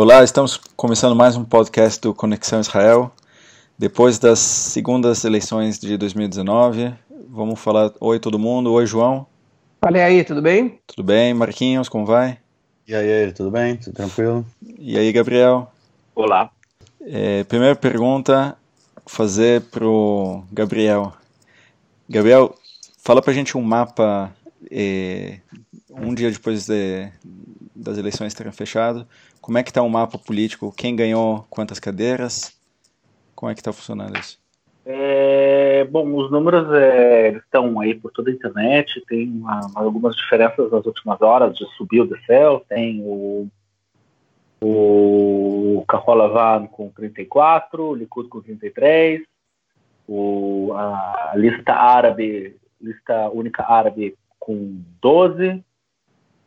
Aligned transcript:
Olá, 0.00 0.22
estamos 0.22 0.56
começando 0.76 1.16
mais 1.16 1.36
um 1.36 1.44
podcast 1.44 2.00
do 2.00 2.14
Conexão 2.14 2.60
Israel. 2.60 3.10
Depois 3.76 4.16
das 4.16 4.38
segundas 4.38 5.24
eleições 5.24 5.76
de 5.76 5.96
2019, 5.96 6.94
vamos 7.28 7.58
falar 7.58 7.90
oi 7.98 8.20
todo 8.20 8.38
mundo. 8.38 8.72
Oi, 8.72 8.86
João. 8.86 9.26
Falei 9.82 10.00
aí, 10.00 10.22
tudo 10.22 10.40
bem? 10.40 10.78
Tudo 10.86 11.02
bem, 11.02 11.34
Marquinhos, 11.34 11.88
como 11.88 12.06
vai? 12.06 12.38
E 12.86 12.94
aí, 12.94 13.32
tudo 13.32 13.50
bem? 13.50 13.76
Tudo 13.76 13.92
tranquilo? 13.92 14.46
E 14.78 14.96
aí, 14.96 15.10
Gabriel? 15.10 15.68
Olá. 16.14 16.48
É, 17.00 17.42
primeira 17.42 17.74
pergunta, 17.74 18.56
fazer 19.04 19.62
pro 19.62 20.44
Gabriel. 20.52 21.12
Gabriel, 22.08 22.54
fala 22.98 23.20
pra 23.20 23.32
gente 23.32 23.58
um 23.58 23.62
mapa 23.62 24.32
é, 24.70 25.40
um 25.90 26.14
dia 26.14 26.30
depois 26.30 26.66
de, 26.66 27.10
das 27.74 27.98
eleições 27.98 28.32
terem 28.32 28.52
fechado. 28.52 29.04
Como 29.48 29.56
é 29.56 29.62
que 29.62 29.70
está 29.70 29.80
o 29.80 29.88
mapa 29.88 30.18
político? 30.18 30.70
Quem 30.76 30.94
ganhou 30.94 31.46
quantas 31.48 31.80
cadeiras? 31.80 32.54
Como 33.34 33.50
é 33.50 33.54
que 33.54 33.62
está 33.62 33.72
funcionando 33.72 34.18
isso? 34.18 34.38
É, 34.84 35.84
bom, 35.84 36.14
os 36.16 36.30
números 36.30 36.70
é, 36.74 37.30
estão 37.30 37.80
aí 37.80 37.94
por 37.94 38.12
toda 38.12 38.28
a 38.28 38.34
internet, 38.34 39.02
tem 39.08 39.26
uma, 39.26 39.70
algumas 39.74 40.14
diferenças 40.16 40.70
nas 40.70 40.84
últimas 40.84 41.22
horas, 41.22 41.56
de 41.56 41.64
subiu, 41.78 42.06
desceu, 42.06 42.62
tem 42.68 43.00
o, 43.02 43.48
o 44.60 45.82
Carola 45.88 46.28
Van 46.28 46.66
com 46.66 46.90
34, 46.90 47.82
o 47.82 47.94
Likud 47.94 48.28
com 48.28 48.42
33, 48.42 49.22
o, 50.06 50.74
a 50.74 51.32
lista 51.36 51.72
árabe, 51.72 52.54
lista 52.78 53.30
única 53.30 53.64
árabe 53.64 54.14
com 54.38 54.78
12, 55.00 55.64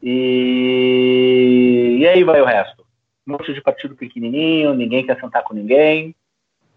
e, 0.03 1.97
e 1.99 2.07
aí 2.07 2.23
vai 2.23 2.39
o 2.39 2.45
resto. 2.45 2.80
Um 3.27 3.33
monte 3.33 3.53
de 3.53 3.61
partido 3.61 3.95
pequenininho, 3.95 4.73
ninguém 4.73 5.05
quer 5.05 5.19
sentar 5.19 5.43
com 5.43 5.53
ninguém. 5.53 6.15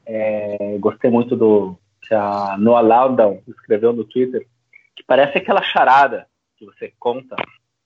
É, 0.06 0.76
gostei 0.78 1.10
muito 1.10 1.34
do 1.34 1.76
que 2.02 2.14
a 2.14 2.56
Noah 2.58 2.82
Loudon 2.82 3.42
escreveu 3.48 3.92
no 3.92 4.04
Twitter, 4.04 4.46
que 4.94 5.02
parece 5.02 5.38
aquela 5.38 5.62
charada 5.62 6.26
que 6.56 6.66
você 6.66 6.92
conta. 6.98 7.34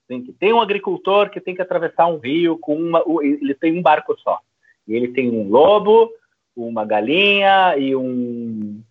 Assim, 0.05 0.23
que 0.23 0.33
tem 0.33 0.53
um 0.53 0.61
agricultor 0.61 1.31
que 1.31 1.41
tem 1.41 1.55
que 1.55 1.63
atravessar 1.63 2.07
um 2.07 2.19
rio 2.19 2.59
com 2.59 2.75
uma. 2.75 3.03
Ele 3.23 3.55
tem 3.55 3.79
um 3.79 3.83
barco 3.83 4.19
só. 4.19 4.41
E 4.87 4.95
ele 4.95 5.09
tem 5.09 5.31
um 5.31 5.49
lobo, 5.49 6.11
uma 6.57 6.85
galinha 6.85 7.77
e 7.77 7.95
um 7.95 8.83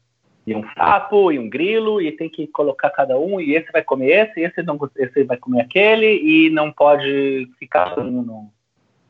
e 0.45 0.55
um 0.55 0.63
sapo 0.77 1.29
e 1.29 1.37
um 1.37 1.49
grilo 1.49 2.01
e 2.01 2.09
tem 2.13 2.29
que 2.29 2.47
colocar 2.47 2.89
cada 2.91 3.19
um 3.19 3.41
e 3.41 3.53
esse 3.53 3.69
vai 3.69 3.83
comer 3.83 4.29
esse, 4.29 4.39
esse 4.39 4.63
não 4.63 4.79
esse 4.95 5.25
vai 5.25 5.35
comer 5.35 5.59
aquele 5.59 6.05
e 6.05 6.49
não 6.49 6.71
pode 6.71 7.49
ficar 7.59 7.97
no, 7.97 8.49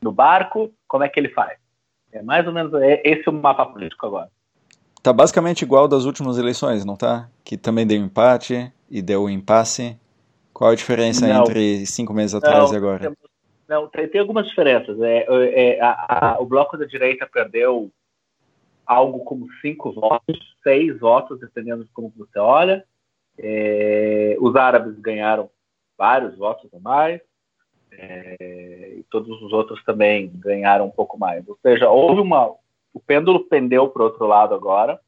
no 0.00 0.12
barco. 0.12 0.72
Como 0.86 1.04
é 1.04 1.08
que 1.08 1.18
ele 1.18 1.28
faz? 1.30 1.58
É 2.12 2.22
mais 2.22 2.46
ou 2.46 2.52
menos 2.52 2.72
é, 2.74 3.02
esse 3.04 3.28
o 3.28 3.32
mapa 3.32 3.66
político 3.66 4.06
agora. 4.06 4.30
Tá 5.02 5.12
basicamente 5.12 5.62
igual 5.62 5.86
das 5.86 6.04
últimas 6.04 6.38
eleições, 6.38 6.84
não 6.84 6.96
tá? 6.96 7.28
Que 7.44 7.56
também 7.56 7.86
deu 7.86 7.98
empate 7.98 8.72
e 8.90 9.00
deu 9.00 9.28
impasse. 9.28 9.98
Qual 10.52 10.70
a 10.70 10.74
diferença 10.74 11.26
não, 11.26 11.42
entre 11.42 11.86
cinco 11.86 12.12
meses 12.12 12.34
atrás 12.34 12.70
não, 12.70 12.74
e 12.74 12.76
agora? 12.76 13.12
Não, 13.68 13.86
tem, 13.86 14.08
tem 14.08 14.20
algumas 14.20 14.48
diferenças. 14.48 15.00
É, 15.00 15.26
é 15.28 15.80
a, 15.80 16.34
a, 16.34 16.40
o 16.40 16.46
bloco 16.46 16.76
da 16.76 16.84
direita 16.84 17.28
perdeu 17.32 17.90
algo 18.84 19.20
como 19.20 19.46
cinco 19.60 19.92
votos, 19.92 20.38
seis 20.62 20.98
votos, 20.98 21.38
dependendo 21.38 21.84
de 21.84 21.90
como 21.90 22.12
você 22.16 22.38
olha. 22.38 22.84
É, 23.38 24.36
os 24.40 24.56
árabes 24.56 24.98
ganharam 24.98 25.48
vários 25.96 26.36
votos 26.36 26.72
a 26.74 26.80
mais, 26.80 27.20
é, 27.92 28.77
todos 29.10 29.40
os 29.42 29.52
outros 29.52 29.82
também 29.84 30.30
ganharam 30.34 30.86
um 30.86 30.90
pouco 30.90 31.18
mais. 31.18 31.46
Ou 31.48 31.58
seja, 31.62 31.88
houve 31.88 32.20
uma. 32.20 32.54
O 32.92 33.00
pêndulo 33.00 33.40
pendeu 33.40 33.88
para 33.88 34.02
o 34.02 34.06
outro 34.06 34.26
lado 34.26 34.54
agora. 34.54 34.98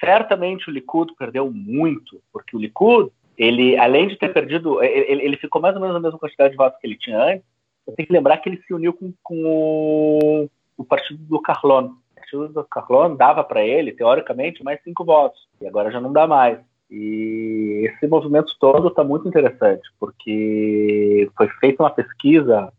Certamente 0.00 0.68
o 0.68 0.72
Likud 0.72 1.14
perdeu 1.18 1.50
muito, 1.50 2.22
porque 2.32 2.56
o 2.56 2.60
Likud, 2.60 3.10
ele, 3.36 3.76
além 3.76 4.06
de 4.06 4.16
ter 4.16 4.32
perdido, 4.32 4.82
ele, 4.82 5.24
ele 5.24 5.36
ficou 5.36 5.60
mais 5.60 5.74
ou 5.74 5.80
menos 5.80 5.96
a 5.96 6.00
mesma 6.00 6.18
quantidade 6.18 6.52
de 6.52 6.56
votos 6.56 6.78
que 6.80 6.86
ele 6.86 6.96
tinha 6.96 7.20
antes. 7.20 7.44
Você 7.84 7.96
tem 7.96 8.06
que 8.06 8.12
lembrar 8.12 8.36
que 8.38 8.48
ele 8.48 8.62
se 8.62 8.72
uniu 8.72 8.92
com, 8.92 9.12
com 9.22 9.44
o, 9.44 10.50
o 10.76 10.84
partido 10.84 11.20
do 11.24 11.40
Carlon, 11.40 11.90
partido 12.14 12.48
do 12.48 12.64
Carlon 12.64 13.16
dava 13.16 13.42
para 13.42 13.64
ele, 13.64 13.92
teoricamente, 13.92 14.62
mais 14.62 14.80
cinco 14.82 15.04
votos. 15.04 15.40
E 15.60 15.66
agora 15.66 15.90
já 15.90 16.00
não 16.00 16.12
dá 16.12 16.26
mais. 16.26 16.58
E 16.90 17.84
esse 17.86 18.06
movimento 18.06 18.54
todo 18.58 18.88
está 18.88 19.04
muito 19.04 19.28
interessante, 19.28 19.82
porque 19.98 21.30
foi 21.36 21.48
feita 21.60 21.82
uma 21.82 21.90
pesquisa 21.90 22.72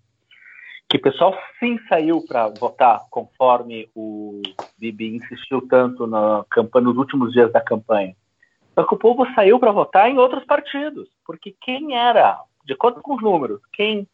que 0.90 0.98
o 0.98 1.02
pessoal 1.02 1.38
sim 1.60 1.80
saiu 1.88 2.26
para 2.28 2.48
votar 2.48 3.00
conforme 3.12 3.88
o 3.96 4.42
Bibi 4.80 5.18
insistiu 5.18 5.62
tanto 5.68 6.08
na 6.08 6.44
campanha, 6.50 6.86
nos 6.86 6.98
últimos 6.98 7.32
dias 7.32 7.52
da 7.52 7.62
campanha. 7.62 8.16
Só 8.74 8.84
que 8.84 8.96
o 8.96 8.98
povo 8.98 9.28
saiu 9.36 9.60
para 9.60 9.72
votar 9.72 10.10
em 10.10 10.18
outros 10.18 10.44
partidos, 10.46 11.08
porque 11.24 11.56
quem 11.62 11.96
era, 11.96 12.42
de 12.66 12.74
acordo 12.74 13.02
com 13.02 13.16
os 13.16 13.22
números, 13.22 13.62
quem 13.72 14.08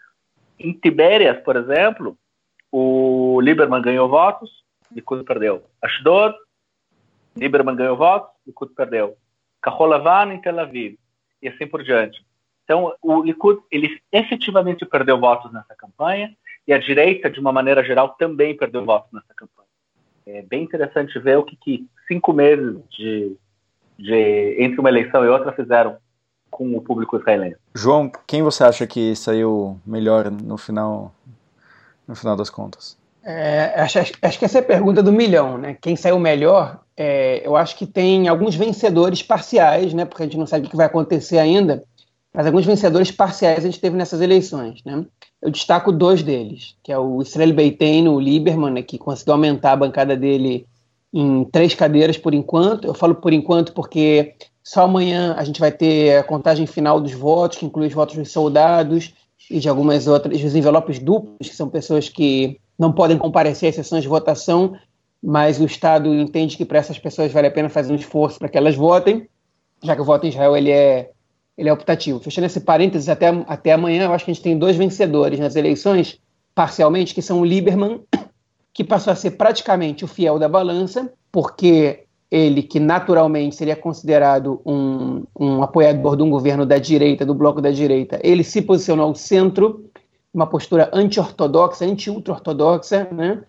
em 0.59 0.73
Tibérias, 0.73 1.41
por 1.43 1.55
exemplo, 1.55 2.17
o 2.69 3.39
Lieberman 3.41 3.81
ganhou 3.81 4.09
votos, 4.09 4.49
Likud 4.91 5.23
perdeu. 5.23 5.63
Ashdod, 5.81 6.35
Lieberman 7.37 7.75
ganhou 7.75 7.95
votos, 7.95 8.31
Likud 8.45 8.73
perdeu. 8.73 9.15
Kaholavan 9.61 10.33
em 10.33 10.41
Tel 10.41 10.59
Aviv, 10.59 10.97
e 11.41 11.47
assim 11.47 11.67
por 11.67 11.83
diante. 11.83 12.25
Então, 12.65 12.93
o 13.01 13.23
Likud, 13.23 13.61
ele 13.71 14.01
efetivamente 14.11 14.85
perdeu 14.85 15.19
votos 15.19 15.53
nessa 15.53 15.73
campanha, 15.75 16.35
e 16.67 16.73
a 16.73 16.77
direita, 16.77 17.29
de 17.29 17.39
uma 17.39 17.51
maneira 17.51 17.83
geral, 17.83 18.15
também 18.17 18.57
perdeu 18.57 18.83
votos 18.83 19.11
nessa 19.13 19.33
campanha. 19.35 19.67
É 20.25 20.41
bem 20.41 20.63
interessante 20.63 21.19
ver 21.19 21.37
o 21.37 21.43
que, 21.43 21.55
que 21.55 21.87
cinco 22.07 22.33
meses 22.33 22.77
de, 22.89 23.35
de, 23.97 24.55
entre 24.59 24.79
uma 24.79 24.89
eleição 24.89 25.23
e 25.23 25.27
outra 25.27 25.51
fizeram 25.51 25.97
com 26.49 26.75
o 26.75 26.81
público 26.81 27.17
israelense. 27.17 27.57
João, 27.75 28.11
quem 28.25 28.41
você 28.41 28.63
acha 28.63 28.87
que 28.87 29.15
saiu 29.15 29.79
melhor 29.85 30.31
no 30.31 30.57
final, 30.57 31.13
no 32.07 32.15
final 32.15 32.35
das 32.35 32.49
contas? 32.49 32.97
É, 33.23 33.81
acho, 33.81 33.99
acho, 33.99 34.39
que 34.39 34.45
essa 34.45 34.59
é 34.59 34.61
a 34.61 34.65
pergunta 34.65 35.01
do 35.01 35.11
milhão, 35.11 35.57
né? 35.57 35.75
Quem 35.81 35.95
saiu 35.95 36.19
melhor? 36.19 36.79
É, 36.95 37.45
eu 37.45 37.55
acho 37.55 37.75
que 37.75 37.85
tem 37.85 38.27
alguns 38.27 38.55
vencedores 38.55 39.21
parciais, 39.21 39.93
né? 39.93 40.05
Porque 40.05 40.23
a 40.23 40.25
gente 40.25 40.37
não 40.37 40.45
sabe 40.45 40.67
o 40.67 40.69
que 40.69 40.77
vai 40.77 40.85
acontecer 40.85 41.39
ainda, 41.39 41.83
mas 42.35 42.45
alguns 42.45 42.65
vencedores 42.65 43.11
parciais 43.11 43.59
a 43.59 43.67
gente 43.67 43.79
teve 43.79 43.95
nessas 43.95 44.19
eleições, 44.21 44.81
né? 44.85 45.05
Eu 45.41 45.49
destaco 45.49 45.91
dois 45.91 46.21
deles, 46.21 46.75
que 46.83 46.91
é 46.91 46.97
o 46.97 47.21
Israel 47.21 47.53
Beiteno, 47.53 48.13
o 48.13 48.19
Lieberman, 48.19 48.71
né, 48.71 48.81
que 48.81 48.97
conseguiu 48.97 49.33
aumentar 49.33 49.71
a 49.71 49.77
bancada 49.77 50.17
dele 50.17 50.65
em 51.13 51.45
três 51.45 51.73
cadeiras 51.73 52.17
por 52.17 52.33
enquanto. 52.33 52.85
Eu 52.85 52.93
falo 52.93 53.15
por 53.15 53.31
enquanto 53.31 53.73
porque 53.73 54.35
só 54.61 54.83
amanhã 54.83 55.35
a 55.37 55.43
gente 55.43 55.59
vai 55.59 55.71
ter 55.71 56.17
a 56.17 56.23
contagem 56.23 56.65
final 56.65 56.99
dos 56.99 57.13
votos, 57.13 57.59
que 57.59 57.65
inclui 57.65 57.87
os 57.87 57.93
votos 57.93 58.15
dos 58.15 58.31
soldados 58.31 59.13
e 59.49 59.59
de 59.59 59.69
algumas 59.69 60.07
outras, 60.07 60.43
os 60.43 60.55
envelopes 60.55 60.99
duplos, 60.99 61.47
que 61.49 61.55
são 61.55 61.69
pessoas 61.69 62.09
que 62.09 62.59
não 62.77 62.91
podem 62.91 63.17
comparecer 63.17 63.69
às 63.69 63.75
sessões 63.75 64.01
de 64.01 64.09
votação, 64.09 64.75
mas 65.23 65.59
o 65.59 65.65
Estado 65.65 66.13
entende 66.13 66.57
que 66.57 66.65
para 66.65 66.79
essas 66.79 66.99
pessoas 66.99 67.31
vale 67.31 67.47
a 67.47 67.51
pena 67.51 67.69
fazer 67.69 67.93
um 67.93 67.95
esforço 67.95 68.39
para 68.39 68.49
que 68.49 68.57
elas 68.57 68.75
votem, 68.75 69.27
já 69.83 69.95
que 69.95 70.01
o 70.01 70.05
voto 70.05 70.25
em 70.25 70.29
Israel 70.29 70.57
ele 70.57 70.71
é, 70.71 71.11
ele 71.57 71.69
é 71.69 71.73
optativo. 71.73 72.19
Fechando 72.19 72.47
esse 72.47 72.59
parênteses, 72.59 73.09
até, 73.09 73.27
até 73.47 73.73
amanhã, 73.73 74.05
eu 74.05 74.13
acho 74.13 74.25
que 74.25 74.31
a 74.31 74.33
gente 74.33 74.43
tem 74.43 74.57
dois 74.57 74.75
vencedores 74.75 75.39
nas 75.39 75.55
eleições, 75.55 76.19
parcialmente, 76.53 77.13
que 77.13 77.21
são 77.21 77.39
o 77.39 77.45
Lieberman, 77.45 78.01
que 78.73 78.83
passou 78.83 79.11
a 79.11 79.15
ser 79.15 79.31
praticamente 79.31 80.03
o 80.03 80.07
fiel 80.07 80.37
da 80.37 80.49
balança, 80.49 81.11
porque 81.31 82.05
ele, 82.29 82.63
que 82.63 82.79
naturalmente 82.79 83.55
seria 83.55 83.75
considerado 83.75 84.61
um, 84.65 85.23
um 85.39 85.63
apoiador 85.63 86.17
de 86.17 86.23
um 86.23 86.29
governo 86.29 86.65
da 86.65 86.77
direita, 86.77 87.25
do 87.25 87.33
bloco 87.33 87.61
da 87.61 87.71
direita, 87.71 88.19
ele 88.23 88.43
se 88.43 88.61
posicionou 88.61 89.07
ao 89.07 89.15
centro 89.15 89.85
uma 90.33 90.45
postura 90.45 90.89
anti-ortodoxa, 90.91 91.85
anti-ultra-ortodoxa, 91.85 93.07
né? 93.11 93.41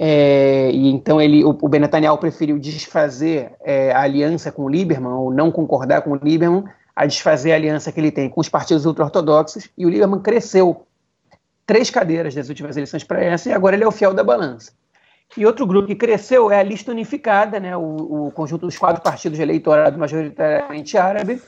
É, 0.00 0.70
e 0.70 0.88
então 0.90 1.20
ele, 1.20 1.44
o, 1.44 1.58
o 1.60 1.68
Netanyahu 1.68 2.16
preferiu 2.18 2.56
desfazer 2.56 3.50
é, 3.64 3.90
a 3.90 4.02
aliança 4.02 4.52
com 4.52 4.62
o 4.62 4.68
Lieberman, 4.68 5.14
ou 5.14 5.34
não 5.34 5.50
concordar 5.50 6.02
com 6.02 6.12
o 6.12 6.14
Lieberman, 6.14 6.62
a 6.98 7.06
desfazer 7.06 7.52
a 7.52 7.54
aliança 7.54 7.92
que 7.92 8.00
ele 8.00 8.10
tem 8.10 8.28
com 8.28 8.40
os 8.40 8.48
partidos 8.48 8.84
ultra-ortodoxos, 8.84 9.70
e 9.78 9.86
o 9.86 9.88
Lieberman 9.88 10.20
cresceu 10.20 10.84
três 11.64 11.90
cadeiras 11.90 12.34
das 12.34 12.48
últimas 12.48 12.76
eleições 12.76 13.04
para 13.04 13.22
essa, 13.22 13.48
e 13.48 13.52
agora 13.52 13.76
ele 13.76 13.84
é 13.84 13.86
o 13.86 13.92
fiel 13.92 14.12
da 14.12 14.24
balança. 14.24 14.72
E 15.36 15.46
outro 15.46 15.64
grupo 15.64 15.86
que 15.86 15.94
cresceu 15.94 16.50
é 16.50 16.58
a 16.58 16.62
lista 16.64 16.90
unificada, 16.90 17.60
né, 17.60 17.76
o, 17.76 18.26
o 18.26 18.32
conjunto 18.32 18.66
dos 18.66 18.76
quatro 18.76 19.00
partidos 19.00 19.38
de 19.38 19.42
eleitorado 19.42 19.96
majoritariamente 19.96 20.98
árabe, 20.98 21.40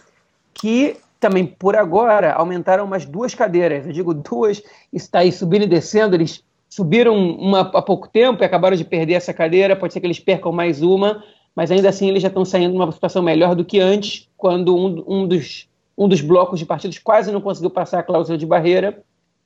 que 0.55 0.97
também 1.19 1.44
por 1.44 1.75
agora 1.75 2.32
aumentaram 2.32 2.85
umas 2.85 3.05
duas 3.05 3.35
cadeiras. 3.35 3.85
Eu 3.85 3.93
digo 3.93 4.14
duas, 4.14 4.62
está 4.93 5.19
aí 5.19 5.32
subindo 5.32 5.64
e 5.64 5.67
descendo. 5.67 6.14
Eles 6.14 6.44
subiram 6.69 7.17
uma 7.17 7.62
há 7.62 7.82
pouco 7.82 8.08
tempo 8.08 8.41
e 8.41 8.46
acabaram 8.46 8.76
de 8.76 8.85
perder 8.85 9.14
essa 9.14 9.35
cadeira. 9.35 9.75
Pode 9.75 9.93
ser 9.93 10.00
que 10.00 10.06
eles 10.06 10.20
percam 10.20 10.53
mais 10.53 10.81
uma, 10.81 11.25
mas 11.56 11.73
ainda 11.73 11.88
assim 11.88 12.08
eles 12.08 12.23
já 12.23 12.29
estão 12.29 12.44
saindo 12.44 12.73
numa 12.73 12.93
situação 12.93 13.23
melhor 13.23 13.56
do 13.56 13.64
que 13.64 13.81
antes, 13.81 14.30
quando 14.41 14.75
um, 14.75 15.05
um, 15.07 15.29
dos, 15.29 15.69
um 15.97 16.09
dos 16.09 16.21
blocos 16.21 16.59
de 16.59 16.67
partidos 16.67 16.99
quase 16.99 17.31
não 17.31 17.41
conseguiu 17.41 17.71
passar 17.71 18.01
a 18.01 18.03
cláusula 18.03 18.39
de 18.39 18.47
barreira. 18.47 19.03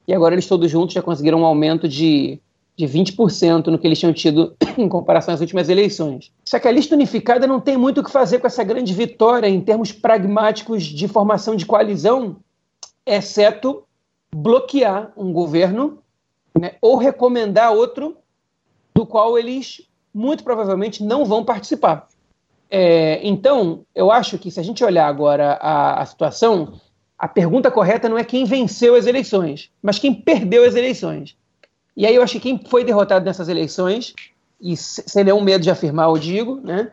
E 0.07 0.15
agora 0.15 0.35
eles 0.35 0.47
todos 0.47 0.71
juntos 0.71 0.95
já 0.95 1.03
conseguiram 1.03 1.41
um 1.41 1.45
aumento 1.45 1.89
de 1.89 2.41
de 2.77 2.87
20% 2.87 3.69
no 3.69 3.79
que 3.79 3.87
eles 3.87 3.99
tinham 3.99 4.13
tido 4.13 4.57
em 4.77 4.89
comparação 4.89 5.33
às 5.33 5.41
últimas 5.41 5.69
eleições. 5.69 6.33
Só 6.45 6.59
que 6.59 6.67
a 6.67 6.73
lista 6.73 6.95
unificada 6.95 7.47
não 7.47 7.61
tem 7.61 7.77
muito 7.77 8.01
o 8.01 8.05
que 8.05 8.11
fazer 8.11 8.41
com 8.41 8.47
essa 8.47 8.65
grande 8.65 8.93
vitória 8.93 9.49
em 9.49 9.61
termos 9.61 9.93
pragmáticos 9.93 10.83
de 10.83 11.07
formação 11.07 11.55
de 11.55 11.67
coalizão, 11.67 12.37
exceto 13.07 13.85
bloquear 14.35 15.13
um 15.17 15.33
governo 15.33 15.99
né, 16.59 16.73
ou 16.81 16.97
recomendar 16.97 17.73
outro 17.73 18.17
do 18.93 19.07
qual 19.07 19.39
eles 19.39 19.83
muito 20.13 20.43
provavelmente 20.43 21.03
não 21.03 21.25
vão 21.25 21.45
participar. 21.45 22.09
É, 22.71 23.21
então, 23.27 23.85
eu 23.95 24.11
acho 24.11 24.39
que 24.39 24.51
se 24.51 24.59
a 24.59 24.63
gente 24.63 24.83
olhar 24.83 25.07
agora 25.07 25.59
a, 25.61 26.03
a 26.03 26.07
situação, 26.07 26.75
a 27.19 27.29
pergunta 27.29 27.71
correta 27.71 28.09
não 28.09 28.19
é 28.19 28.25
quem 28.25 28.45
venceu 28.45 28.95
as 28.95 29.07
eleições, 29.07 29.71
mas 29.83 29.99
quem 29.99 30.13
perdeu 30.15 30.65
as 30.65 30.75
eleições. 30.75 31.37
E 31.97 32.07
aí 32.07 32.15
eu 32.15 32.23
acho 32.23 32.35
que 32.35 32.41
quem 32.41 32.61
foi 32.69 32.85
derrotado 32.85 33.25
nessas 33.25 33.49
eleições, 33.49 34.15
e 34.61 34.77
sem 34.77 35.25
nenhum 35.25 35.41
medo 35.41 35.63
de 35.63 35.71
afirmar, 35.71 36.09
eu 36.09 36.19
digo, 36.19 36.57
né, 36.57 36.91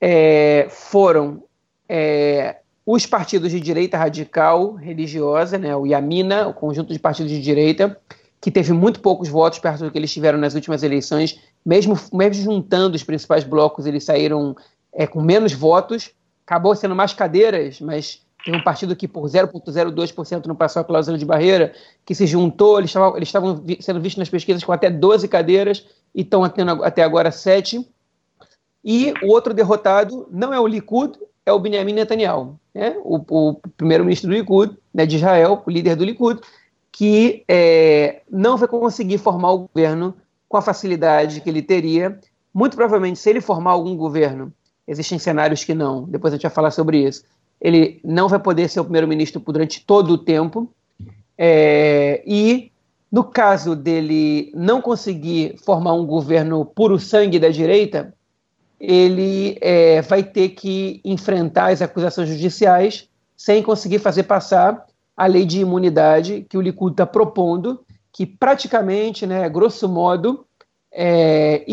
é, 0.00 0.66
foram 0.70 1.42
é, 1.88 2.56
os 2.86 3.04
partidos 3.04 3.50
de 3.50 3.60
direita 3.60 3.98
radical 3.98 4.74
religiosa, 4.74 5.58
né, 5.58 5.76
o 5.76 5.86
Yamina, 5.86 6.48
o 6.48 6.54
conjunto 6.54 6.92
de 6.92 6.98
partidos 6.98 7.30
de 7.30 7.40
direita, 7.40 8.00
que 8.40 8.50
teve 8.50 8.72
muito 8.72 9.00
poucos 9.00 9.28
votos 9.28 9.58
perto 9.58 9.84
do 9.84 9.90
que 9.90 9.98
eles 9.98 10.12
tiveram 10.12 10.38
nas 10.38 10.54
últimas 10.54 10.82
eleições, 10.82 11.38
mesmo, 11.66 11.98
mesmo 12.12 12.42
juntando 12.42 12.96
os 12.96 13.02
principais 13.02 13.44
blocos, 13.44 13.84
eles 13.84 14.04
saíram 14.04 14.56
é, 14.98 15.06
com 15.06 15.22
menos 15.22 15.52
votos, 15.52 16.10
acabou 16.44 16.74
sendo 16.74 16.96
mais 16.96 17.12
cadeiras, 17.12 17.80
mas 17.80 18.20
tem 18.44 18.56
um 18.56 18.64
partido 18.64 18.96
que 18.96 19.06
por 19.06 19.22
0,02% 19.26 20.46
não 20.46 20.56
passou 20.56 20.82
a 20.82 20.84
cláusula 20.84 21.16
de 21.16 21.24
barreira, 21.24 21.72
que 22.04 22.16
se 22.16 22.26
juntou, 22.26 22.78
eles 22.78 22.90
estavam, 22.90 23.16
eles 23.16 23.28
estavam 23.28 23.64
sendo 23.78 24.00
vistos 24.00 24.18
nas 24.18 24.28
pesquisas 24.28 24.64
com 24.64 24.72
até 24.72 24.90
12 24.90 25.28
cadeiras 25.28 25.86
e 26.12 26.22
estão 26.22 26.48
tendo 26.48 26.82
até 26.82 27.04
agora 27.04 27.30
7. 27.30 27.88
E 28.84 29.14
o 29.22 29.28
outro 29.28 29.54
derrotado 29.54 30.26
não 30.32 30.52
é 30.52 30.58
o 30.58 30.66
Likud, 30.66 31.16
é 31.46 31.52
o 31.52 31.60
Benjamin 31.60 31.92
Netanyahu, 31.92 32.58
né? 32.74 32.96
o, 33.04 33.20
o 33.28 33.54
primeiro-ministro 33.76 34.28
do 34.28 34.34
Likud, 34.34 34.76
né, 34.92 35.06
de 35.06 35.14
Israel, 35.14 35.62
o 35.64 35.70
líder 35.70 35.94
do 35.94 36.04
Likud, 36.04 36.40
que 36.90 37.44
é, 37.46 38.22
não 38.28 38.56
vai 38.56 38.66
conseguir 38.66 39.18
formar 39.18 39.52
o 39.52 39.68
governo 39.68 40.16
com 40.48 40.56
a 40.56 40.62
facilidade 40.62 41.40
que 41.40 41.48
ele 41.48 41.62
teria. 41.62 42.18
Muito 42.52 42.76
provavelmente, 42.76 43.20
se 43.20 43.30
ele 43.30 43.40
formar 43.40 43.70
algum 43.70 43.96
governo, 43.96 44.52
existem 44.88 45.18
cenários 45.18 45.62
que 45.62 45.74
não, 45.74 46.04
depois 46.04 46.32
a 46.32 46.36
gente 46.36 46.42
vai 46.42 46.50
falar 46.50 46.72
sobre 46.72 47.06
isso 47.06 47.22
ele 47.60 48.00
não 48.04 48.28
vai 48.28 48.38
poder 48.38 48.68
ser 48.68 48.80
o 48.80 48.84
primeiro-ministro 48.84 49.40
durante 49.40 49.84
todo 49.84 50.12
o 50.12 50.18
tempo. 50.18 50.70
É, 51.36 52.22
e, 52.26 52.70
no 53.10 53.24
caso 53.24 53.74
dele 53.74 54.52
não 54.54 54.80
conseguir 54.80 55.56
formar 55.64 55.94
um 55.94 56.06
governo 56.06 56.64
puro 56.64 56.98
sangue 56.98 57.38
da 57.38 57.48
direita, 57.48 58.14
ele 58.78 59.58
é, 59.60 60.02
vai 60.02 60.22
ter 60.22 60.50
que 60.50 61.00
enfrentar 61.04 61.72
as 61.72 61.82
acusações 61.82 62.28
judiciais 62.28 63.08
sem 63.36 63.62
conseguir 63.62 63.98
fazer 63.98 64.24
passar 64.24 64.86
a 65.16 65.26
lei 65.26 65.44
de 65.44 65.60
imunidade 65.60 66.46
que 66.48 66.56
o 66.56 66.60
Likud 66.60 66.92
está 66.92 67.06
propondo, 67.06 67.80
que 68.12 68.24
praticamente, 68.24 69.26
né, 69.26 69.48
grosso 69.48 69.88
modo, 69.88 70.44
é, 70.92 71.64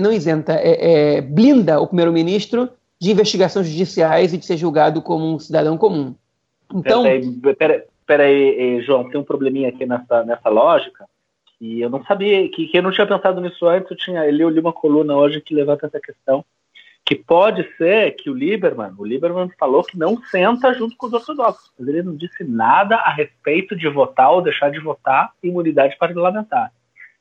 não 0.00 0.12
isenta, 0.12 0.54
é, 0.54 1.16
é, 1.16 1.20
blinda 1.20 1.80
o 1.80 1.86
primeiro-ministro 1.86 2.68
de 3.00 3.10
investigações 3.10 3.66
judiciais 3.66 4.32
e 4.32 4.38
de 4.38 4.44
ser 4.44 4.56
julgado 4.56 5.00
como 5.02 5.34
um 5.34 5.38
cidadão 5.38 5.76
comum. 5.76 6.14
Então. 6.74 7.02
Peraí, 7.02 7.82
pera 8.06 8.82
João, 8.82 9.08
tem 9.08 9.20
um 9.20 9.24
probleminha 9.24 9.68
aqui 9.68 9.86
nessa, 9.86 10.24
nessa 10.24 10.48
lógica. 10.48 11.04
E 11.60 11.80
eu 11.80 11.90
não 11.90 12.04
sabia, 12.04 12.48
que, 12.50 12.66
que 12.68 12.78
eu 12.78 12.82
não 12.82 12.92
tinha 12.92 13.06
pensado 13.06 13.40
nisso 13.40 13.66
antes. 13.66 13.90
Eu, 13.90 13.96
tinha, 13.96 14.24
eu 14.26 14.48
li 14.48 14.60
uma 14.60 14.72
coluna 14.72 15.16
hoje 15.16 15.40
que 15.40 15.54
levanta 15.54 15.86
essa 15.86 16.00
questão. 16.00 16.44
Que 17.04 17.14
pode 17.14 17.66
ser 17.76 18.12
que 18.12 18.28
o 18.28 18.34
Lieberman, 18.34 18.92
o 18.98 19.04
Lieberman 19.04 19.48
falou 19.58 19.82
que 19.82 19.98
não 19.98 20.22
senta 20.24 20.74
junto 20.74 20.94
com 20.96 21.06
os 21.06 21.12
ortodoxos, 21.14 21.70
mas 21.78 21.88
ele 21.88 22.02
não 22.02 22.14
disse 22.14 22.44
nada 22.44 22.96
a 22.96 23.10
respeito 23.10 23.74
de 23.74 23.88
votar 23.88 24.30
ou 24.30 24.42
deixar 24.42 24.70
de 24.70 24.78
votar 24.78 25.32
imunidade 25.42 25.96
parlamentar. 25.96 26.70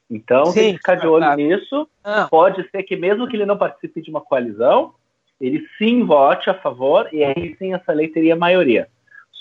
Então, 0.10 0.46
Sim, 0.48 0.60
tem 0.60 0.72
que 0.72 0.78
ficar 0.78 0.96
de 0.96 1.08
olho 1.08 1.24
claro. 1.24 1.42
nisso. 1.42 1.88
Ah. 2.04 2.28
Pode 2.30 2.68
ser 2.70 2.84
que, 2.84 2.96
mesmo 2.96 3.28
que 3.28 3.36
ele 3.36 3.46
não 3.46 3.58
participe 3.58 4.02
de 4.02 4.10
uma 4.10 4.22
coalizão, 4.22 4.94
ele 5.40 5.66
sim 5.78 6.04
vote 6.04 6.50
a 6.50 6.54
favor 6.54 7.08
e 7.12 7.24
aí 7.24 7.56
sim 7.60 7.74
essa 7.74 7.92
lei 7.92 8.08
teria 8.08 8.36
maioria. 8.36 8.88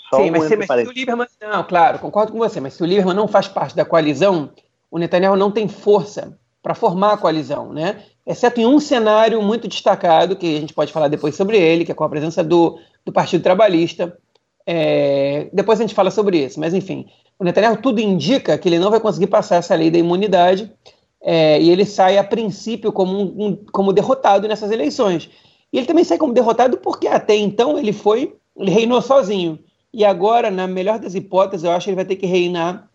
Só 0.09 0.17
sim, 0.17 0.29
um 0.29 0.31
mas, 0.31 0.43
se, 0.43 0.55
mas 0.55 0.81
se 0.81 0.87
o 0.87 0.91
Lieberman. 0.91 1.27
Não, 1.41 1.63
claro, 1.63 1.99
concordo 1.99 2.31
com 2.31 2.37
você, 2.37 2.59
mas 2.59 2.73
se 2.73 2.83
o 2.83 2.85
Lieberman 2.85 3.15
não 3.15 3.27
faz 3.27 3.47
parte 3.47 3.75
da 3.75 3.85
coalizão, 3.85 4.51
o 4.91 4.97
Netanyahu 4.97 5.35
não 5.35 5.51
tem 5.51 5.67
força 5.67 6.37
para 6.61 6.75
formar 6.75 7.13
a 7.13 7.17
coalizão, 7.17 7.73
né? 7.73 8.03
Exceto 8.25 8.59
em 8.59 8.65
um 8.65 8.79
cenário 8.79 9.41
muito 9.41 9.67
destacado, 9.67 10.35
que 10.35 10.57
a 10.57 10.59
gente 10.59 10.73
pode 10.73 10.91
falar 10.91 11.07
depois 11.07 11.35
sobre 11.35 11.57
ele, 11.57 11.85
que 11.85 11.91
é 11.91 11.95
com 11.95 12.03
a 12.03 12.09
presença 12.09 12.43
do, 12.43 12.77
do 13.05 13.11
Partido 13.11 13.41
Trabalhista. 13.41 14.17
É, 14.69 15.47
depois 15.53 15.79
a 15.79 15.83
gente 15.83 15.95
fala 15.95 16.11
sobre 16.11 16.43
isso, 16.43 16.59
mas 16.59 16.73
enfim, 16.73 17.05
o 17.39 17.43
Netanyahu 17.45 17.77
tudo 17.77 18.01
indica 18.01 18.57
que 18.57 18.67
ele 18.67 18.79
não 18.79 18.91
vai 18.91 18.99
conseguir 18.99 19.27
passar 19.27 19.55
essa 19.55 19.73
lei 19.73 19.89
da 19.89 19.97
imunidade 19.97 20.69
é, 21.21 21.61
e 21.61 21.69
ele 21.69 21.85
sai 21.85 22.17
a 22.17 22.23
princípio 22.23 22.91
como, 22.91 23.17
um, 23.17 23.45
um, 23.45 23.55
como 23.71 23.93
derrotado 23.93 24.45
nessas 24.45 24.69
eleições. 24.69 25.29
E 25.71 25.77
ele 25.77 25.87
também 25.87 26.03
sai 26.03 26.17
como 26.17 26.33
derrotado 26.33 26.77
porque 26.77 27.07
até 27.07 27.33
então 27.33 27.79
ele 27.79 27.93
foi, 27.93 28.35
ele 28.57 28.69
reinou 28.69 29.01
sozinho. 29.01 29.57
E 29.93 30.03
agora, 30.03 30.51
na 30.51 30.67
melhor 30.67 30.99
das 30.99 31.15
hipóteses, 31.15 31.63
eu 31.63 31.71
acho 31.71 31.85
que 31.85 31.89
ele 31.91 31.95
vai 31.95 32.05
ter 32.05 32.17
que 32.17 32.25
reinar 32.25 32.89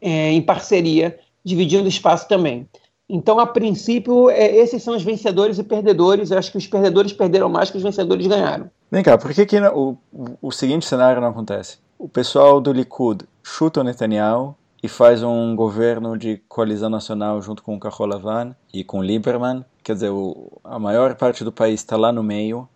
é, 0.00 0.32
em 0.32 0.40
parceria, 0.40 1.18
dividindo 1.44 1.86
espaço 1.86 2.26
também. 2.26 2.66
Então, 3.08 3.38
a 3.38 3.46
princípio, 3.46 4.30
é, 4.30 4.56
esses 4.56 4.82
são 4.82 4.96
os 4.96 5.02
vencedores 5.02 5.58
e 5.58 5.64
perdedores. 5.64 6.30
Eu 6.30 6.38
acho 6.38 6.50
que 6.50 6.58
os 6.58 6.66
perdedores 6.66 7.12
perderam 7.12 7.48
mais 7.48 7.70
que 7.70 7.76
os 7.76 7.82
vencedores 7.82 8.26
ganharam. 8.26 8.70
Vem 8.90 9.04
cá, 9.04 9.16
por 9.16 9.32
que, 9.32 9.46
que 9.46 9.56
o, 9.60 9.96
o 10.42 10.50
seguinte 10.50 10.84
cenário 10.84 11.20
não 11.20 11.28
acontece? 11.28 11.78
O 11.96 12.08
pessoal 12.08 12.60
do 12.60 12.72
Likud 12.72 13.24
chuta 13.40 13.82
o 13.82 13.84
Netanyahu 13.84 14.56
e 14.82 14.88
faz 14.88 15.22
um 15.22 15.54
governo 15.54 16.18
de 16.18 16.42
coalizão 16.48 16.90
nacional 16.90 17.40
junto 17.40 17.62
com 17.62 17.76
o 17.76 17.78
Kahol 17.78 18.08
Lavan 18.08 18.56
e 18.74 18.82
com 18.82 19.00
Lieberman. 19.00 19.64
Quer 19.84 19.94
dizer, 19.94 20.10
o, 20.10 20.60
a 20.64 20.76
maior 20.76 21.14
parte 21.14 21.44
do 21.44 21.52
país 21.52 21.78
está 21.80 21.96
lá 21.96 22.10
no 22.10 22.24
meio, 22.24 22.68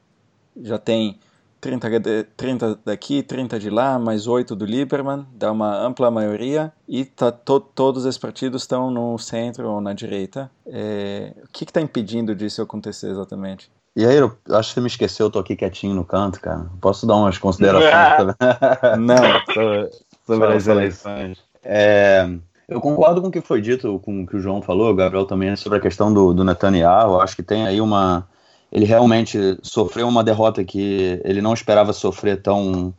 já 0.62 0.78
tem 0.78 1.18
30, 1.60 2.28
30 2.36 2.78
daqui, 2.84 3.20
30 3.20 3.58
de 3.58 3.70
lá, 3.70 3.98
mais 3.98 4.28
8 4.28 4.54
do 4.54 4.64
Lieberman, 4.64 5.26
dá 5.32 5.50
uma 5.50 5.76
ampla 5.78 6.12
maioria, 6.12 6.72
e 6.86 7.04
tá 7.04 7.32
to, 7.32 7.58
todos 7.58 8.04
esses 8.04 8.18
partidos 8.18 8.62
estão 8.62 8.88
no 8.88 9.18
centro 9.18 9.68
ou 9.68 9.80
na 9.80 9.92
direita. 9.92 10.48
É, 10.64 11.32
o 11.42 11.48
que 11.48 11.64
está 11.64 11.80
impedindo 11.80 12.36
disso 12.36 12.62
acontecer 12.62 13.10
exatamente? 13.10 13.68
E 13.96 14.04
aí, 14.04 14.16
eu 14.16 14.36
acho 14.50 14.70
que 14.70 14.74
você 14.74 14.80
me 14.80 14.88
esqueceu, 14.88 15.26
eu 15.26 15.30
tô 15.30 15.38
aqui 15.38 15.54
quietinho 15.54 15.94
no 15.94 16.04
canto, 16.04 16.40
cara. 16.40 16.66
Posso 16.80 17.06
dar 17.06 17.14
umas 17.14 17.38
considerações 17.38 18.16
também? 18.16 19.06
Não, 19.06 19.54
sobre, 19.54 19.90
sobre 20.26 20.52
as 20.52 20.66
eleições. 20.66 21.38
É, 21.62 22.28
eu 22.68 22.80
concordo 22.80 23.20
com 23.20 23.28
o 23.28 23.30
que 23.30 23.40
foi 23.40 23.60
dito, 23.60 24.00
com 24.00 24.22
o 24.22 24.26
que 24.26 24.36
o 24.36 24.40
João 24.40 24.62
falou, 24.62 24.90
o 24.90 24.94
Gabriel 24.94 25.26
também, 25.26 25.54
sobre 25.54 25.78
a 25.78 25.80
questão 25.80 26.12
do, 26.12 26.32
do 26.32 26.42
Netanyahu. 26.42 27.14
Eu 27.14 27.20
acho 27.20 27.36
que 27.36 27.42
tem 27.42 27.66
aí 27.66 27.80
uma. 27.80 28.26
Ele 28.72 28.84
realmente 28.84 29.58
sofreu 29.62 30.08
uma 30.08 30.24
derrota 30.24 30.64
que 30.64 31.20
ele 31.24 31.40
não 31.40 31.54
esperava 31.54 31.92
sofrer 31.92 32.42
tão. 32.42 32.92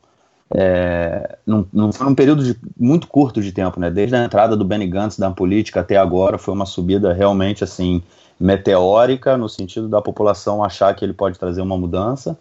É, 0.54 1.38
num, 1.46 1.66
num, 1.74 1.92
foi 1.92 2.06
num 2.06 2.16
período 2.16 2.44
de, 2.44 2.56
muito 2.80 3.08
curto 3.08 3.42
de 3.42 3.52
tempo, 3.52 3.80
né? 3.80 3.90
Desde 3.90 4.16
a 4.16 4.24
entrada 4.24 4.56
do 4.56 4.64
Benny 4.64 4.88
Gantz 4.88 5.18
da 5.18 5.32
política 5.32 5.82
até 5.82 5.98
agora, 5.98 6.38
foi 6.38 6.54
uma 6.54 6.66
subida 6.66 7.12
realmente 7.12 7.64
assim 7.64 8.02
meteórica, 8.40 9.38
no 9.38 9.48
sentido 9.48 9.88
da 9.88 10.02
população 10.02 10.64
achar 10.64 10.94
que 10.96 11.04
ele 11.04 11.14
pode 11.14 11.40
trazer 11.40 11.62
uma 11.62 11.78
mudança. 11.78 12.38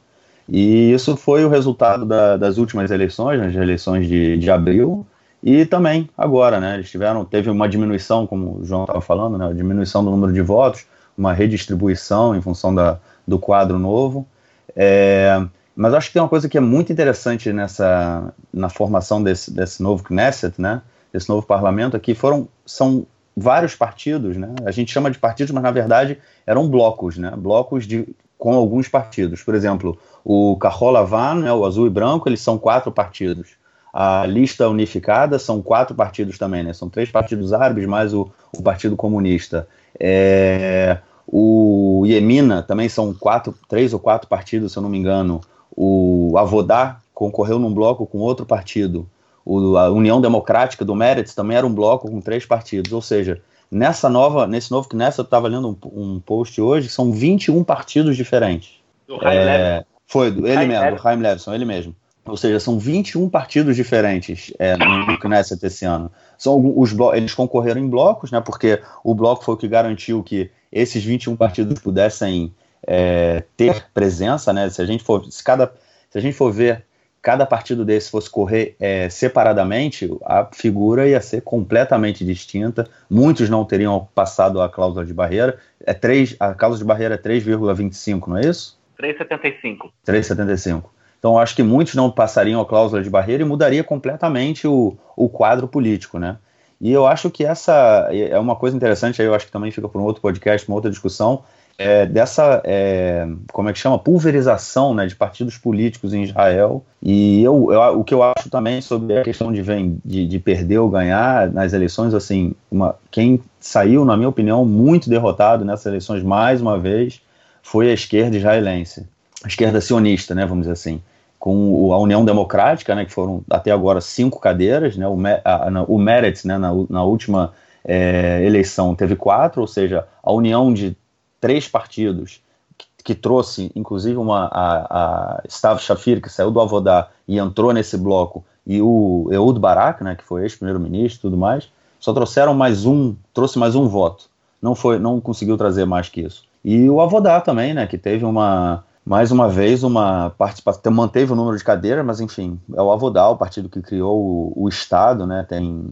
E 0.49 0.93
isso 0.93 1.17
foi 1.17 1.45
o 1.45 1.49
resultado 1.49 2.05
da, 2.05 2.37
das 2.37 2.59
últimas 2.59 2.91
eleições, 2.91 3.41
nas 3.41 3.55
eleições 3.55 4.07
de, 4.07 4.37
de 4.37 4.51
abril, 4.51 5.07
e 5.43 5.65
também 5.65 6.09
agora, 6.17 6.59
né? 6.59 6.75
Eles 6.75 6.91
tiveram, 6.91 7.25
teve 7.25 7.51
uma 7.51 7.69
diminuição, 7.69 8.27
como 8.27 8.61
o 8.61 8.65
João 8.65 8.85
estava 8.85 9.01
falando, 9.01 9.39
né? 9.39 9.53
Diminuição 9.53 10.05
do 10.05 10.11
número 10.11 10.33
de 10.33 10.41
votos, 10.41 10.87
uma 11.17 11.33
redistribuição 11.33 12.35
em 12.35 12.41
função 12.41 12.75
da, 12.75 12.99
do 13.27 13.39
quadro 13.39 13.79
novo. 13.79 14.27
É, 14.75 15.43
mas 15.77 15.93
acho 15.95 16.09
que 16.09 16.15
tem 16.15 16.23
uma 16.23 16.29
coisa 16.29 16.49
que 16.49 16.57
é 16.57 16.61
muito 16.61 16.93
interessante 16.93 17.53
nessa 17.53 18.33
na 18.53 18.69
formação 18.69 19.23
desse, 19.23 19.51
desse 19.51 19.83
novo 19.83 20.03
Knesset, 20.03 20.61
né? 20.61 20.83
Desse 21.13 21.29
novo 21.29 21.47
parlamento 21.47 21.97
aqui 21.97 22.15
foram 22.15 22.49
são 22.65 23.07
vários 23.37 23.75
partidos, 23.75 24.37
né? 24.37 24.55
A 24.65 24.71
gente 24.71 24.93
chama 24.93 25.11
de 25.11 25.19
partidos, 25.19 25.53
mas 25.53 25.63
na 25.63 25.71
verdade 25.71 26.19
eram 26.47 26.69
blocos, 26.69 27.17
né? 27.17 27.33
Blocos 27.37 27.87
de 27.87 28.07
com 28.39 28.55
alguns 28.55 28.89
partidos. 28.89 29.43
Por 29.43 29.55
exemplo, 29.55 29.99
o 30.25 30.57
Carrola 30.57 31.05
Van, 31.05 31.37
né, 31.37 31.53
o 31.53 31.65
azul 31.65 31.87
e 31.87 31.91
branco, 31.91 32.29
eles 32.29 32.41
são 32.41 32.59
quatro 32.59 32.93
partidos 32.93 33.57
a 33.95 34.27
lista 34.27 34.69
unificada 34.69 35.39
são 35.39 35.63
quatro 35.63 35.95
partidos 35.95 36.37
também, 36.37 36.65
né? 36.65 36.73
São 36.73 36.91
três 36.91 37.13
partidos 37.13 37.53
árabes 37.53 37.87
mais 37.87 38.13
o, 38.13 38.29
o 38.53 38.61
Partido 38.61 38.97
Comunista. 38.97 39.69
É, 40.01 40.99
o 41.25 42.03
Iemina 42.05 42.61
também 42.61 42.89
são 42.89 43.15
quatro, 43.15 43.55
três 43.69 43.93
ou 43.93 44.01
quatro 44.01 44.29
partidos, 44.29 44.73
se 44.73 44.79
eu 44.79 44.83
não 44.83 44.91
me 44.91 44.99
engano. 44.99 45.41
O 45.71 46.35
Avodá 46.37 46.99
concorreu 47.15 47.61
num 47.61 47.73
bloco 47.73 48.05
com 48.05 48.19
outro 48.19 48.45
partido. 48.45 49.09
O, 49.45 49.77
a 49.77 49.91
União 49.91 50.21
Democrática 50.21 50.85
do 50.85 50.95
Meretz 50.95 51.35
também 51.35 51.57
era 51.57 51.67
um 51.67 51.75
bloco 51.75 52.11
com 52.11 52.21
três 52.21 52.47
partidos. 52.47 52.93
Ou 52.93 53.03
seja, 53.03 53.41
nessa 53.71 54.09
nova, 54.09 54.47
nesse 54.47 54.71
novo 54.71 54.89
Knesset, 54.89 55.19
eu 55.19 55.25
estava 55.25 55.49
lendo 55.49 55.79
um, 55.85 56.15
um, 56.15 56.21
post 56.21 56.61
hoje, 56.61 56.89
são 56.89 57.13
21 57.13 57.63
partidos 57.65 58.17
diferentes. 58.17 58.83
Do 59.07 59.17
é, 59.27 59.85
Foi, 60.07 60.29
ele 60.29 60.57
Haim 60.57 60.69
mesmo, 60.69 60.97
do 60.97 61.09
Haim 61.09 61.21
Levinson, 61.21 61.55
ele 61.55 61.65
mesmo. 61.65 61.95
Ou 62.27 62.39
seja, 62.39 62.59
são 62.59 62.79
21 62.79 63.29
partidos 63.29 63.77
diferentes 63.77 64.51
é, 64.59 64.77
no 64.79 65.19
Knesset 65.19 65.65
esse 65.67 65.85
ano. 65.85 66.11
São 66.39 66.73
os 66.79 66.95
eles 67.15 67.35
concorreram 67.35 67.81
em 67.81 67.89
blocos, 67.89 68.31
né, 68.31 68.41
porque 68.41 68.81
o 69.03 69.15
bloco 69.15 69.45
foi 69.45 69.55
o 69.55 69.57
que 69.59 69.69
garantiu 69.69 70.23
que 70.23 70.51
esses 70.73 71.05
21 71.05 71.37
partidos 71.37 71.81
pudessem 71.81 72.55
é, 72.87 73.45
ter 73.57 73.87
presença, 73.93 74.53
né? 74.53 74.69
Se 74.71 74.81
a 74.81 74.87
gente 74.87 75.05
for, 75.05 75.25
se 75.31 75.43
cada, 75.45 75.73
se 76.11 76.19
a 76.19 76.21
gente 76.21 76.35
for 76.35 76.51
ver 76.51 76.85
cada 77.25 77.47
partido 77.47 77.87
desse 77.87 78.11
fosse 78.11 78.29
correr 78.29 78.77
é, 78.79 79.09
separadamente, 79.09 80.07
a 80.27 80.47
figura 80.53 81.09
ia 81.09 81.23
ser 81.23 81.41
completamente 81.41 82.23
distinta. 82.23 82.87
Muitos 83.09 83.49
não 83.49 83.65
teriam 83.65 84.07
passado 84.15 84.61
a 84.61 84.69
cláusula 84.69 85.07
de 85.07 85.15
barreira. 85.15 85.59
É 85.87 85.95
3, 85.95 86.37
a 86.39 86.53
cláusula 86.53 86.81
de 86.81 86.85
barreira 86.85 87.15
é 87.15 87.19
3,25, 87.19 88.29
não 88.29 88.37
é 88.37 88.43
isso? 88.43 88.79
3,75. 89.01 89.91
3,75. 90.07 90.85
Então, 91.19 91.39
acho 91.39 91.57
que 91.57 91.63
muitos 91.63 91.95
não 91.95 92.11
passariam 92.11 92.61
a 92.61 92.67
cláusula 92.67 93.03
de 93.03 93.09
barreira 93.09 93.43
e 93.43 93.47
mudaria 93.47 93.83
completamente 93.83 94.69
o, 94.69 94.95
o 95.17 95.27
quadro 95.27 95.67
político, 95.67 96.19
né? 96.19 96.37
E 96.79 96.93
eu 96.93 97.07
acho 97.07 97.31
que 97.31 97.43
essa 97.43 98.11
é 98.13 98.39
uma 98.39 98.55
coisa 98.55 98.77
interessante, 98.77 99.23
aí 99.23 99.27
eu 99.27 99.35
acho 99.35 99.47
que 99.47 99.53
também 99.53 99.71
fica 99.71 99.89
para 99.89 99.99
um 99.99 100.05
outro 100.05 100.21
podcast, 100.21 100.69
uma 100.69 100.75
outra 100.75 100.91
discussão, 100.91 101.43
é, 101.77 102.07
dessa, 102.07 102.63
é, 102.65 103.27
como 103.53 103.69
é 103.69 103.73
que 103.73 103.79
chama, 103.79 103.99
pulverização 103.99 104.95
né, 104.95 105.07
de 105.07 105.17
partidos 105.17 105.59
políticos 105.59 106.15
em 106.15 106.23
Israel. 106.23 106.85
E 107.03 107.43
eu, 107.43 107.73
eu, 107.73 107.99
o 107.99 108.05
que 108.05 108.15
eu 108.15 108.23
acho 108.23 108.49
também 108.49 108.81
sobre 108.81 109.19
a 109.19 109.23
questão 109.23 109.53
de, 109.53 109.63
de, 110.05 110.27
de 110.27 110.39
perder 110.39 110.79
ou 110.79 110.89
ganhar 110.89 111.51
nas 111.51 111.73
eleições, 111.73 112.15
assim, 112.15 112.55
uma, 112.71 112.97
quem 113.11 113.41
saiu, 113.59 114.05
na 114.05 114.17
minha 114.17 114.29
opinião, 114.29 114.65
muito 114.65 115.11
derrotado 115.11 115.65
nessas 115.65 115.87
eleições, 115.87 116.23
mais 116.23 116.61
uma 116.61 116.79
vez, 116.79 117.21
foi 117.63 117.91
a 117.91 117.95
esquerda 117.95 118.37
israelense, 118.37 119.07
a 119.43 119.49
esquerda 119.49 119.81
sionista, 119.81 120.35
né, 120.35 120.47
vamos 120.47 120.63
dizer 120.63 120.73
assim. 120.73 121.03
Com 121.39 121.93
a 121.93 121.99
União 121.99 122.25
Democrática, 122.25 122.95
né, 122.95 123.05
que 123.05 123.13
foram 123.13 123.43
até 123.51 123.71
agora 123.71 124.01
cinco 124.01 124.41
cadeiras, 124.41 124.97
né, 124.97 125.07
o, 125.07 125.17
a, 125.45 125.85
o 125.87 125.99
Meretz, 125.99 126.45
né, 126.45 126.57
na, 126.57 126.71
na 126.89 127.05
última 127.05 127.53
é, 127.85 128.43
eleição 128.43 128.95
teve 128.95 129.15
quatro, 129.15 129.61
ou 129.61 129.67
seja, 129.67 130.07
a 130.23 130.33
união 130.33 130.73
de 130.73 130.97
três 131.45 131.69
partidos 131.69 132.41
que, 132.79 132.87
que 133.05 133.15
trouxe, 133.15 133.71
inclusive, 133.77 134.17
uma, 134.17 134.47
a, 134.47 135.37
a 135.37 135.43
Stav 135.47 135.79
Shafir, 135.79 136.23
que 136.23 136.31
saiu 136.31 136.51
do 136.51 136.59
Avodá 136.59 137.11
e 137.29 137.39
entrou 137.39 137.71
nesse 137.71 137.99
bloco, 137.99 138.43
e 138.67 138.81
o 138.81 139.29
Ehud 139.31 139.61
Barak, 139.61 140.03
né, 140.03 140.15
que 140.15 140.25
foi 140.25 140.45
ex-primeiro-ministro 140.45 141.19
e 141.19 141.21
tudo 141.21 141.37
mais, 141.37 141.71
só 142.01 142.15
trouxeram 142.15 142.55
mais 142.55 142.87
um, 142.87 143.15
trouxe 143.35 143.59
mais 143.59 143.75
um 143.75 143.87
voto, 143.87 144.25
não 144.61 144.75
foi, 144.75 144.99
não 144.99 145.21
conseguiu 145.21 145.59
trazer 145.59 145.85
mais 145.85 146.09
que 146.09 146.23
isso. 146.23 146.45
E 146.65 146.89
o 146.89 146.99
Avodá 146.99 147.43
também, 147.43 147.75
né, 147.75 147.87
que 147.87 147.99
teve 147.99 148.25
uma 148.25 148.83
mais 149.05 149.31
uma 149.31 149.51
vez 149.51 149.85
uma 149.85 150.31
participação, 150.31 150.91
manteve 150.91 151.31
o 151.31 151.37
número 151.37 151.59
de 151.59 151.63
cadeiras, 151.63 152.07
mas 152.07 152.23
enfim, 152.23 152.59
é 152.75 152.81
o 152.81 152.91
Avodal, 152.91 153.35
o 153.35 153.37
partido 153.37 153.69
que 153.69 153.83
criou 153.83 154.19
o, 154.19 154.65
o 154.65 154.67
Estado, 154.67 155.27
né, 155.27 155.45
tem, 155.47 155.85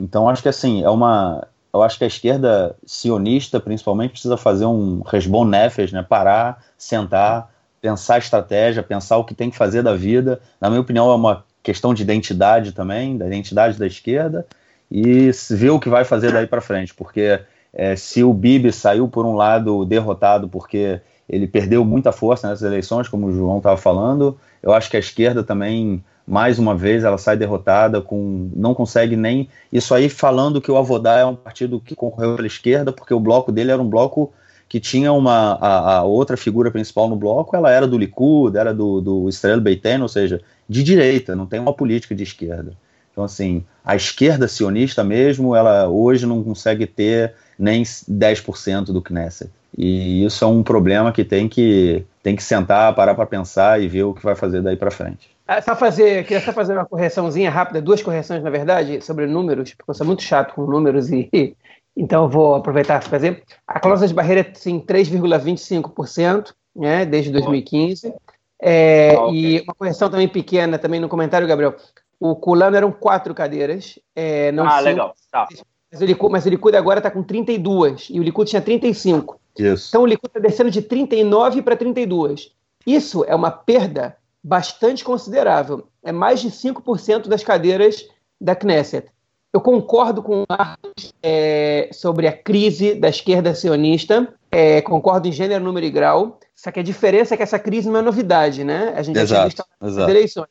então 0.00 0.28
acho 0.28 0.42
que 0.42 0.48
assim, 0.48 0.82
é 0.82 0.90
uma, 0.90 1.46
eu 1.72 1.82
acho 1.82 1.98
que 1.98 2.04
a 2.04 2.06
esquerda 2.06 2.74
sionista, 2.86 3.60
principalmente, 3.60 4.12
precisa 4.12 4.36
fazer 4.36 4.66
um 4.66 5.02
resbon 5.02 5.44
nefes, 5.44 5.92
né, 5.92 6.02
parar, 6.02 6.64
sentar, 6.76 7.50
pensar 7.80 8.18
estratégia, 8.18 8.82
pensar 8.82 9.18
o 9.18 9.24
que 9.24 9.34
tem 9.34 9.50
que 9.50 9.56
fazer 9.56 9.82
da 9.82 9.94
vida, 9.94 10.40
na 10.60 10.68
minha 10.68 10.80
opinião 10.80 11.10
é 11.10 11.14
uma 11.14 11.44
questão 11.62 11.92
de 11.92 12.02
identidade 12.02 12.72
também, 12.72 13.16
da 13.16 13.26
identidade 13.26 13.78
da 13.78 13.86
esquerda, 13.86 14.46
e 14.90 15.30
ver 15.50 15.70
o 15.70 15.78
que 15.78 15.88
vai 15.88 16.04
fazer 16.04 16.32
daí 16.32 16.46
para 16.46 16.60
frente, 16.60 16.94
porque 16.94 17.40
é, 17.72 17.94
se 17.94 18.24
o 18.24 18.32
Bibi 18.32 18.72
saiu 18.72 19.06
por 19.06 19.26
um 19.26 19.34
lado 19.34 19.84
derrotado 19.84 20.48
porque 20.48 21.00
ele 21.28 21.46
perdeu 21.46 21.84
muita 21.84 22.10
força 22.10 22.48
nessas 22.48 22.66
eleições, 22.66 23.06
como 23.06 23.26
o 23.26 23.32
João 23.32 23.58
estava 23.58 23.76
falando. 23.76 24.38
Eu 24.62 24.72
acho 24.72 24.88
que 24.90 24.96
a 24.96 25.00
esquerda 25.00 25.42
também, 25.42 26.02
mais 26.28 26.58
uma 26.58 26.76
vez, 26.76 27.04
ela 27.04 27.16
sai 27.16 27.36
derrotada, 27.36 28.02
com 28.02 28.50
não 28.54 28.74
consegue 28.74 29.16
nem. 29.16 29.48
Isso 29.72 29.94
aí 29.94 30.10
falando 30.10 30.60
que 30.60 30.70
o 30.70 30.76
Avodá 30.76 31.18
é 31.18 31.24
um 31.24 31.34
partido 31.34 31.80
que 31.80 31.96
concorreu 31.96 32.36
pela 32.36 32.46
esquerda, 32.46 32.92
porque 32.92 33.14
o 33.14 33.20
bloco 33.20 33.50
dele 33.50 33.70
era 33.70 33.80
um 33.80 33.88
bloco 33.88 34.32
que 34.68 34.78
tinha 34.78 35.10
uma 35.12 35.54
a, 35.54 35.96
a 35.96 36.02
outra 36.02 36.36
figura 36.36 36.70
principal 36.70 37.08
no 37.08 37.16
bloco, 37.16 37.56
ela 37.56 37.70
era 37.70 37.86
do 37.86 37.96
Likud, 37.96 38.56
era 38.58 38.74
do, 38.74 39.00
do 39.00 39.28
Israel 39.28 39.60
Beiten, 39.60 40.02
ou 40.02 40.08
seja, 40.08 40.42
de 40.68 40.82
direita, 40.82 41.34
não 41.34 41.46
tem 41.46 41.58
uma 41.58 41.72
política 41.72 42.14
de 42.14 42.22
esquerda. 42.22 42.72
Então, 43.10 43.24
assim, 43.24 43.64
a 43.82 43.96
esquerda 43.96 44.46
sionista 44.46 45.02
mesmo, 45.02 45.56
ela 45.56 45.88
hoje 45.88 46.26
não 46.26 46.44
consegue 46.44 46.86
ter 46.86 47.34
nem 47.58 47.82
10% 47.82 48.92
do 48.92 49.00
Knesset. 49.00 49.50
E 49.76 50.24
isso 50.24 50.44
é 50.44 50.46
um 50.46 50.62
problema 50.62 51.10
que 51.10 51.24
tem 51.24 51.48
que, 51.48 52.04
tem 52.22 52.36
que 52.36 52.42
sentar, 52.42 52.94
parar 52.94 53.14
para 53.14 53.26
pensar 53.26 53.82
e 53.82 53.88
ver 53.88 54.04
o 54.04 54.14
que 54.14 54.22
vai 54.22 54.34
fazer 54.34 54.60
daí 54.60 54.76
para 54.76 54.90
frente. 54.90 55.37
Ah, 55.48 55.62
só 55.62 55.74
fazer, 55.74 56.24
queria 56.24 56.44
só 56.44 56.52
fazer 56.52 56.74
uma 56.74 56.84
correçãozinha 56.84 57.50
rápida, 57.50 57.80
duas 57.80 58.02
correções, 58.02 58.42
na 58.42 58.50
verdade, 58.50 59.00
sobre 59.00 59.26
números, 59.26 59.72
porque 59.72 59.90
eu 59.90 59.94
sou 59.94 60.06
muito 60.06 60.22
chato 60.22 60.54
com 60.54 60.66
números 60.66 61.10
e 61.10 61.56
então 61.96 62.24
eu 62.24 62.28
vou 62.28 62.54
aproveitar 62.54 63.00
para 63.00 63.08
fazer. 63.08 63.42
A 63.66 63.80
cláusula 63.80 64.06
de 64.06 64.12
barreira 64.12 64.42
é 64.42 64.54
sim 64.54 64.78
3,25%, 64.78 66.52
né, 66.76 67.06
desde 67.06 67.32
2015. 67.32 68.14
É, 68.60 69.14
ah, 69.16 69.22
okay. 69.22 69.40
E 69.40 69.60
uma 69.62 69.74
correção 69.74 70.10
também 70.10 70.28
pequena, 70.28 70.78
também 70.78 71.00
no 71.00 71.08
comentário, 71.08 71.48
Gabriel. 71.48 71.74
O 72.20 72.36
Culano 72.36 72.76
eram 72.76 72.92
quatro 72.92 73.34
cadeiras. 73.34 73.98
É, 74.14 74.52
não 74.52 74.66
ah, 74.66 74.72
cinco, 74.72 74.84
legal. 74.84 75.14
Tá. 75.32 75.48
Mas 75.90 76.02
o 76.02 76.04
Likud, 76.04 76.30
mas 76.30 76.44
o 76.44 76.50
Likud 76.50 76.76
agora 76.76 76.98
está 76.98 77.10
com 77.10 77.22
32 77.22 78.08
e 78.10 78.20
o 78.20 78.22
Likud 78.22 78.50
tinha 78.50 78.60
35. 78.60 79.40
Isso. 79.58 79.88
Então 79.88 80.02
o 80.02 80.06
Likud 80.06 80.28
está 80.28 80.40
descendo 80.40 80.70
de 80.70 80.82
39 80.82 81.62
para 81.62 81.74
32. 81.74 82.52
Isso 82.86 83.24
é 83.24 83.34
uma 83.34 83.50
perda 83.50 84.14
bastante 84.48 85.04
considerável. 85.04 85.86
É 86.02 86.10
mais 86.10 86.40
de 86.40 86.50
5% 86.50 87.28
das 87.28 87.44
cadeiras 87.44 88.08
da 88.40 88.56
Knesset. 88.56 89.08
Eu 89.52 89.60
concordo 89.60 90.22
com 90.22 90.42
o 90.42 90.46
Marcos 90.48 91.12
é, 91.22 91.90
sobre 91.92 92.26
a 92.26 92.32
crise 92.32 92.94
da 92.94 93.08
esquerda 93.08 93.54
sionista, 93.54 94.32
é, 94.50 94.80
concordo 94.80 95.28
em 95.28 95.32
gênero, 95.32 95.64
número 95.64 95.84
e 95.84 95.90
grau, 95.90 96.38
só 96.54 96.70
que 96.70 96.80
a 96.80 96.82
diferença 96.82 97.34
é 97.34 97.36
que 97.36 97.42
essa 97.42 97.58
crise 97.58 97.90
não 97.90 98.00
é 98.00 98.02
novidade, 98.02 98.64
né? 98.64 98.94
A 98.96 99.02
gente 99.02 99.18
exato, 99.18 99.40
já 99.40 99.44
visto 99.44 99.64
as 99.80 99.96
eleições. 100.08 100.48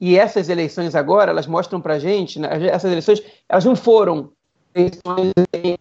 E 0.00 0.18
essas 0.18 0.48
eleições 0.48 0.94
agora, 0.94 1.30
elas 1.30 1.46
mostram 1.46 1.80
para 1.80 1.98
gente, 1.98 2.38
né, 2.38 2.48
essas 2.66 2.90
eleições, 2.90 3.22
elas 3.48 3.64
não 3.64 3.74
foram 3.74 4.30
eleições 4.74 5.32
em 5.52 5.78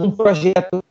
um 0.00 0.10
projeto 0.10 0.82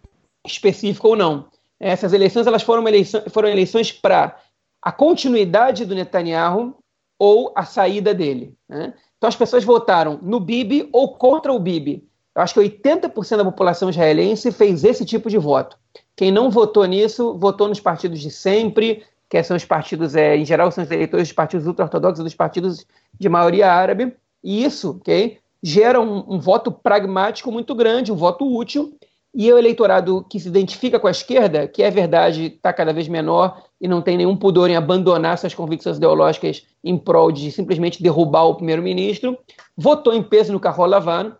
específico 0.46 1.10
ou 1.10 1.16
não. 1.16 1.46
Essas 1.80 2.14
eleições 2.14 2.48
elas 2.48 2.64
foram, 2.64 2.88
eleição, 2.88 3.24
foram 3.30 3.50
eleições 3.50 3.92
para 3.92 4.38
a 4.86 4.92
continuidade 4.92 5.84
do 5.84 5.96
Netanyahu 5.96 6.78
ou 7.18 7.52
a 7.56 7.66
saída 7.66 8.14
dele. 8.14 8.56
Né? 8.70 8.94
Então 9.18 9.28
as 9.28 9.36
pessoas 9.36 9.64
votaram 9.64 10.20
no 10.22 10.40
Bibi 10.40 10.88
ou 10.94 11.18
contra 11.18 11.52
o 11.52 11.58
Bibi. 11.58 12.08
Eu 12.36 12.42
acho 12.44 12.54
que 12.54 12.60
80% 12.60 13.38
da 13.38 13.46
população 13.46 13.90
israelense 13.90 14.52
fez 14.52 14.84
esse 14.84 15.04
tipo 15.04 15.28
de 15.28 15.40
voto. 15.40 15.76
Quem 16.16 16.32
não 16.32 16.52
votou 16.52 16.86
nisso, 16.86 17.36
votou 17.40 17.68
nos 17.68 17.80
partidos 17.80 18.20
de 18.20 18.30
sempre, 18.30 19.04
que 19.28 19.42
são 19.42 19.58
os 19.58 19.66
partidos, 19.66 20.16
é, 20.16 20.38
em 20.38 20.46
geral, 20.46 20.72
são 20.72 20.84
os 20.84 20.92
eleitores 20.92 21.30
dos 21.30 21.36
partidos 21.36 21.66
ultra-ortodoxos, 21.66 22.24
dos 22.24 22.36
partidos 22.36 22.86
de 23.20 23.28
maioria 23.28 23.72
árabe, 23.72 24.16
e 24.44 24.64
isso 24.64 24.92
okay, 24.92 25.40
gera 25.64 26.00
um, 26.00 26.36
um, 26.36 26.40
voto 26.40 26.72
pragmático 26.72 27.52
muito 27.52 27.74
grande, 27.74 28.12
um 28.12 28.16
voto 28.16 28.46
útil, 28.46 28.96
e 29.34 29.52
o 29.52 29.58
eleitorado 29.58 30.24
que 30.30 30.40
se 30.40 30.48
identifica 30.48 31.00
com 31.00 31.08
a 31.08 31.12
esquerda, 31.12 31.68
que 31.68 31.82
é 31.82 31.90
verdade, 31.90 32.46
está 32.46 32.72
cada 32.72 32.94
vez 32.94 33.08
menor 33.08 33.64
e 33.86 33.88
não 33.88 34.02
tem 34.02 34.18
nenhum 34.18 34.36
pudor 34.36 34.68
em 34.68 34.76
abandonar 34.76 35.38
suas 35.38 35.54
convicções 35.54 35.98
ideológicas 35.98 36.66
em 36.84 36.98
prol 36.98 37.32
de 37.32 37.52
simplesmente 37.52 38.02
derrubar 38.02 38.46
o 38.46 38.56
primeiro-ministro, 38.56 39.38
votou 39.78 40.12
em 40.12 40.24
peso 40.24 40.52
no 40.52 40.60
Carro 40.60 40.88
Lavano, 40.88 41.36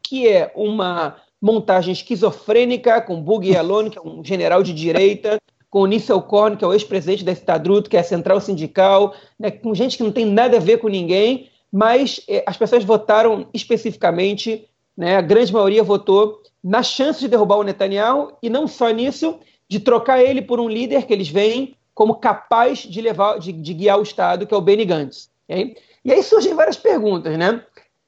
que 0.00 0.28
é 0.28 0.52
uma 0.54 1.16
montagem 1.42 1.92
esquizofrênica 1.92 3.00
com 3.00 3.20
Buggy 3.20 3.56
Alone, 3.56 3.90
que 3.90 3.98
é 3.98 4.00
um 4.00 4.24
general 4.24 4.62
de 4.62 4.72
direita, 4.72 5.40
com 5.68 5.80
o 5.80 5.86
Nissel 5.86 6.22
Korn, 6.22 6.56
que 6.56 6.64
é 6.64 6.68
o 6.68 6.72
ex-presidente 6.72 7.24
da 7.24 7.32
Estadruto, 7.32 7.90
que 7.90 7.96
é 7.96 8.00
a 8.00 8.04
central 8.04 8.40
sindical, 8.40 9.12
né, 9.36 9.50
com 9.50 9.74
gente 9.74 9.96
que 9.96 10.04
não 10.04 10.12
tem 10.12 10.24
nada 10.24 10.56
a 10.56 10.60
ver 10.60 10.78
com 10.78 10.86
ninguém, 10.86 11.50
mas 11.70 12.20
eh, 12.28 12.44
as 12.46 12.56
pessoas 12.56 12.84
votaram 12.84 13.48
especificamente, 13.52 14.68
né, 14.96 15.16
a 15.16 15.20
grande 15.20 15.52
maioria 15.52 15.82
votou 15.82 16.40
na 16.62 16.84
chance 16.84 17.18
de 17.18 17.26
derrubar 17.26 17.56
o 17.56 17.64
Netanyahu, 17.64 18.34
e 18.40 18.48
não 18.48 18.68
só 18.68 18.88
nisso, 18.90 19.40
de 19.68 19.80
trocar 19.80 20.22
ele 20.22 20.40
por 20.40 20.60
um 20.60 20.68
líder 20.68 21.04
que 21.04 21.12
eles 21.12 21.28
veem 21.28 21.76
como 21.98 22.14
capaz 22.14 22.78
de 22.78 23.00
levar, 23.00 23.40
de, 23.40 23.52
de 23.52 23.74
guiar 23.74 23.98
o 23.98 24.04
Estado, 24.04 24.46
que 24.46 24.54
é 24.54 24.56
o 24.56 24.60
Benny 24.60 24.84
Gantz. 24.84 25.32
Okay? 25.48 25.76
E 26.04 26.12
aí 26.12 26.22
surgem 26.22 26.54
várias 26.54 26.76
perguntas, 26.76 27.36
né? 27.36 27.60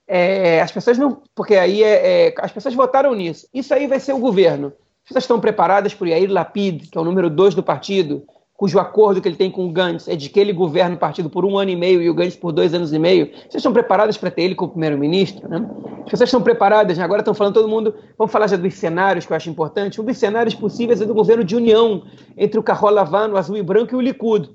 É, 0.06 0.60
as 0.60 0.70
pessoas 0.70 0.96
não. 0.96 1.20
Porque 1.34 1.56
aí 1.56 1.82
é, 1.82 2.28
é, 2.28 2.34
as 2.38 2.52
pessoas 2.52 2.72
votaram 2.72 3.12
nisso. 3.16 3.48
Isso 3.52 3.74
aí 3.74 3.88
vai 3.88 3.98
ser 3.98 4.12
o 4.12 4.20
governo. 4.20 4.72
Pessoas 5.02 5.24
estão 5.24 5.40
preparadas 5.40 5.92
por 5.92 6.06
Yair 6.06 6.30
Lapid, 6.30 6.88
que 6.88 6.96
é 6.96 7.00
o 7.00 7.04
número 7.04 7.28
dois 7.28 7.52
do 7.52 7.64
partido, 7.64 8.24
cujo 8.60 8.78
acordo 8.78 9.22
que 9.22 9.26
ele 9.26 9.36
tem 9.36 9.50
com 9.50 9.64
o 9.64 9.72
Gantz 9.72 10.06
é 10.06 10.14
de 10.14 10.28
que 10.28 10.38
ele 10.38 10.52
governa 10.52 10.94
o 10.94 10.98
partido 10.98 11.30
por 11.30 11.46
um 11.46 11.56
ano 11.56 11.70
e 11.70 11.76
meio 11.76 12.02
e 12.02 12.10
o 12.10 12.14
Gantz 12.14 12.36
por 12.36 12.52
dois 12.52 12.74
anos 12.74 12.92
e 12.92 12.98
meio, 12.98 13.30
vocês 13.32 13.54
estão 13.54 13.72
preparadas 13.72 14.18
para 14.18 14.30
ter 14.30 14.42
ele 14.42 14.54
como 14.54 14.72
primeiro-ministro? 14.72 15.48
Né? 15.48 15.66
As 16.00 16.10
pessoas 16.10 16.28
estão 16.28 16.42
preparadas, 16.42 16.98
né? 16.98 17.02
agora 17.02 17.22
estão 17.22 17.32
falando 17.32 17.54
todo 17.54 17.66
mundo, 17.66 17.94
vamos 18.18 18.30
falar 18.30 18.48
já 18.48 18.58
dos 18.58 18.74
cenários 18.74 19.24
que 19.24 19.32
eu 19.32 19.36
acho 19.38 19.48
importante. 19.48 19.98
Um 19.98 20.04
dos 20.04 20.18
cenários 20.18 20.54
possíveis 20.54 21.00
é 21.00 21.06
do 21.06 21.14
governo 21.14 21.42
de 21.42 21.56
união 21.56 22.02
entre 22.36 22.60
o 22.60 22.62
Carro 22.62 22.90
Lavan, 22.90 23.30
o 23.30 23.38
azul 23.38 23.56
e 23.56 23.62
branco, 23.62 23.94
e 23.94 23.96
o 23.96 24.00
Likud. 24.02 24.50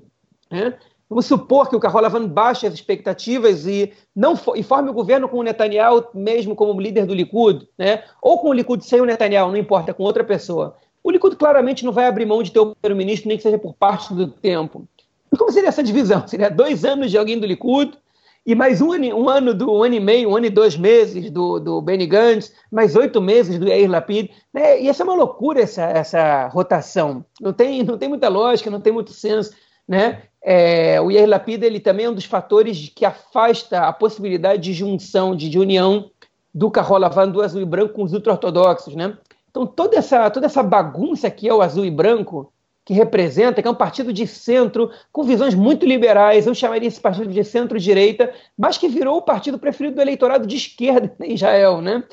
Né? 0.52 0.74
Vamos 1.10 1.26
supor 1.26 1.68
que 1.68 1.74
o 1.74 1.80
Carro 1.80 1.98
Lavan 1.98 2.28
baixe 2.28 2.64
as 2.64 2.74
expectativas 2.74 3.66
e 3.66 3.92
não 4.14 4.34
e 4.54 4.62
forme 4.62 4.88
o 4.88 4.94
governo 4.94 5.28
com 5.28 5.38
o 5.38 5.42
Netanyahu 5.42 6.04
mesmo 6.14 6.54
como 6.54 6.80
líder 6.80 7.06
do 7.06 7.14
Likud, 7.14 7.66
né? 7.76 8.04
ou 8.22 8.38
com 8.38 8.50
o 8.50 8.52
Likud 8.52 8.84
sem 8.84 9.00
o 9.00 9.04
Netanyahu, 9.04 9.50
não 9.50 9.58
importa, 9.58 9.92
com 9.92 10.04
outra 10.04 10.22
pessoa. 10.22 10.76
O 11.06 11.10
Likud 11.12 11.36
claramente 11.36 11.84
não 11.84 11.92
vai 11.92 12.08
abrir 12.08 12.26
mão 12.26 12.42
de 12.42 12.50
ter 12.50 12.58
o 12.58 12.74
primeiro-ministro, 12.74 13.28
nem 13.28 13.36
que 13.36 13.42
seja 13.44 13.56
por 13.56 13.74
parte 13.74 14.12
do 14.12 14.26
tempo. 14.26 14.88
Mas 15.30 15.38
como 15.38 15.52
seria 15.52 15.68
essa 15.68 15.80
divisão? 15.80 16.26
Seria 16.26 16.50
dois 16.50 16.84
anos 16.84 17.12
de 17.12 17.16
alguém 17.16 17.38
do 17.38 17.46
Likud 17.46 17.96
e 18.44 18.56
mais 18.56 18.80
um 18.80 18.90
ano, 18.90 19.16
um 19.16 19.28
ano 19.28 19.54
do 19.54 19.72
um 19.72 19.84
ano 19.84 19.94
e 19.94 20.00
meio, 20.00 20.30
um 20.30 20.36
ano 20.36 20.46
e 20.46 20.50
dois 20.50 20.76
meses 20.76 21.30
do, 21.30 21.60
do 21.60 21.80
Benny 21.80 22.06
Gantz, 22.06 22.52
mais 22.72 22.96
oito 22.96 23.20
meses 23.20 23.56
do 23.56 23.68
Yair 23.68 23.88
Lapid. 23.88 24.32
Né? 24.52 24.82
E 24.82 24.88
essa 24.88 25.04
é 25.04 25.04
uma 25.04 25.14
loucura, 25.14 25.60
essa, 25.60 25.84
essa 25.84 26.48
rotação. 26.48 27.24
Não 27.40 27.52
tem, 27.52 27.84
não 27.84 27.96
tem 27.96 28.08
muita 28.08 28.28
lógica, 28.28 28.68
não 28.68 28.80
tem 28.80 28.92
muito 28.92 29.12
senso. 29.12 29.52
Né? 29.86 30.22
É, 30.42 31.00
o 31.00 31.12
Yair 31.12 31.28
Lapid 31.28 31.62
ele 31.62 31.78
também 31.78 32.06
é 32.06 32.10
um 32.10 32.14
dos 32.14 32.24
fatores 32.24 32.90
que 32.92 33.04
afasta 33.04 33.82
a 33.82 33.92
possibilidade 33.92 34.60
de 34.60 34.72
junção, 34.72 35.36
de, 35.36 35.48
de 35.48 35.56
união 35.56 36.10
do 36.52 36.68
Carola 36.68 37.08
Van 37.08 37.28
do 37.28 37.42
azul 37.42 37.62
e 37.62 37.64
branco 37.64 37.94
com 37.94 38.02
os 38.02 38.12
ultra-ortodoxos. 38.12 38.96
Né? 38.96 39.16
Então, 39.56 39.66
toda 39.66 39.96
essa, 39.96 40.28
toda 40.28 40.44
essa 40.44 40.62
bagunça 40.62 41.30
que 41.30 41.48
é 41.48 41.54
o 41.54 41.62
azul 41.62 41.86
e 41.86 41.90
branco, 41.90 42.52
que 42.84 42.92
representa, 42.92 43.62
que 43.62 43.66
é 43.66 43.70
um 43.70 43.74
partido 43.74 44.12
de 44.12 44.26
centro, 44.26 44.90
com 45.10 45.22
visões 45.22 45.54
muito 45.54 45.86
liberais, 45.86 46.46
eu 46.46 46.54
chamaria 46.54 46.86
esse 46.86 47.00
partido 47.00 47.32
de 47.32 47.42
centro-direita, 47.42 48.34
mas 48.54 48.76
que 48.76 48.86
virou 48.86 49.16
o 49.16 49.22
partido 49.22 49.58
preferido 49.58 49.96
do 49.96 50.02
eleitorado 50.02 50.46
de 50.46 50.56
esquerda 50.56 51.10
em 51.20 51.32
Israel, 51.32 51.80
né? 51.80 52.04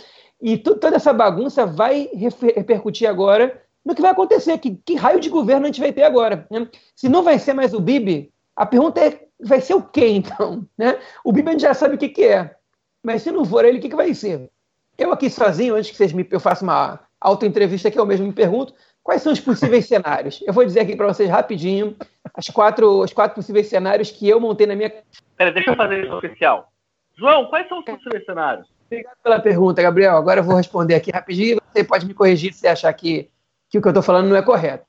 E 0.42 0.58
toda 0.58 0.96
essa 0.96 1.12
bagunça 1.12 1.66
vai 1.66 2.10
repercutir 2.14 3.10
agora 3.10 3.62
no 3.84 3.94
que 3.94 4.02
vai 4.02 4.12
acontecer, 4.12 4.58
que, 4.58 4.78
que 4.86 4.96
raio 4.96 5.20
de 5.20 5.28
governo 5.28 5.66
a 5.66 5.68
gente 5.68 5.82
vai 5.82 5.92
ter 5.92 6.04
agora. 6.04 6.48
Né? 6.50 6.70
Se 6.96 7.10
não 7.10 7.24
vai 7.24 7.38
ser 7.40 7.52
mais 7.52 7.74
o 7.74 7.82
Bibi, 7.82 8.32
a 8.56 8.66
pergunta 8.66 9.02
é, 9.02 9.20
vai 9.38 9.60
ser 9.60 9.74
o 9.74 9.82
quê, 9.82 10.08
então? 10.08 10.66
Né? 10.78 10.98
O 11.26 11.34
Bibi 11.34 11.50
a 11.50 11.52
gente 11.52 11.62
já 11.64 11.74
sabe 11.74 11.96
o 11.96 11.98
que, 11.98 12.08
que 12.08 12.24
é, 12.24 12.56
mas 13.04 13.22
se 13.22 13.32
não 13.34 13.44
for 13.44 13.66
ele, 13.66 13.80
o 13.80 13.82
que, 13.82 13.90
que 13.90 13.96
vai 13.98 14.14
ser? 14.14 14.50
Eu 14.98 15.12
aqui 15.12 15.30
sozinho, 15.30 15.76
antes 15.76 15.92
que 15.92 15.98
vocês 15.98 16.14
me, 16.14 16.26
eu 16.32 16.40
faça 16.40 16.64
uma 16.64 17.00
autoentrevista 17.24 17.90
que 17.90 17.98
eu 17.98 18.06
mesmo 18.06 18.28
me 18.28 18.34
pergunto, 18.34 18.74
quais 19.02 19.22
são 19.22 19.32
os 19.32 19.40
possíveis 19.40 19.88
cenários? 19.88 20.44
Eu 20.46 20.54
vou 20.54 20.66
dizer 20.66 20.82
aqui 20.82 20.96
para 20.96 21.08
vocês 21.08 21.30
rapidinho 21.30 21.96
as 22.34 22.48
quatro, 22.48 23.02
os 23.02 23.14
quatro 23.14 23.36
possíveis 23.36 23.68
cenários 23.68 24.12
que 24.12 24.28
eu 24.28 24.40
montei 24.40 24.68
na 24.68 24.76
minha. 24.76 24.92
Peraí, 25.38 25.54
deixa 25.54 25.72
eu 25.72 25.76
fazer 25.76 26.04
isso 26.04 26.16
oficial. 26.16 26.70
João, 27.18 27.46
quais 27.46 27.68
são 27.68 27.80
os 27.80 27.86
possíveis 27.86 28.26
cenários? 28.26 28.68
Obrigado 28.88 29.16
pela 29.24 29.40
pergunta, 29.40 29.82
Gabriel. 29.82 30.18
Agora 30.18 30.40
eu 30.40 30.44
vou 30.44 30.56
responder 30.56 30.96
aqui 30.96 31.12
rapidinho. 31.12 31.60
Você 31.72 31.84
pode 31.84 32.06
me 32.06 32.14
corrigir 32.14 32.54
se 32.54 32.68
achar 32.68 32.92
que, 32.94 33.30
que 33.70 33.78
o 33.78 33.82
que 33.82 33.88
eu 33.88 33.92
estou 33.92 34.04
falando 34.04 34.30
não 34.30 34.36
é 34.36 34.42
correto. 34.42 34.86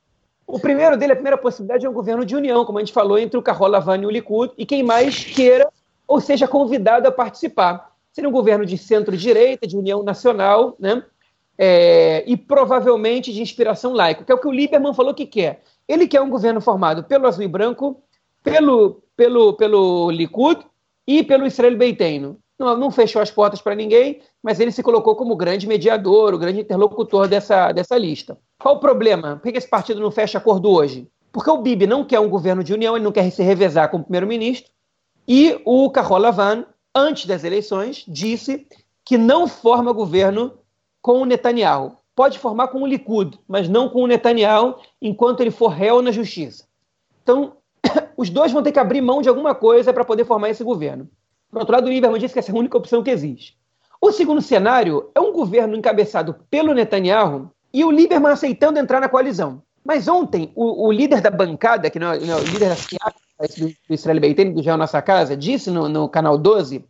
O 0.46 0.60
primeiro 0.60 0.96
dele, 0.96 1.12
a 1.12 1.16
primeira 1.16 1.38
possibilidade 1.38 1.86
é 1.86 1.88
um 1.88 1.94
governo 1.94 2.24
de 2.24 2.36
união, 2.36 2.64
como 2.64 2.78
a 2.78 2.80
gente 2.82 2.92
falou, 2.92 3.18
entre 3.18 3.38
o 3.38 3.42
Carola 3.42 3.80
Van 3.80 3.96
e 3.98 4.06
o 4.06 4.10
Likud, 4.10 4.52
e 4.58 4.66
quem 4.66 4.82
mais 4.82 5.24
queira 5.24 5.68
ou 6.06 6.20
seja 6.20 6.46
convidado 6.46 7.08
a 7.08 7.12
participar. 7.12 7.92
Seria 8.12 8.28
um 8.28 8.32
governo 8.32 8.64
de 8.64 8.76
centro-direita, 8.76 9.66
de 9.66 9.76
união 9.76 10.02
nacional, 10.02 10.76
né? 10.78 11.02
É, 11.58 12.24
e 12.26 12.36
provavelmente 12.36 13.32
de 13.32 13.42
inspiração 13.42 13.92
laica, 13.92 14.24
que 14.24 14.32
é 14.32 14.34
o 14.34 14.38
que 14.38 14.48
o 14.48 14.52
Lieberman 14.52 14.94
falou 14.94 15.14
que 15.14 15.26
quer. 15.26 15.62
Ele 15.88 16.06
quer 16.06 16.20
um 16.20 16.30
governo 16.30 16.60
formado 16.60 17.04
pelo 17.04 17.26
azul 17.26 17.44
e 17.44 17.48
branco, 17.48 18.02
pelo, 18.42 19.02
pelo, 19.16 19.54
pelo 19.54 20.10
Likud 20.10 20.64
e 21.06 21.22
pelo 21.22 21.46
Israel 21.46 21.76
Beiteino. 21.76 22.38
Não, 22.58 22.76
não 22.76 22.90
fechou 22.90 23.20
as 23.20 23.30
portas 23.30 23.60
para 23.60 23.74
ninguém, 23.74 24.20
mas 24.42 24.60
ele 24.60 24.70
se 24.70 24.82
colocou 24.82 25.16
como 25.16 25.36
grande 25.36 25.66
mediador, 25.66 26.34
o 26.34 26.38
grande 26.38 26.60
interlocutor 26.60 27.26
dessa, 27.28 27.72
dessa 27.72 27.98
lista. 27.98 28.38
Qual 28.58 28.76
o 28.76 28.80
problema? 28.80 29.40
Por 29.42 29.50
que 29.50 29.58
esse 29.58 29.68
partido 29.68 30.00
não 30.00 30.10
fecha 30.10 30.38
acordo 30.38 30.70
hoje? 30.70 31.08
Porque 31.32 31.50
o 31.50 31.58
Bibi 31.58 31.86
não 31.86 32.04
quer 32.04 32.20
um 32.20 32.28
governo 32.28 32.62
de 32.62 32.72
união, 32.72 32.94
ele 32.94 33.04
não 33.04 33.10
quer 33.10 33.28
se 33.30 33.42
revezar 33.42 33.90
como 33.90 34.04
primeiro-ministro, 34.04 34.70
e 35.26 35.60
o 35.64 35.90
Carol 35.90 36.32
Van, 36.32 36.64
antes 36.94 37.26
das 37.26 37.42
eleições, 37.42 38.04
disse 38.06 38.66
que 39.04 39.18
não 39.18 39.48
forma 39.48 39.92
governo 39.92 40.52
com 41.04 41.20
o 41.20 41.26
Netanyahu. 41.26 41.98
Pode 42.16 42.38
formar 42.38 42.68
com 42.68 42.80
o 42.80 42.86
Likud, 42.86 43.38
mas 43.46 43.68
não 43.68 43.90
com 43.90 44.02
o 44.02 44.06
Netanyahu 44.06 44.76
enquanto 45.02 45.42
ele 45.42 45.50
for 45.50 45.68
réu 45.68 46.00
na 46.00 46.10
justiça. 46.10 46.64
Então, 47.22 47.58
os 48.16 48.30
dois 48.30 48.50
vão 48.50 48.62
ter 48.62 48.72
que 48.72 48.78
abrir 48.78 49.02
mão 49.02 49.20
de 49.20 49.28
alguma 49.28 49.54
coisa 49.54 49.92
para 49.92 50.02
poder 50.02 50.24
formar 50.24 50.48
esse 50.48 50.64
governo. 50.64 51.06
Por 51.50 51.58
outro 51.58 51.74
lado, 51.74 51.86
o 51.88 51.90
Lieberman 51.90 52.18
disse 52.18 52.32
que 52.32 52.38
essa 52.38 52.50
é 52.50 52.54
a 52.54 52.58
única 52.58 52.78
opção 52.78 53.02
que 53.02 53.10
existe. 53.10 53.54
O 54.00 54.12
segundo 54.12 54.40
cenário 54.40 55.10
é 55.14 55.20
um 55.20 55.30
governo 55.30 55.76
encabeçado 55.76 56.36
pelo 56.48 56.72
Netanyahu 56.72 57.50
e 57.70 57.84
o 57.84 57.90
Lieberman 57.90 58.32
aceitando 58.32 58.78
entrar 58.78 58.98
na 58.98 59.08
coalizão. 59.10 59.62
Mas 59.84 60.08
ontem, 60.08 60.52
o, 60.54 60.86
o 60.86 60.90
líder 60.90 61.20
da 61.20 61.30
bancada, 61.30 61.90
que 61.90 61.98
não, 61.98 62.12
é, 62.12 62.18
não, 62.20 62.38
é 62.38 62.40
o 62.40 62.44
líder 62.44 62.70
da 62.70 62.76
SIAC, 62.76 63.14
do, 63.58 63.66
do 63.66 63.94
Israel 63.94 64.20
Beitene, 64.20 64.54
do 64.54 64.62
Geo 64.62 64.78
Nossa 64.78 65.02
Casa, 65.02 65.36
disse 65.36 65.70
no, 65.70 65.86
no 65.86 66.08
canal 66.08 66.38
12 66.38 66.82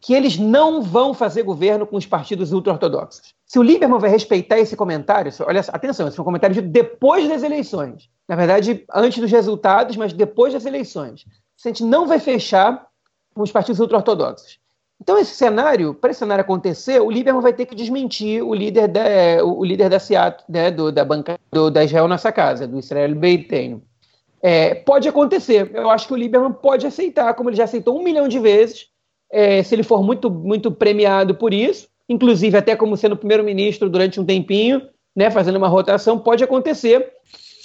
que 0.00 0.14
eles 0.14 0.38
não 0.38 0.80
vão 0.80 1.12
fazer 1.12 1.42
governo 1.42 1.86
com 1.86 1.98
os 1.98 2.06
partidos 2.06 2.50
ultra-ortodoxos. 2.50 3.36
Se 3.48 3.58
o 3.58 3.62
Lieberman 3.62 3.98
vai 3.98 4.10
respeitar 4.10 4.58
esse 4.58 4.76
comentário, 4.76 5.32
olha, 5.40 5.60
atenção, 5.60 6.06
esse 6.06 6.14
foi 6.14 6.22
um 6.22 6.26
comentário 6.26 6.54
de 6.54 6.60
depois 6.60 7.26
das 7.26 7.42
eleições. 7.42 8.10
Na 8.28 8.36
verdade, 8.36 8.84
antes 8.94 9.18
dos 9.18 9.32
resultados, 9.32 9.96
mas 9.96 10.12
depois 10.12 10.52
das 10.52 10.66
eleições. 10.66 11.24
Se 11.56 11.66
a 11.66 11.70
gente 11.70 11.82
não 11.82 12.06
vai 12.06 12.20
fechar 12.20 12.86
com 13.34 13.42
os 13.42 13.50
partidos 13.50 13.80
ultra-ortodoxos. 13.80 14.60
Então, 15.00 15.16
esse 15.16 15.34
cenário, 15.34 15.94
para 15.94 16.10
esse 16.10 16.18
cenário 16.18 16.42
acontecer, 16.42 17.00
o 17.00 17.10
Lieberman 17.10 17.40
vai 17.40 17.54
ter 17.54 17.64
que 17.64 17.74
desmentir 17.74 18.42
o 18.42 18.52
líder 18.52 18.88
da, 18.88 19.02
o 19.42 19.64
líder 19.64 19.88
da 19.88 19.98
SIAT, 19.98 20.44
né, 20.46 20.70
do, 20.70 20.92
da 20.92 21.04
banca 21.04 21.38
do, 21.50 21.70
da 21.70 21.84
Israel 21.84 22.06
Nossa 22.06 22.30
Casa, 22.30 22.66
do 22.66 22.78
Israel 22.78 23.14
Beiteno. 23.14 23.80
É, 24.42 24.74
pode 24.74 25.08
acontecer. 25.08 25.70
Eu 25.72 25.88
acho 25.88 26.06
que 26.06 26.12
o 26.12 26.16
Lieberman 26.16 26.52
pode 26.52 26.86
aceitar, 26.86 27.32
como 27.32 27.48
ele 27.48 27.56
já 27.56 27.64
aceitou 27.64 27.98
um 27.98 28.02
milhão 28.02 28.28
de 28.28 28.38
vezes, 28.38 28.88
é, 29.30 29.62
se 29.62 29.74
ele 29.74 29.82
for 29.82 30.02
muito, 30.02 30.28
muito 30.28 30.70
premiado 30.70 31.34
por 31.34 31.54
isso, 31.54 31.88
inclusive 32.08 32.56
até 32.56 32.74
como 32.74 32.96
sendo 32.96 33.16
primeiro-ministro 33.16 33.88
durante 33.88 34.20
um 34.20 34.24
tempinho, 34.24 34.88
né, 35.14 35.30
fazendo 35.30 35.56
uma 35.56 35.68
rotação, 35.68 36.18
pode 36.18 36.42
acontecer. 36.42 37.12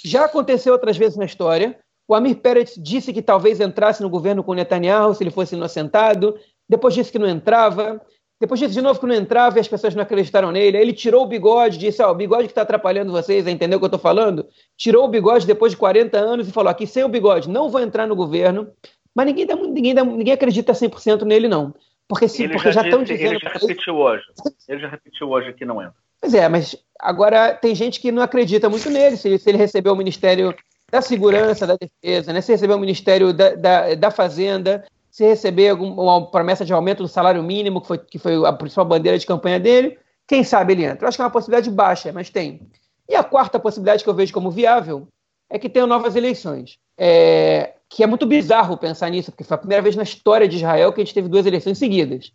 Já 0.04 0.24
aconteceu 0.24 0.72
outras 0.72 0.96
vezes 0.96 1.16
na 1.16 1.24
história. 1.24 1.78
O 2.06 2.14
Amir 2.14 2.36
Peretz 2.36 2.74
disse 2.76 3.12
que 3.12 3.22
talvez 3.22 3.60
entrasse 3.60 4.02
no 4.02 4.10
governo 4.10 4.44
com 4.44 4.52
Netanyahu 4.52 5.14
se 5.14 5.22
ele 5.22 5.30
fosse 5.30 5.54
inocentado. 5.54 6.36
Depois 6.68 6.94
disse 6.94 7.10
que 7.10 7.18
não 7.18 7.28
entrava. 7.28 8.00
Depois 8.40 8.60
disse 8.60 8.74
de 8.74 8.82
novo 8.82 9.00
que 9.00 9.06
não 9.06 9.14
entrava 9.14 9.56
e 9.56 9.60
as 9.60 9.68
pessoas 9.68 9.94
não 9.94 10.02
acreditaram 10.02 10.50
nele. 10.50 10.76
Aí 10.76 10.82
ele 10.82 10.92
tirou 10.92 11.22
o 11.22 11.26
bigode, 11.26 11.78
disse: 11.78 12.02
Ó, 12.02 12.08
oh, 12.08 12.12
o 12.12 12.14
bigode 12.14 12.44
que 12.44 12.50
está 12.50 12.62
atrapalhando 12.62 13.12
vocês, 13.12 13.46
entendeu 13.46 13.78
o 13.78 13.80
que 13.80 13.84
eu 13.84 13.88
estou 13.88 14.00
falando? 14.00 14.46
Tirou 14.76 15.04
o 15.04 15.08
bigode 15.08 15.46
depois 15.46 15.72
de 15.72 15.78
40 15.78 16.18
anos 16.18 16.48
e 16.48 16.52
falou: 16.52 16.70
aqui 16.70 16.86
sem 16.86 17.04
o 17.04 17.08
bigode, 17.08 17.48
não 17.48 17.70
vou 17.70 17.80
entrar 17.80 18.06
no 18.06 18.16
governo. 18.16 18.68
Mas 19.14 19.26
ninguém, 19.26 19.46
dá, 19.46 19.54
ninguém, 19.54 19.94
dá, 19.94 20.04
ninguém 20.04 20.34
acredita 20.34 20.72
100% 20.72 21.22
nele, 21.22 21.48
não. 21.48 21.72
Porque, 22.08 22.28
se, 22.28 22.48
porque 22.48 22.72
já 22.72 22.82
estão 22.82 23.02
dizendo. 23.02 23.34
Ele 23.34 23.38
já 23.38 23.50
repetiu 23.50 23.96
hoje. 23.96 24.24
Ele 24.68 24.80
já 24.80 24.88
repetiu 24.88 25.30
hoje 25.30 25.52
que 25.52 25.64
não 25.64 25.80
entra. 25.80 25.94
Pois 26.20 26.34
é, 26.34 26.48
mas 26.48 26.76
agora 27.00 27.54
tem 27.54 27.74
gente 27.74 28.00
que 28.00 28.12
não 28.12 28.22
acredita 28.22 28.68
muito 28.68 28.88
nele. 28.90 29.16
Se, 29.16 29.38
se 29.38 29.50
ele 29.50 29.58
recebeu 29.58 29.92
o 29.92 29.96
Ministério 29.96 30.54
da 30.90 31.02
Segurança, 31.02 31.66
da 31.66 31.76
Defesa, 31.76 32.32
né? 32.32 32.40
se 32.40 32.52
recebeu 32.52 32.76
o 32.76 32.80
Ministério 32.80 33.32
da, 33.32 33.54
da, 33.54 33.94
da 33.94 34.10
Fazenda, 34.10 34.84
se 35.10 35.24
receber 35.24 35.70
alguma 35.70 36.02
uma 36.02 36.30
promessa 36.30 36.64
de 36.64 36.72
aumento 36.72 37.02
do 37.02 37.08
salário 37.08 37.42
mínimo, 37.42 37.80
que 37.80 37.86
foi, 37.86 37.98
que 37.98 38.18
foi 38.18 38.46
a 38.46 38.52
principal 38.52 38.84
bandeira 38.84 39.18
de 39.18 39.26
campanha 39.26 39.58
dele, 39.58 39.98
quem 40.26 40.42
sabe 40.42 40.72
ele 40.72 40.84
entra. 40.84 41.04
Eu 41.04 41.08
acho 41.08 41.16
que 41.16 41.22
é 41.22 41.24
uma 41.24 41.30
possibilidade 41.30 41.70
baixa, 41.70 42.12
mas 42.12 42.30
tem. 42.30 42.68
E 43.08 43.14
a 43.14 43.22
quarta 43.22 43.58
possibilidade 43.58 44.02
que 44.02 44.10
eu 44.10 44.14
vejo 44.14 44.32
como 44.32 44.50
viável 44.50 45.08
é 45.50 45.58
que 45.58 45.68
tenham 45.68 45.86
novas 45.86 46.16
eleições. 46.16 46.78
É, 46.96 47.73
que 47.94 48.02
é 48.02 48.08
muito 48.08 48.26
bizarro 48.26 48.76
pensar 48.76 49.08
nisso, 49.08 49.30
porque 49.30 49.44
foi 49.44 49.54
a 49.54 49.58
primeira 49.58 49.80
vez 49.80 49.94
na 49.94 50.02
história 50.02 50.48
de 50.48 50.56
Israel 50.56 50.92
que 50.92 51.00
a 51.00 51.04
gente 51.04 51.14
teve 51.14 51.28
duas 51.28 51.46
eleições 51.46 51.78
seguidas. 51.78 52.32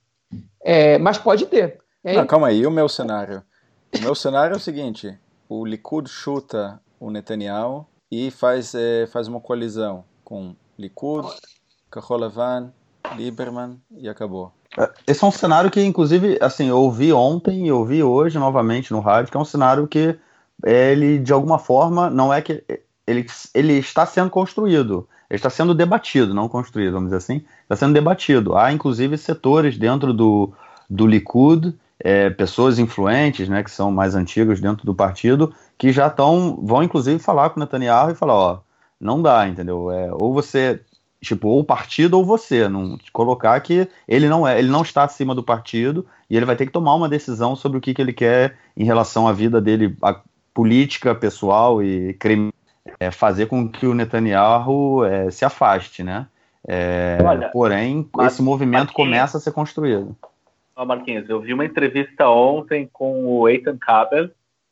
É, 0.64 0.98
mas 0.98 1.18
pode 1.18 1.46
ter. 1.48 1.82
Não, 2.02 2.26
calma 2.26 2.48
aí, 2.48 2.66
o 2.66 2.72
meu 2.72 2.88
cenário? 2.88 3.44
O 3.94 4.02
meu 4.02 4.16
cenário 4.16 4.54
é 4.54 4.58
o 4.58 4.60
seguinte: 4.60 5.20
o 5.50 5.66
Likud 5.66 6.10
chuta 6.10 6.80
o 6.98 7.12
Netanyahu 7.12 7.86
e 8.10 8.32
faz, 8.32 8.74
é, 8.74 9.06
faz 9.08 9.28
uma 9.28 9.42
coalizão 9.42 10.06
com 10.24 10.56
Likud, 10.78 11.28
Kaholavan, 11.92 12.72
Lieberman 13.18 13.82
e 13.98 14.08
acabou. 14.08 14.54
É, 14.80 14.90
esse 15.08 15.22
é 15.22 15.28
um 15.28 15.32
cenário 15.32 15.70
que, 15.70 15.84
inclusive, 15.84 16.38
assim, 16.40 16.70
eu 16.70 16.78
ouvi 16.78 17.12
ontem 17.12 17.68
e 17.68 17.72
ouvi 17.72 18.02
hoje 18.02 18.40
novamente 18.40 18.94
no 18.94 19.02
rádio, 19.02 19.30
que 19.30 19.36
é 19.36 19.42
um 19.42 19.46
cenário 19.46 19.90
que 19.90 20.18
ele, 20.64 21.20
de 21.20 21.34
alguma 21.34 21.60
forma, 21.60 22.10
não 22.10 22.34
é 22.34 22.42
que 22.42 22.64
ele, 23.10 23.26
ele 23.54 23.74
está 23.74 24.06
sendo 24.06 24.30
construído, 24.30 25.08
ele 25.30 25.38
está 25.38 25.50
sendo 25.50 25.74
debatido, 25.74 26.34
não 26.34 26.48
construído, 26.50 26.94
vamos 26.94 27.08
dizer 27.08 27.18
assim, 27.18 27.44
está 27.64 27.76
sendo 27.76 27.94
debatido. 27.94 28.56
Há, 28.56 28.72
inclusive, 28.72 29.18
setores 29.18 29.78
dentro 29.78 30.14
do, 30.14 30.54
do 30.90 31.06
Likud, 31.08 31.74
é, 32.00 32.30
pessoas 32.30 32.80
influentes, 32.80 33.50
né, 33.50 33.64
que 33.64 33.72
são 33.72 33.92
mais 33.92 34.16
antigas 34.16 34.62
dentro 34.62 34.86
do 34.86 34.96
partido, 34.96 35.54
que 35.78 35.92
já 35.92 36.08
estão, 36.08 36.60
vão 36.64 36.84
inclusive 36.84 37.20
falar 37.20 37.50
com 37.50 37.60
o 37.60 37.64
Netanyahu 37.64 38.12
e 38.12 38.16
falar, 38.16 38.36
ó, 38.36 38.62
Não 39.00 39.22
dá, 39.22 39.48
entendeu? 39.48 39.92
É, 39.92 40.12
ou 40.14 40.34
você, 40.34 40.82
tipo, 41.22 41.48
ou 41.48 41.60
o 41.62 41.64
partido 41.64 42.18
ou 42.18 42.26
você, 42.26 42.68
não 42.68 42.98
colocar 43.14 43.60
que 43.62 43.88
ele 44.08 44.28
não 44.28 44.48
é, 44.48 44.60
ele 44.60 44.70
não 44.70 44.82
está 44.82 45.04
acima 45.04 45.34
do 45.36 45.44
partido 45.44 46.06
e 46.30 46.36
ele 46.36 46.46
vai 46.46 46.56
ter 46.56 46.66
que 46.66 46.72
tomar 46.72 46.96
uma 46.96 47.10
decisão 47.10 47.56
sobre 47.56 47.78
o 47.78 47.82
que, 47.82 47.94
que 47.94 48.02
ele 48.02 48.14
quer 48.14 48.58
em 48.76 48.84
relação 48.86 49.28
à 49.28 49.34
vida 49.34 49.62
dele, 49.62 49.96
a 50.02 50.22
política, 50.54 51.16
pessoal 51.16 51.82
e 51.84 52.14
crime, 52.16 52.52
é, 53.00 53.12
fazer 53.12 53.48
com 53.48 53.68
que 53.68 53.86
o 53.86 53.94
Netanyahu 53.94 55.06
é, 55.06 55.32
se 55.32 55.46
afaste, 55.46 56.04
né? 56.04 56.28
É, 56.68 57.18
Olha, 57.24 57.50
porém, 57.50 58.10
esse 58.22 58.42
movimento 58.42 58.94
começa 58.94 59.38
a 59.38 59.42
ser 59.42 59.52
construído. 59.52 60.16
Ó, 60.76 60.86
Marquinhos, 60.86 61.30
eu 61.30 61.40
vi 61.40 61.54
uma 61.54 61.66
entrevista 61.66 62.30
ontem 62.30 62.90
com 62.92 63.26
o 63.26 63.48
Eitan 63.48 63.78
Kabel, 63.78 64.30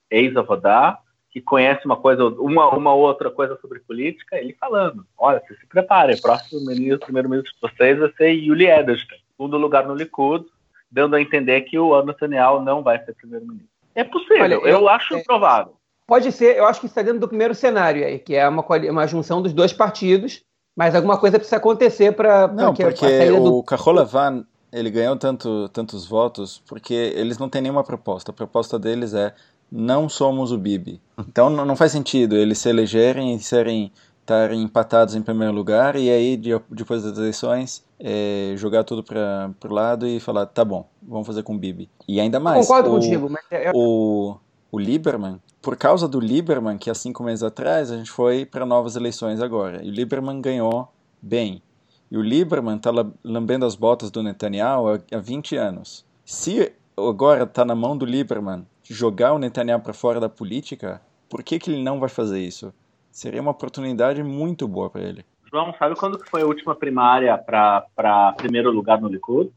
ex-Avodá, 0.10 1.00
que 1.30 1.42
conhece 1.42 1.86
uma 1.86 1.96
coisa, 1.96 2.26
uma, 2.26 2.70
uma 2.70 2.94
outra 2.94 3.30
coisa 3.30 3.58
sobre 3.62 3.80
política, 3.80 4.38
ele 4.38 4.54
falando: 4.60 5.06
olha, 5.18 5.42
se 5.48 5.68
prepare, 5.68 6.20
próximo 6.22 6.66
ministro, 6.66 7.00
primeiro-ministro 7.00 7.54
de 7.54 7.60
vocês 7.62 8.00
vai 8.00 8.12
ser 8.14 8.32
Yuli 8.32 8.68
Edelstein, 8.68 9.20
segundo 9.32 9.58
lugar 9.58 9.86
no 9.86 9.96
Likud, 9.96 10.46
dando 10.92 11.16
a 11.16 11.22
entender 11.22 11.62
que 11.62 11.78
o 11.78 12.02
Netanyahu 12.04 12.62
não 12.62 12.82
vai 12.82 13.04
ser 13.04 13.14
primeiro-ministro. 13.14 13.70
É 13.94 14.04
possível, 14.04 14.44
olha, 14.44 14.54
eu, 14.54 14.66
eu, 14.66 14.90
acho 14.90 15.16
é, 15.16 15.24
provável. 15.24 15.74
Pode 16.08 16.32
ser, 16.32 16.58
eu 16.58 16.66
acho 16.66 16.80
que 16.80 16.86
está 16.86 17.02
dentro 17.02 17.20
do 17.20 17.28
primeiro 17.28 17.54
cenário 17.54 18.06
aí, 18.06 18.18
que 18.18 18.34
é 18.34 18.48
uma, 18.48 18.66
uma 18.90 19.06
junção 19.06 19.42
dos 19.42 19.52
dois 19.52 19.74
partidos, 19.74 20.42
mas 20.76 20.96
alguma 20.96 21.18
coisa 21.18 21.38
precisa 21.38 21.58
acontecer 21.58 22.14
para 22.14 22.48
Não, 22.48 22.74
porque 22.74 23.30
o 23.30 23.44
do... 23.44 23.64
Kaholavan, 23.64 24.46
ele 24.72 24.90
ganhou 24.90 25.18
tanto, 25.18 25.68
tantos 25.70 26.08
votos 26.08 26.64
porque 26.66 26.94
eles 26.94 27.38
não 27.38 27.50
têm 27.50 27.62
nenhuma 27.62 27.84
proposta. 27.84 28.32
A 28.32 28.34
proposta 28.34 28.80
deles 28.80 29.14
é 29.14 29.34
não 29.70 30.08
somos 30.08 30.52
o 30.54 30.58
Bibi. 30.58 31.02
Então 31.28 31.50
não 31.50 31.76
faz 31.76 31.92
sentido 31.92 32.38
eles 32.38 32.58
se 32.58 32.70
elegerem 32.70 33.36
e 33.36 33.40
serem 33.40 33.92
estarem 34.22 34.62
empatados 34.62 35.16
em 35.16 35.22
primeiro 35.22 35.54
lugar 35.54 35.96
e 35.96 36.10
aí 36.10 36.36
depois 36.70 37.02
das 37.02 37.18
eleições 37.18 37.82
é, 37.98 38.54
jogar 38.58 38.84
tudo 38.84 39.02
para 39.02 39.50
o 39.64 39.74
lado 39.74 40.06
e 40.06 40.20
falar 40.20 40.46
tá 40.48 40.66
bom 40.66 40.86
vamos 41.02 41.26
fazer 41.26 41.44
com 41.44 41.56
o 41.56 41.58
Bibi 41.58 41.90
e 42.06 42.20
ainda 42.20 42.38
mais 42.38 42.68
concordo 42.68 42.90
o, 42.90 42.94
contigo 42.96 43.30
mas 43.30 43.44
eu... 43.50 43.72
o, 43.74 44.38
o 44.70 44.78
Lieberman 44.78 45.40
por 45.62 45.76
causa 45.78 46.08
do 46.08 46.20
Lieberman 46.20 46.78
que 46.78 46.90
há 46.90 46.94
cinco 46.94 47.24
meses 47.24 47.44
atrás 47.44 47.92
a 47.92 47.98
gente 47.98 48.12
foi 48.12 48.46
para 48.46 48.66
novas 48.66 48.96
eleições 48.96 49.42
agora 49.42 49.84
e 49.84 49.90
o 49.90 49.94
Lieberman 49.94 50.42
ganhou 50.42 50.92
bem 51.22 51.62
e 52.10 52.18
o 52.18 52.22
Lieberman 52.22 52.78
está 52.78 52.92
lambendo 53.24 53.66
as 53.66 53.76
botas 53.76 54.10
do 54.10 54.24
Netanyahu 54.24 54.90
há, 54.90 55.00
há 55.16 55.20
20 55.20 55.56
anos 55.56 56.06
se 56.24 56.74
agora 56.98 57.44
está 57.44 57.64
na 57.64 57.76
mão 57.76 57.98
do 57.98 58.06
Lieberman 58.06 58.66
jogar 58.94 59.34
o 59.34 59.40
Netanyahu 59.40 59.82
para 59.82 59.94
fora 59.94 60.20
da 60.20 60.30
política, 60.30 61.02
por 61.30 61.44
que, 61.44 61.60
que 61.60 61.70
ele 61.72 61.84
não 61.84 62.00
vai 62.00 62.10
fazer 62.10 62.40
isso? 62.40 62.74
Seria 63.12 63.42
uma 63.42 63.52
oportunidade 63.52 64.24
muito 64.24 64.68
boa 64.68 64.90
para 64.90 65.02
ele. 65.02 65.26
João, 65.52 65.74
sabe 65.80 65.96
quando 65.96 66.20
foi 66.28 66.42
a 66.42 66.46
última 66.46 66.76
primária 66.76 67.38
para 67.38 68.34
primeiro 68.38 68.72
lugar 68.72 69.00
no 69.02 69.08
Likud? 69.08 69.52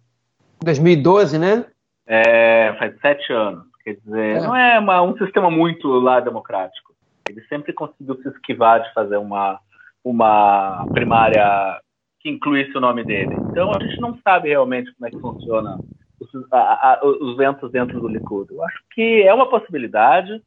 2012, 0.62 1.38
né? 1.38 1.64
É, 2.06 2.74
faz 2.78 2.98
sete 3.00 3.32
anos. 3.32 3.64
Quer 3.94 4.00
dizer, 4.00 4.36
é. 4.36 4.40
não 4.40 4.56
é 4.56 4.78
uma, 4.78 5.02
um 5.02 5.16
sistema 5.16 5.50
muito 5.50 5.88
lá 5.88 6.20
democrático. 6.20 6.94
Ele 7.28 7.42
sempre 7.42 7.72
conseguiu 7.72 8.16
se 8.22 8.28
esquivar 8.28 8.82
de 8.82 8.92
fazer 8.92 9.16
uma, 9.16 9.60
uma 10.04 10.86
primária 10.92 11.80
que 12.20 12.28
incluísse 12.28 12.76
o 12.76 12.80
nome 12.80 13.04
dele. 13.04 13.34
Então 13.50 13.70
a 13.70 13.82
gente 13.82 14.00
não 14.00 14.18
sabe 14.22 14.48
realmente 14.48 14.92
como 14.94 15.06
é 15.06 15.10
que 15.10 15.20
funciona 15.20 15.78
os, 16.20 16.52
a, 16.52 16.58
a, 16.58 17.00
os 17.04 17.36
ventos 17.36 17.70
dentro 17.70 18.00
do 18.00 18.08
Likud. 18.08 18.52
Eu 18.52 18.62
acho 18.64 18.82
que 18.92 19.22
é 19.22 19.32
uma 19.32 19.48
possibilidade. 19.48 20.42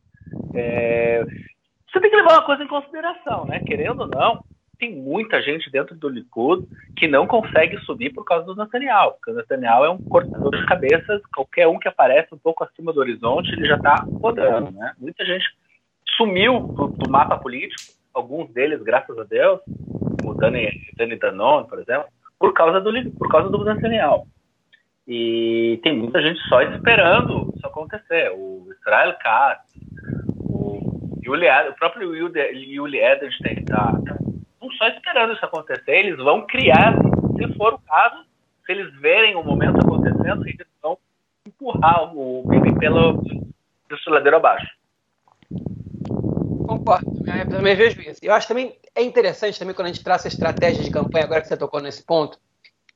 É... 0.54 1.26
Você 1.92 2.00
tem 2.00 2.10
que 2.10 2.16
levar 2.16 2.34
uma 2.34 2.46
coisa 2.46 2.64
em 2.64 2.68
consideração, 2.68 3.46
né? 3.46 3.60
Querendo 3.66 4.02
ou 4.02 4.08
não, 4.08 4.44
tem 4.84 4.94
muita 4.94 5.42
gente 5.42 5.72
dentro 5.72 5.96
do 5.96 6.10
Likud 6.10 6.68
que 6.98 7.08
não 7.08 7.26
consegue 7.26 7.78
subir 7.86 8.12
por 8.14 8.26
causa 8.26 8.46
do 8.46 8.56
Netanyahu, 8.56 9.14
porque 9.14 9.32
o 9.32 9.36
Netanyahu 9.36 9.86
é 9.86 9.90
um 9.90 9.98
cortador 9.98 10.52
de 10.52 10.66
cabeças, 10.66 11.22
qualquer 11.34 11.68
um 11.70 11.80
que 11.80 11.88
aparece 11.88 12.36
um 12.36 12.38
pouco 12.38 12.66
acima 12.66 12.92
do 12.92 13.00
horizonte, 13.00 13.54
ele 13.54 13.66
já 13.66 13.78
está 13.78 14.06
rodando, 14.22 14.72
né? 14.72 14.94
Muita 15.00 15.24
gente 15.24 15.46
sumiu 16.18 16.60
do, 16.60 16.88
do, 16.88 17.10
mapa 17.10 17.38
político, 17.38 17.94
alguns 18.14 18.52
deles, 18.52 18.84
graças 18.84 19.18
a 19.18 19.24
Deus, 19.24 19.62
como 20.20 20.36
Dani, 20.36 20.70
Dani 20.98 21.16
Danon, 21.16 21.64
por 21.64 21.80
exemplo, 21.80 22.08
por 22.38 22.54
causa 22.54 22.82
do, 22.82 22.92
por 23.12 23.30
causa 23.30 23.50
do 23.50 23.64
Netanyahu. 23.64 24.28
E 25.08 25.80
tem 25.82 25.98
muita 25.98 26.22
gente 26.22 26.42
só 26.50 26.62
esperando 26.62 27.54
isso 27.56 27.66
acontecer. 27.66 28.32
O 28.36 28.68
Israel 28.80 29.16
Katz, 29.22 29.64
o, 30.40 31.20
Yuli, 31.26 31.48
o 31.70 31.74
próprio 31.76 32.14
Yuli 32.14 33.00
Edelstein 33.00 33.64
tá, 33.66 33.94
só 34.78 34.88
esperando 34.88 35.34
isso 35.34 35.46
acontecer. 35.46 35.92
Eles 35.92 36.18
vão 36.18 36.46
criar, 36.46 36.96
se 37.38 37.58
for 37.58 37.74
o 37.74 37.80
caso, 37.80 38.24
se 38.66 38.72
eles 38.72 38.94
verem 39.00 39.36
o 39.36 39.44
momento 39.44 39.78
acontecendo, 39.78 40.48
eles 40.48 40.68
vão 40.82 40.98
empurrar 41.46 42.16
o 42.16 42.44
Bibi 42.48 42.78
pelo 42.78 43.22
desfiladeiro 43.90 44.38
abaixo. 44.38 44.68
Concordo, 46.68 47.12
também 47.50 47.76
vejo 47.76 48.02
isso. 48.02 48.20
Eu 48.24 48.34
acho 48.34 48.48
também 48.48 48.76
é 48.96 49.04
interessante 49.04 49.60
também 49.60 49.76
quando 49.76 49.88
a 49.88 49.92
gente 49.92 50.04
traça 50.04 50.28
estratégia 50.28 50.84
de 50.84 50.92
campanha, 50.92 51.26
agora 51.26 51.42
que 51.42 51.48
você 51.48 51.58
tocou 51.58 51.82
nesse 51.82 52.04
ponto, 52.04 52.40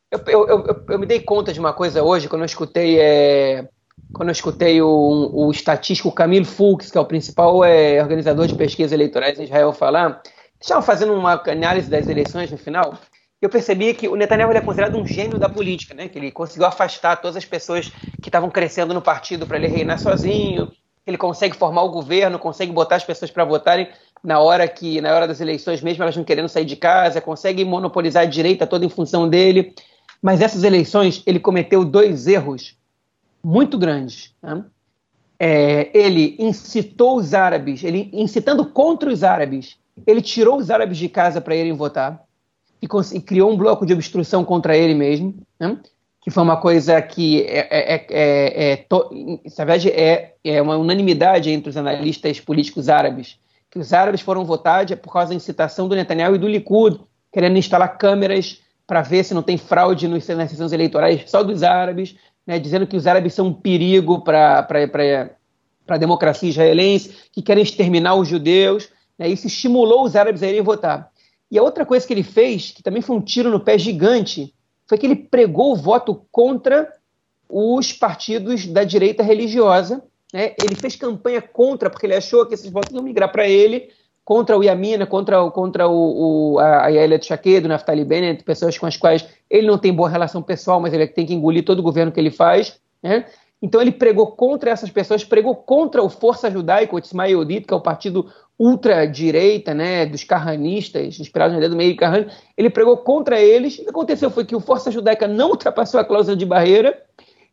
eu, 0.10 0.20
eu, 0.28 0.48
eu, 0.48 0.86
eu, 0.90 1.00
me 1.00 1.06
dei 1.06 1.20
conta 1.20 1.52
de 1.52 1.60
uma 1.60 1.74
coisa 1.74 2.02
hoje, 2.02 2.30
quando 2.30 2.42
eu 2.42 2.46
escutei, 2.46 2.98
é, 3.00 3.68
quando 4.14 4.30
eu 4.30 4.34
escutei 4.34 4.82
o, 4.82 5.32
o 5.34 5.52
estatístico 5.52 6.12
Camilo 6.12 6.46
Fux, 6.46 6.90
que 6.90 6.98
é 6.98 7.02
o 7.02 7.06
principal 7.06 7.64
é, 7.64 8.02
organizador 8.02 8.48
de 8.48 8.56
pesquisas 8.56 8.94
eleitorais 8.94 9.38
em 9.38 9.44
Israel, 9.44 9.74
falar. 9.74 10.22
Estava 10.60 10.82
fazendo 10.82 11.14
uma 11.14 11.34
análise 11.34 11.90
das 11.90 12.08
eleições 12.08 12.52
no 12.52 12.58
final. 12.58 12.98
Eu 13.42 13.50
percebi 13.50 13.94
que 13.94 14.08
o 14.08 14.16
Netanyahu 14.16 14.52
é 14.52 14.62
considerado 14.62 14.98
um 14.98 15.06
gênio 15.06 15.38
da 15.38 15.48
política, 15.48 15.94
né? 15.94 16.08
que 16.08 16.18
ele 16.18 16.32
conseguiu 16.32 16.66
afastar 16.66 17.18
todas 17.18 17.38
as 17.38 17.46
pessoas 17.46 17.90
que 18.22 18.30
estavam 18.30 18.50
crescendo 18.50 18.94
no 18.94 19.02
partido 19.02 19.46
para 19.46 19.58
ele 19.58 19.68
reinar 19.68 20.00
sozinho, 20.00 20.72
ele 21.06 21.18
consegue 21.18 21.56
formar 21.56 21.84
o 21.84 21.90
governo, 21.90 22.40
consegue 22.40 22.72
botar 22.72 22.96
as 22.96 23.04
pessoas 23.04 23.30
para 23.32 23.46
votarem 23.46 23.88
na 24.24 24.40
hora 24.40 24.68
que 24.68 25.00
na 25.00 25.14
hora 25.14 25.28
das 25.28 25.40
eleições 25.40 25.82
mesmo 25.82 26.04
elas 26.04 26.18
não 26.18 26.24
querendo 26.24 26.50
sair 26.50 26.66
de 26.66 26.76
casa, 26.76 27.22
consegue 27.22 27.64
monopolizar 27.64 28.24
a 28.24 28.26
direita 28.26 28.66
toda 28.66 28.84
em 28.84 28.90
função 28.90 29.30
dele. 29.30 29.74
Mas 30.22 30.42
essas 30.42 30.64
eleições 30.64 31.22
ele 31.26 31.40
cometeu 31.40 31.86
dois 31.86 32.28
erros 32.28 32.76
muito 33.44 33.78
grandes. 33.78 34.34
Né? 34.42 34.66
É, 35.40 35.90
ele 35.98 36.36
incitou 36.40 37.18
os 37.18 37.36
árabes, 37.36 37.84
ele 37.84 38.10
incitando 38.12 38.66
contra 38.66 39.10
os 39.10 39.24
árabes, 39.24 39.78
ele 40.06 40.22
tirou 40.22 40.58
os 40.58 40.70
árabes 40.70 40.98
de 40.98 41.10
casa 41.10 41.42
para 41.42 41.56
irem 41.56 41.74
votar 41.74 42.24
e, 42.82 42.88
e, 43.16 43.22
criou 43.22 43.52
um 43.52 43.58
bloco 43.58 43.86
de 43.86 43.94
obstrução 43.94 44.44
contra 44.44 44.78
ele 44.78 44.94
mesmo, 44.94 45.36
né? 45.60 45.78
que 46.22 46.30
foi 46.30 46.44
uma 46.44 46.58
coisa 46.58 47.02
que 47.02 47.42
é, 47.44 47.68
é, 47.72 48.06
é, 48.10 48.72
é 48.72 48.86
na 48.90 49.66
verdade 49.66 49.90
é, 49.90 50.34
é 50.44 50.62
uma 50.62 50.76
unanimidade 50.76 51.50
entre 51.50 51.70
os 51.70 51.78
analistas 51.78 52.40
políticos 52.40 52.90
árabes 52.90 53.40
que 53.70 53.80
os 53.80 53.94
árabes 53.94 54.22
foram 54.22 54.46
votar 54.46 54.86
por 54.98 55.12
causa 55.12 55.30
da 55.30 55.36
incitação 55.36 55.88
do 55.88 55.96
Netanyahu 55.96 56.36
e 56.36 56.40
do 56.40 56.48
Likud 56.48 57.00
querendo 57.32 57.58
instalar 57.58 57.98
câmeras 57.98 58.62
para 58.86 59.02
ver 59.02 59.24
se 59.24 59.34
não 59.34 59.44
tem 59.44 59.58
fraude 59.58 60.08
nas 60.08 60.24
sessões 60.24 60.72
eleitorais 60.72 61.30
só 61.30 61.44
dos 61.44 61.62
árabes, 61.62 62.16
né, 62.46 62.58
dizendo 62.58 62.88
que 62.88 62.96
os 62.96 63.06
árabes 63.06 63.34
são 63.34 63.48
um 63.48 63.54
perigo 63.54 64.22
para 64.22 64.66
a 65.88 65.98
democracia 65.98 66.50
israelense, 66.50 67.14
que 67.32 67.42
querem 67.42 67.64
exterminar 67.64 68.16
os 68.16 68.28
judeus. 68.28 68.90
Né, 69.18 69.28
isso 69.30 69.48
estimulou 69.48 70.04
os 70.04 70.16
árabes 70.16 70.44
a 70.44 70.48
irem 70.48 70.62
votar. 70.62 71.12
E 71.50 71.58
a 71.58 71.64
outra 71.64 71.86
coisa 71.86 72.06
que 72.06 72.14
ele 72.14 72.24
fez, 72.24 72.72
que 72.72 72.84
também 72.84 73.02
foi 73.02 73.16
um 73.16 73.22
tiro 73.22 73.50
no 73.50 73.60
pé 73.60 73.78
gigante, 73.78 74.54
foi 74.86 74.98
que 74.98 75.06
ele 75.06 75.16
pregou 75.16 75.74
o 75.74 75.76
voto 75.76 76.26
contra 76.32 76.92
os 77.50 77.94
partidos 77.94 78.66
da 78.68 78.84
direita 78.84 79.24
religiosa. 79.24 80.04
Né? 80.34 80.54
Ele 80.62 80.76
fez 80.76 80.96
campanha 80.96 81.42
contra, 81.42 81.90
porque 81.90 82.06
ele 82.06 82.16
achou 82.16 82.46
que 82.46 82.54
esses 82.54 82.70
votos 82.70 82.94
iam 82.94 83.04
migrar 83.04 83.32
para 83.32 83.48
ele, 83.48 83.90
contra 84.26 84.58
o 84.58 84.64
Yamina, 84.64 85.06
contra, 85.06 85.50
contra 85.52 85.88
o, 85.88 86.56
o, 86.56 86.60
a 86.60 86.90
Yael 86.90 87.22
Shaked, 87.22 87.66
o 87.66 87.70
Naftali 87.70 88.04
Bennett, 88.04 88.44
pessoas 88.44 88.78
com 88.78 88.86
as 88.86 88.98
quais 88.98 89.26
ele 89.50 89.68
não 89.68 89.78
tem 89.78 89.94
boa 89.94 90.10
relação 90.10 90.42
pessoal, 90.42 90.82
mas 90.82 90.94
ele 90.94 91.08
tem 91.08 91.26
que 91.26 91.34
engolir 91.34 91.64
todo 91.64 91.80
o 91.80 91.84
governo 91.84 92.12
que 92.12 92.20
ele 92.20 92.32
faz. 92.32 92.78
Né? 93.02 93.26
Então 93.62 93.82
ele 93.82 93.92
pregou 93.92 94.28
contra 94.28 94.70
essas 94.70 94.90
pessoas, 94.90 95.24
pregou 95.24 95.56
contra 95.56 96.04
o 96.04 96.10
Força 96.10 96.50
Judaica, 96.52 96.96
o 96.96 97.02
Tzma 97.02 97.28
Yehudit, 97.28 97.66
que 97.66 97.74
é 97.74 97.78
o 97.78 97.82
partido 97.82 98.32
ultra-direita, 98.60 99.74
né, 99.74 100.06
dos 100.06 100.24
carranistas, 100.24 101.20
inspirado 101.20 101.52
na 101.52 101.58
ideia 101.58 101.70
do 101.70 101.76
meio 101.76 101.96
carrani, 101.96 102.28
ele 102.56 102.70
pregou 102.70 102.98
contra 102.98 103.40
eles. 103.40 103.78
O 103.78 103.84
que 103.84 103.90
aconteceu 103.90 104.30
foi 104.32 104.46
que 104.46 104.56
o 104.56 104.60
Força 104.60 104.92
Judaica 104.92 105.28
não 105.28 105.50
ultrapassou 105.52 106.00
a 106.00 106.06
cláusula 106.06 106.36
de 106.36 106.46
barreira 106.46 107.02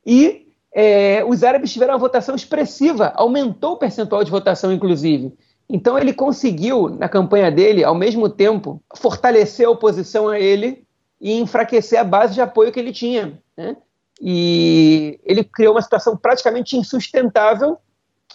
e 0.04 0.46
é, 0.72 1.24
os 1.24 1.44
árabes 1.44 1.72
tiveram 1.72 1.94
uma 1.94 1.98
votação 1.98 2.34
expressiva, 2.34 3.12
aumentou 3.16 3.72
o 3.72 3.76
percentual 3.76 4.24
de 4.24 4.30
votação, 4.30 4.72
inclusive. 4.72 5.32
Então 5.68 5.98
ele 5.98 6.12
conseguiu, 6.12 6.88
na 6.88 7.08
campanha 7.08 7.50
dele, 7.50 7.84
ao 7.84 7.94
mesmo 7.94 8.28
tempo, 8.28 8.82
fortalecer 8.94 9.66
a 9.66 9.70
oposição 9.70 10.28
a 10.28 10.38
ele 10.38 10.84
e 11.20 11.32
enfraquecer 11.38 11.98
a 11.98 12.04
base 12.04 12.34
de 12.34 12.40
apoio 12.40 12.72
que 12.72 12.80
ele 12.80 12.92
tinha. 12.92 13.38
Né? 13.56 13.76
E 14.20 15.18
ele 15.24 15.44
criou 15.44 15.74
uma 15.74 15.82
situação 15.82 16.16
praticamente 16.16 16.76
insustentável, 16.76 17.78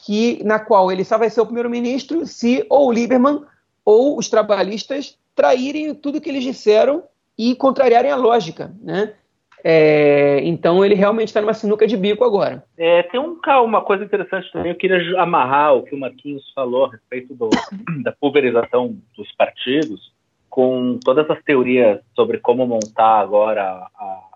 que, 0.06 0.42
na 0.44 0.60
qual 0.60 0.92
ele 0.92 1.04
só 1.04 1.18
vai 1.18 1.30
ser 1.30 1.42
o 1.42 1.46
primeiro-ministro 1.46 2.26
se 2.26 2.66
ou 2.70 2.88
o 2.88 2.92
Lieberman 2.92 3.42
ou 3.84 4.18
os 4.18 4.30
trabalhistas 4.30 5.18
traírem 5.36 5.94
tudo 5.96 6.22
que 6.22 6.30
eles 6.30 6.44
disseram 6.44 7.04
e 7.38 7.56
contrariarem 7.56 8.12
a 8.12 8.16
lógica, 8.16 8.74
né? 8.82 9.14
É, 9.64 10.40
então 10.44 10.86
ele 10.86 10.96
realmente 10.96 11.28
está 11.30 11.42
numa 11.42 11.54
sinuca 11.54 11.86
de 11.86 11.98
bico 11.98 12.24
agora. 12.24 12.64
É, 12.78 13.04
tem 13.04 13.20
um, 13.20 13.38
uma 13.64 13.82
coisa 13.82 14.06
interessante 14.06 14.52
também, 14.52 14.72
eu 14.72 14.78
queria 14.78 15.22
amarrar 15.22 15.76
o 15.76 15.84
que 15.84 15.94
o 15.94 16.00
Marquinhos 16.00 16.50
falou 16.54 16.86
a 16.86 16.92
respeito 16.92 17.34
do, 17.34 17.50
da 18.04 18.12
pulverização 18.14 18.96
dos 19.18 19.32
partidos 19.34 20.14
com 20.50 20.98
todas 21.04 21.30
as 21.30 21.42
teorias 21.44 22.00
sobre 22.16 22.40
como 22.40 22.66
montar 22.66 23.20
agora 23.20 23.64
a, 23.64 24.29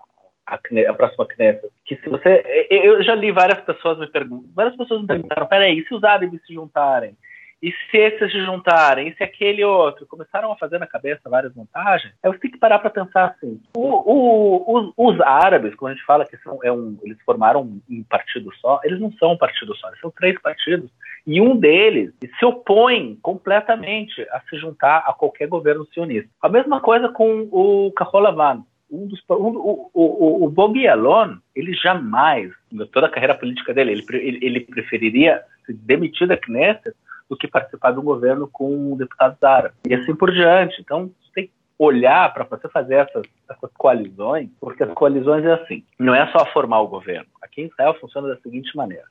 a, 0.46 0.58
a 0.90 0.94
próxima 0.94 1.26
Knesset. 1.26 1.68
Que 1.84 1.96
se 1.96 2.08
você, 2.08 2.66
eu 2.70 3.02
já 3.02 3.14
li 3.14 3.30
várias 3.32 3.60
pessoas 3.60 3.98
me 3.98 4.06
perguntam, 4.06 4.50
várias 4.54 4.76
pessoas 4.76 5.00
me 5.00 5.06
perguntaram, 5.06 5.46
peraí, 5.46 5.84
se 5.86 5.94
os 5.94 6.04
árabes 6.04 6.40
se 6.46 6.54
juntarem? 6.54 7.16
E 7.64 7.72
se 7.90 7.96
esses 7.96 8.30
se 8.30 8.44
juntarem, 8.44 9.08
e 9.08 9.14
se 9.14 9.22
aquele 9.22 9.64
outro, 9.64 10.06
começaram 10.06 10.52
a 10.52 10.56
fazer 10.56 10.78
na 10.78 10.86
cabeça 10.86 11.30
várias 11.30 11.54
montagens, 11.54 12.12
aí 12.22 12.30
você 12.30 12.38
tem 12.38 12.50
que 12.50 12.58
parar 12.58 12.78
para 12.78 12.90
pensar 12.90 13.24
assim. 13.24 13.58
O, 13.74 13.80
o, 13.80 14.78
os, 14.78 14.92
os, 14.94 15.20
árabes, 15.22 15.74
quando 15.74 15.92
a 15.92 15.94
gente 15.94 16.04
fala 16.04 16.26
que 16.26 16.36
são, 16.38 16.58
é 16.62 16.70
um, 16.70 16.98
eles 17.02 17.16
formaram 17.24 17.62
um 17.62 18.04
partido 18.04 18.52
só, 18.56 18.80
eles 18.84 19.00
não 19.00 19.10
são 19.12 19.32
um 19.32 19.38
partido 19.38 19.74
só, 19.76 19.88
eles 19.88 20.00
são 20.00 20.10
três 20.10 20.38
partidos. 20.42 20.90
E 21.26 21.40
um 21.40 21.56
deles 21.56 22.12
se 22.38 22.44
opõe 22.44 23.18
completamente 23.22 24.20
a 24.30 24.40
se 24.40 24.58
juntar 24.58 24.98
a 25.06 25.14
qualquer 25.14 25.48
governo 25.48 25.86
sionista. 25.86 26.28
A 26.42 26.50
mesma 26.50 26.82
coisa 26.82 27.08
com 27.08 27.48
o 27.50 27.90
Kaholavan. 27.92 28.62
Um 28.94 29.06
dos, 29.08 29.20
um, 29.28 29.34
o, 29.34 29.90
o, 29.92 30.44
o 30.44 30.50
Bogi 30.50 30.86
Alon, 30.86 31.36
ele 31.54 31.74
jamais, 31.74 32.52
toda 32.92 33.06
a 33.08 33.10
carreira 33.10 33.34
política 33.34 33.74
dele, 33.74 33.92
ele, 33.92 34.04
ele, 34.12 34.38
ele 34.40 34.60
preferiria 34.60 35.42
se 35.66 35.72
demitir 35.72 36.28
da 36.28 36.36
Knesset 36.36 36.94
do 37.28 37.36
que 37.36 37.48
participar 37.48 37.92
de 37.92 37.98
um 37.98 38.04
governo 38.04 38.48
com 38.50 38.96
deputados 38.96 39.42
árabes. 39.42 39.78
E 39.88 39.94
assim 39.94 40.14
por 40.14 40.30
diante. 40.30 40.80
Então, 40.80 41.10
você 41.20 41.32
tem 41.34 41.46
que 41.46 41.52
olhar 41.78 42.32
para 42.32 42.44
você 42.44 42.68
fazer 42.68 42.94
essas, 42.94 43.24
essas 43.50 43.70
coalizões, 43.76 44.48
porque 44.60 44.84
as 44.84 44.92
coalizões 44.92 45.44
é 45.44 45.54
assim, 45.54 45.84
não 45.98 46.14
é 46.14 46.30
só 46.30 46.46
formar 46.46 46.80
o 46.80 46.88
governo. 46.88 47.26
Aqui 47.42 47.62
em 47.62 47.66
Israel 47.66 47.94
funciona 48.00 48.28
da 48.28 48.36
seguinte 48.36 48.76
maneira. 48.76 49.06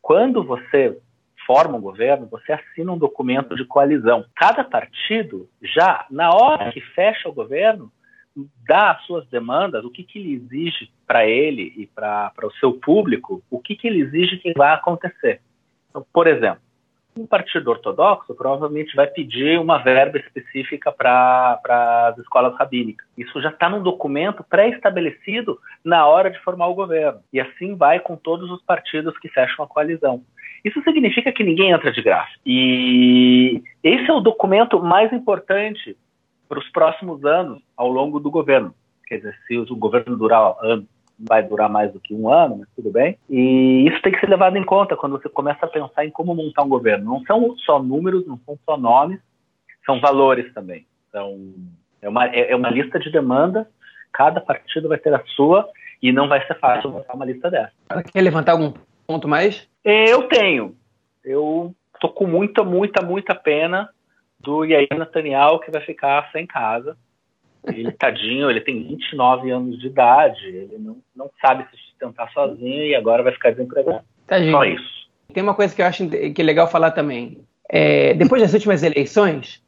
Quando 0.00 0.44
você 0.44 0.96
forma 1.46 1.76
um 1.76 1.80
governo, 1.80 2.28
você 2.30 2.52
assina 2.52 2.92
um 2.92 2.98
documento 2.98 3.56
de 3.56 3.64
coalizão. 3.64 4.24
Cada 4.36 4.62
partido, 4.62 5.48
já 5.60 6.06
na 6.10 6.30
hora 6.30 6.70
que 6.70 6.80
fecha 6.80 7.28
o 7.28 7.32
governo, 7.32 7.90
dá 8.66 8.92
as 8.92 9.02
suas 9.04 9.26
demandas, 9.28 9.84
o 9.84 9.90
que, 9.90 10.04
que 10.04 10.18
ele 10.18 10.34
exige 10.34 10.90
para 11.06 11.26
ele 11.26 11.72
e 11.76 11.86
para 11.86 12.32
o 12.42 12.52
seu 12.52 12.72
público, 12.72 13.42
o 13.50 13.60
que, 13.60 13.74
que 13.74 13.86
ele 13.86 14.00
exige 14.00 14.38
que 14.38 14.52
vai 14.52 14.72
acontecer. 14.72 15.40
Então, 15.88 16.06
por 16.12 16.26
exemplo, 16.26 16.60
um 17.16 17.26
partido 17.26 17.70
ortodoxo 17.70 18.34
provavelmente 18.34 18.94
vai 18.94 19.06
pedir 19.06 19.58
uma 19.58 19.78
verba 19.78 20.18
específica 20.18 20.92
para 20.92 21.58
as 22.08 22.18
escolas 22.18 22.56
rabínicas. 22.56 23.06
Isso 23.18 23.40
já 23.42 23.50
está 23.50 23.68
num 23.68 23.82
documento 23.82 24.44
pré-estabelecido 24.44 25.58
na 25.84 26.06
hora 26.06 26.30
de 26.30 26.38
formar 26.40 26.68
o 26.68 26.74
governo. 26.74 27.20
E 27.32 27.40
assim 27.40 27.74
vai 27.74 28.00
com 28.00 28.16
todos 28.16 28.50
os 28.50 28.62
partidos 28.62 29.18
que 29.18 29.28
fecham 29.28 29.64
a 29.64 29.68
coalizão. 29.68 30.22
Isso 30.64 30.82
significa 30.82 31.32
que 31.32 31.42
ninguém 31.42 31.70
entra 31.70 31.90
de 31.90 32.02
graça. 32.02 32.32
E 32.44 33.62
esse 33.82 34.08
é 34.10 34.12
o 34.12 34.20
documento 34.20 34.80
mais 34.80 35.12
importante 35.12 35.96
para 36.50 36.58
os 36.58 36.68
próximos 36.70 37.24
anos 37.24 37.62
ao 37.76 37.88
longo 37.88 38.18
do 38.18 38.28
governo. 38.28 38.74
Quer 39.06 39.18
dizer, 39.18 39.38
se 39.46 39.56
o 39.56 39.76
governo 39.76 40.16
durar 40.16 40.56
anos, 40.60 40.84
vai 41.16 41.44
durar 41.44 41.70
mais 41.70 41.92
do 41.92 42.00
que 42.00 42.12
um 42.12 42.28
ano, 42.28 42.58
mas 42.58 42.68
tudo 42.74 42.90
bem. 42.90 43.16
E 43.28 43.86
isso 43.88 44.02
tem 44.02 44.10
que 44.10 44.18
ser 44.18 44.28
levado 44.28 44.56
em 44.56 44.64
conta 44.64 44.96
quando 44.96 45.12
você 45.12 45.28
começa 45.28 45.64
a 45.64 45.68
pensar 45.68 46.04
em 46.04 46.10
como 46.10 46.34
montar 46.34 46.64
um 46.64 46.68
governo. 46.68 47.04
Não 47.04 47.22
são 47.24 47.56
só 47.58 47.80
números, 47.80 48.26
não 48.26 48.36
são 48.44 48.58
só 48.66 48.76
nomes, 48.76 49.20
são 49.86 50.00
valores 50.00 50.52
também. 50.52 50.86
Então, 51.08 51.38
é 52.02 52.08
uma, 52.08 52.26
é, 52.26 52.50
é 52.50 52.56
uma 52.56 52.70
lista 52.70 52.98
de 52.98 53.12
demanda, 53.12 53.68
cada 54.12 54.40
partido 54.40 54.88
vai 54.88 54.98
ter 54.98 55.14
a 55.14 55.22
sua, 55.36 55.68
e 56.02 56.10
não 56.10 56.26
vai 56.26 56.44
ser 56.46 56.58
fácil 56.58 56.90
montar 56.90 57.14
uma 57.14 57.26
lista 57.26 57.48
dessa. 57.48 57.72
Quer 58.12 58.22
levantar 58.22 58.52
algum 58.52 58.72
ponto 59.06 59.28
mais? 59.28 59.68
Eu 59.84 60.26
tenho. 60.26 60.74
Eu 61.24 61.72
tô 62.00 62.08
com 62.08 62.26
muita, 62.26 62.64
muita, 62.64 63.02
muita 63.02 63.36
pena 63.36 63.88
do 64.40 64.64
Yair 64.64 64.88
Nathaniel 64.96 65.58
que 65.58 65.70
vai 65.70 65.80
ficar 65.82 66.30
sem 66.32 66.46
casa. 66.46 66.96
Ele, 67.66 67.92
tadinho, 67.92 68.50
ele 68.50 68.60
tem 68.60 68.82
29 68.82 69.50
anos 69.50 69.78
de 69.78 69.86
idade, 69.86 70.46
ele 70.46 70.78
não, 70.78 70.96
não 71.14 71.30
sabe 71.40 71.66
se 71.70 71.76
sustentar 71.88 72.30
sozinho 72.32 72.86
e 72.86 72.94
agora 72.94 73.22
vai 73.22 73.32
ficar 73.32 73.50
desempregado. 73.50 74.02
Tadinho. 74.26 74.52
Só 74.52 74.64
isso. 74.64 75.00
Tem 75.32 75.42
uma 75.42 75.54
coisa 75.54 75.74
que 75.74 75.82
eu 75.82 75.86
acho 75.86 76.08
que 76.08 76.40
é 76.40 76.44
legal 76.44 76.68
falar 76.68 76.92
também. 76.92 77.38
É, 77.68 78.14
depois 78.14 78.42
das 78.42 78.54
últimas 78.54 78.82
eleições, 78.82 79.62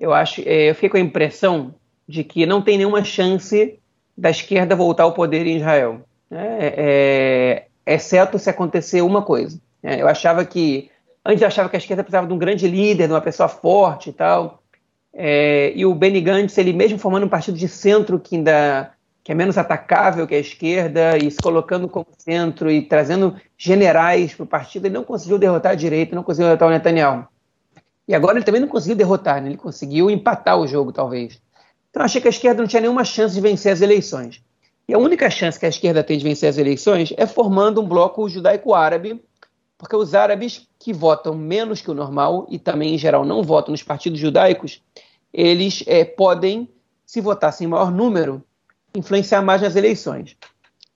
eu 0.00 0.12
acho, 0.12 0.40
é, 0.46 0.70
eu 0.70 0.74
fiquei 0.74 0.88
com 0.88 0.96
a 0.96 1.00
impressão 1.00 1.74
de 2.08 2.24
que 2.24 2.46
não 2.46 2.62
tem 2.62 2.78
nenhuma 2.78 3.04
chance 3.04 3.78
da 4.16 4.30
esquerda 4.30 4.74
voltar 4.74 5.04
ao 5.04 5.12
poder 5.12 5.46
em 5.46 5.56
Israel, 5.56 6.00
né? 6.30 6.58
é, 6.60 7.66
exceto 7.86 8.38
se 8.38 8.48
acontecer 8.50 9.02
uma 9.02 9.22
coisa. 9.22 9.60
Né? 9.82 10.00
Eu 10.00 10.08
achava 10.08 10.44
que 10.44 10.90
antes 11.24 11.42
eu 11.42 11.48
achava 11.48 11.68
que 11.68 11.76
a 11.76 11.78
esquerda 11.78 12.02
precisava 12.02 12.26
de 12.26 12.32
um 12.32 12.38
grande 12.38 12.68
líder, 12.68 13.06
de 13.06 13.12
uma 13.12 13.20
pessoa 13.20 13.48
forte 13.48 14.10
e 14.10 14.12
tal. 14.12 14.62
É, 15.12 15.72
e 15.74 15.86
o 15.86 15.94
Benny 15.94 16.20
Gantz, 16.20 16.58
ele 16.58 16.72
mesmo 16.72 16.98
formando 16.98 17.26
um 17.26 17.28
partido 17.28 17.56
de 17.56 17.68
centro 17.68 18.18
que 18.18 18.36
ainda 18.36 18.94
que 19.24 19.32
é 19.32 19.34
menos 19.34 19.56
atacável 19.56 20.26
que 20.26 20.34
a 20.34 20.38
esquerda 20.38 21.16
e 21.16 21.30
se 21.30 21.38
colocando 21.38 21.88
como 21.88 22.06
centro 22.18 22.70
e 22.70 22.82
trazendo 22.82 23.34
generais 23.56 24.34
para 24.34 24.44
o 24.44 24.46
partido, 24.46 24.84
ele 24.84 24.94
não 24.94 25.02
conseguiu 25.02 25.38
derrotar 25.38 25.72
a 25.72 25.74
direita, 25.74 26.14
não 26.14 26.22
conseguiu 26.22 26.48
derrotar 26.48 26.68
o 26.68 26.70
Netanyahu. 26.70 27.26
E 28.06 28.14
agora 28.14 28.36
ele 28.36 28.44
também 28.44 28.60
não 28.60 28.68
conseguiu 28.68 28.94
derrotar, 28.94 29.40
né? 29.40 29.48
ele 29.48 29.56
conseguiu 29.56 30.10
empatar 30.10 30.60
o 30.60 30.66
jogo, 30.66 30.92
talvez. 30.92 31.40
Então 31.88 32.02
achei 32.02 32.20
que 32.20 32.28
a 32.28 32.30
esquerda 32.30 32.60
não 32.60 32.68
tinha 32.68 32.82
nenhuma 32.82 33.02
chance 33.02 33.34
de 33.34 33.40
vencer 33.40 33.72
as 33.72 33.80
eleições. 33.80 34.42
E 34.86 34.92
a 34.92 34.98
única 34.98 35.30
chance 35.30 35.58
que 35.58 35.64
a 35.64 35.70
esquerda 35.70 36.04
tem 36.04 36.18
de 36.18 36.24
vencer 36.24 36.50
as 36.50 36.58
eleições 36.58 37.14
é 37.16 37.26
formando 37.26 37.80
um 37.80 37.88
bloco 37.88 38.28
judaico-árabe, 38.28 39.24
porque 39.84 39.96
os 39.96 40.14
árabes 40.14 40.66
que 40.78 40.94
votam 40.94 41.34
menos 41.34 41.82
que 41.82 41.90
o 41.90 41.94
normal 41.94 42.46
e 42.48 42.58
também, 42.58 42.94
em 42.94 42.98
geral, 42.98 43.22
não 43.22 43.42
votam 43.42 43.70
nos 43.70 43.82
partidos 43.82 44.18
judaicos, 44.18 44.82
eles 45.30 45.84
é, 45.86 46.06
podem, 46.06 46.70
se 47.04 47.20
votassem 47.20 47.66
em 47.66 47.70
maior 47.70 47.92
número, 47.92 48.42
influenciar 48.94 49.42
mais 49.42 49.60
nas 49.60 49.76
eleições. 49.76 50.38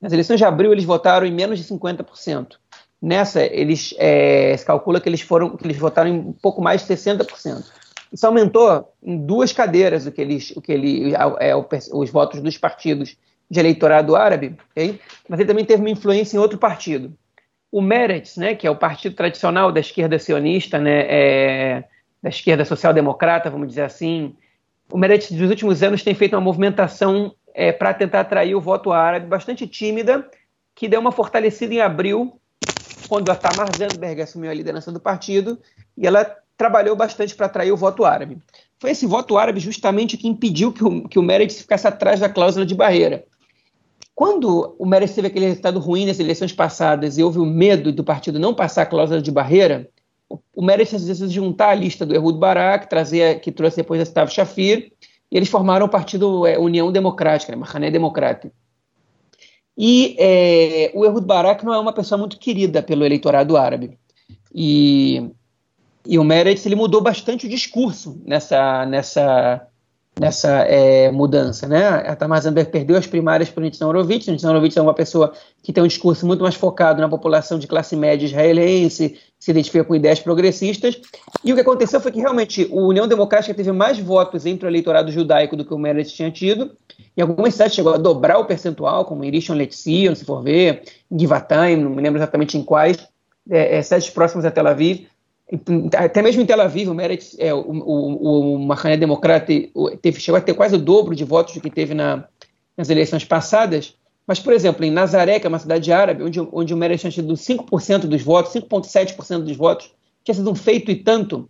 Nas 0.01 0.11
eleições 0.11 0.39
de 0.39 0.43
abril, 0.43 0.71
eles 0.71 0.85
votaram 0.85 1.27
em 1.27 1.31
menos 1.31 1.59
de 1.59 1.65
50%. 1.65 2.55
Nessa, 2.99 3.43
eles 3.43 3.93
é, 3.99 4.57
se 4.57 4.65
calcula 4.65 4.99
que 4.99 5.07
eles 5.07 5.21
foram 5.21 5.55
que 5.55 5.67
eles 5.67 5.77
votaram 5.77 6.09
em 6.09 6.17
um 6.17 6.33
pouco 6.33 6.59
mais 6.59 6.81
de 6.81 6.91
60%. 6.91 7.63
Isso 8.11 8.25
aumentou 8.25 8.91
em 9.03 9.23
duas 9.23 9.53
cadeiras 9.53 10.07
o 10.07 10.11
que 10.11 10.19
eles, 10.19 10.51
o 10.55 10.61
que 10.61 10.71
ele, 10.71 11.13
é, 11.39 11.53
os 11.55 12.09
votos 12.09 12.41
dos 12.41 12.57
partidos 12.57 13.15
de 13.51 13.59
eleitorado 13.59 14.15
árabe, 14.15 14.57
okay? 14.71 14.99
mas 15.27 15.39
ele 15.39 15.47
também 15.47 15.65
teve 15.65 15.81
uma 15.81 15.91
influência 15.91 16.35
em 16.35 16.39
outro 16.39 16.57
partido. 16.57 17.13
O 17.71 17.81
Meretz, 17.81 18.37
né, 18.37 18.55
que 18.55 18.65
é 18.65 18.71
o 18.71 18.75
partido 18.75 19.15
tradicional 19.15 19.71
da 19.71 19.79
esquerda 19.79 20.17
sionista, 20.17 20.79
né, 20.79 21.05
é, 21.07 21.83
da 22.21 22.29
esquerda 22.29 22.65
social-democrata, 22.65 23.49
vamos 23.49 23.67
dizer 23.67 23.83
assim, 23.83 24.35
o 24.91 24.97
Meretz 24.97 25.31
dos 25.31 25.49
últimos 25.49 25.83
anos 25.83 26.03
tem 26.03 26.15
feito 26.15 26.35
uma 26.35 26.41
movimentação 26.41 27.33
é, 27.53 27.71
para 27.71 27.93
tentar 27.93 28.21
atrair 28.21 28.55
o 28.55 28.61
voto 28.61 28.91
árabe 28.91 29.27
bastante 29.27 29.67
tímida, 29.67 30.27
que 30.73 30.87
deu 30.87 30.99
uma 30.99 31.11
fortalecida 31.11 31.73
em 31.73 31.81
abril, 31.81 32.39
quando 33.07 33.29
a 33.29 33.35
Tamar 33.35 33.69
Zandberg 33.75 34.21
assumiu 34.21 34.49
a 34.49 34.53
liderança 34.53 34.91
do 34.91 34.99
partido, 34.99 35.59
e 35.97 36.07
ela 36.07 36.25
trabalhou 36.57 36.95
bastante 36.95 37.35
para 37.35 37.45
atrair 37.45 37.71
o 37.71 37.77
voto 37.77 38.03
árabe. 38.03 38.37
Foi 38.79 38.91
esse 38.91 39.05
voto 39.05 39.37
árabe 39.37 39.59
justamente 39.59 40.17
que 40.17 40.27
impediu 40.27 40.71
que 40.71 40.83
o, 40.83 41.07
que 41.07 41.19
o 41.19 41.23
Meretz 41.23 41.61
ficasse 41.61 41.87
atrás 41.87 42.19
da 42.19 42.29
cláusula 42.29 42.65
de 42.65 42.75
barreira. 42.75 43.25
Quando 44.19 44.75
o 44.77 44.85
Meretz 44.85 45.15
teve 45.15 45.27
aquele 45.27 45.45
resultado 45.45 45.79
ruim 45.79 46.05
nas 46.05 46.19
eleições 46.19 46.51
passadas 46.51 47.17
e 47.17 47.23
houve 47.23 47.39
o 47.39 47.45
medo 47.45 47.89
do 47.89 48.03
partido 48.03 48.37
não 48.37 48.53
passar 48.53 48.81
a 48.81 48.85
cláusula 48.85 49.21
de 49.21 49.31
barreira, 49.31 49.89
o 50.53 50.61
Meretz 50.61 50.91
decidiu 51.05 51.29
juntar 51.29 51.69
a 51.69 51.73
lista 51.73 52.05
do 52.05 52.13
Ehud 52.13 52.37
Barak, 52.37 52.89
trazer, 52.89 53.39
que 53.39 53.49
trouxe 53.49 53.77
depois 53.77 54.01
a 54.01 54.03
Stav 54.03 54.29
Shafir, 54.29 54.91
e 55.31 55.37
eles 55.37 55.47
formaram 55.47 55.85
o 55.85 55.89
partido 55.89 56.45
é, 56.45 56.59
União 56.59 56.91
Democrática, 56.91 57.53
né, 57.53 57.57
Mahané 57.57 57.89
Democrático. 57.89 58.53
E 59.77 60.17
é, 60.19 60.91
o 60.93 61.05
Ehud 61.05 61.25
Barak 61.25 61.63
não 61.63 61.73
é 61.73 61.79
uma 61.79 61.93
pessoa 61.93 62.19
muito 62.19 62.37
querida 62.37 62.83
pelo 62.83 63.05
eleitorado 63.05 63.55
árabe. 63.55 63.97
E, 64.53 65.31
e 66.05 66.19
o 66.19 66.25
Meretz 66.25 66.65
ele 66.65 66.75
mudou 66.75 66.99
bastante 66.99 67.45
o 67.45 67.49
discurso 67.49 68.21
nessa, 68.25 68.85
nessa, 68.85 69.65
nessa 70.19 70.49
é, 70.67 71.09
mudança. 71.11 71.67
Né? 71.67 71.87
A 71.87 72.15
Tamar 72.15 72.41
Zandberg 72.41 72.71
perdeu 72.71 72.97
as 72.97 73.07
primárias 73.07 73.49
para 73.49 73.61
o 73.61 73.63
Nitzan 73.63 73.87
Horowitz. 73.87 74.27
O 74.27 74.31
Nitzan 74.31 74.49
Horowitz 74.49 74.75
é 74.75 74.81
uma 74.81 74.93
pessoa 74.93 75.31
que 75.63 75.71
tem 75.71 75.83
um 75.83 75.87
discurso 75.87 76.25
muito 76.25 76.41
mais 76.41 76.55
focado 76.55 77.01
na 77.01 77.07
população 77.07 77.57
de 77.57 77.67
classe 77.67 77.95
média 77.95 78.25
israelense, 78.25 79.17
se 79.39 79.51
identifica 79.51 79.83
com 79.83 79.95
ideias 79.95 80.19
progressistas. 80.19 80.99
E 81.43 81.51
o 81.51 81.55
que 81.55 81.61
aconteceu 81.61 82.01
foi 82.01 82.11
que 82.11 82.19
realmente 82.19 82.69
a 82.69 82.75
União 82.75 83.07
Democrática 83.07 83.53
teve 83.53 83.71
mais 83.71 83.97
votos 83.97 84.45
entre 84.45 84.65
o 84.65 84.69
eleitorado 84.69 85.11
judaico 85.11 85.55
do 85.55 85.63
que 85.63 85.73
o 85.73 85.77
Meretz 85.77 86.11
tinha 86.11 86.29
tido. 86.29 86.71
Em 87.15 87.21
algumas 87.21 87.53
cidades 87.53 87.75
chegou 87.75 87.93
a 87.93 87.97
dobrar 87.97 88.39
o 88.39 88.45
percentual, 88.45 89.05
como 89.05 89.23
em 89.23 89.31
Rishon 89.31 89.55
se 89.71 90.25
for 90.25 90.43
ver, 90.43 90.83
Givatayim, 91.11 91.77
não 91.77 91.91
me 91.91 92.01
lembro 92.01 92.19
exatamente 92.19 92.57
em 92.57 92.63
quais, 92.63 92.97
é, 93.49 93.77
é, 93.77 93.81
cidades 93.81 94.09
próximas 94.09 94.45
a 94.45 94.51
Tel 94.51 94.67
Aviv. 94.67 95.07
Até 95.97 96.21
mesmo 96.21 96.41
em 96.41 96.45
Tel 96.45 96.61
Aviv, 96.61 96.89
o 96.89 96.93
Meretz, 96.93 97.35
é, 97.39 97.53
o, 97.53 97.59
o, 97.59 98.55
o 98.55 98.59
Mahané 98.59 98.97
Democrata 98.97 99.51
teve, 100.01 100.19
chegou 100.19 100.37
a 100.37 100.41
ter 100.41 100.53
quase 100.53 100.75
o 100.75 100.79
dobro 100.79 101.15
de 101.15 101.23
votos 101.23 101.55
do 101.55 101.61
que 101.61 101.71
teve 101.71 101.93
na, 101.93 102.27
nas 102.77 102.89
eleições 102.89 103.25
passadas, 103.25 103.95
mas, 104.27 104.39
por 104.39 104.53
exemplo, 104.53 104.85
em 104.85 104.91
Nazaré, 104.91 105.39
que 105.39 105.47
é 105.47 105.49
uma 105.49 105.57
cidade 105.57 105.91
árabe, 105.91 106.23
onde, 106.23 106.39
onde 106.39 106.71
o 106.71 106.77
Meretz 106.77 107.01
tinha 107.01 107.11
tido 107.11 107.33
5% 107.33 108.01
dos 108.01 108.21
votos, 108.21 108.53
5,7% 108.53 109.39
dos 109.39 109.57
votos, 109.57 109.91
tinha 110.23 110.35
sido 110.35 110.51
um 110.51 110.55
feito 110.55 110.91
e 110.91 110.95
tanto, 110.95 111.49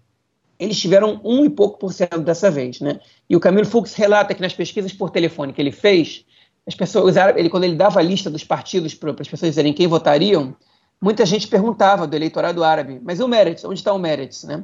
eles 0.57 0.79
tiveram 0.79 1.19
um 1.23 1.43
e 1.43 1.49
pouco 1.49 1.77
por 1.77 1.91
cento 1.91 2.19
dessa 2.19 2.49
vez. 2.49 2.79
Né? 2.79 3.01
E 3.29 3.35
o 3.35 3.39
Camilo 3.39 3.65
Fux 3.65 3.93
relata 3.95 4.33
que 4.33 4.41
nas 4.41 4.53
pesquisas 4.53 4.93
por 4.93 5.09
telefone 5.09 5.51
que 5.51 5.61
ele 5.61 5.73
fez, 5.73 6.23
as 6.65 6.73
pessoas, 6.73 7.17
ele, 7.35 7.49
quando 7.49 7.65
ele 7.65 7.75
dava 7.75 7.99
a 7.99 8.03
lista 8.03 8.29
dos 8.29 8.45
partidos 8.45 8.93
para 8.93 9.11
as 9.11 9.27
pessoas 9.27 9.51
dizerem 9.51 9.73
quem 9.73 9.87
votariam, 9.87 10.55
muita 11.01 11.25
gente 11.25 11.47
perguntava 11.47 12.05
do 12.05 12.15
eleitorado 12.15 12.63
árabe, 12.63 12.99
mas 13.03 13.19
e 13.19 13.23
o 13.23 13.27
Meretz? 13.27 13.63
Onde 13.63 13.79
está 13.79 13.93
o 13.93 13.99
Meretz? 13.99 14.43
Né? 14.43 14.63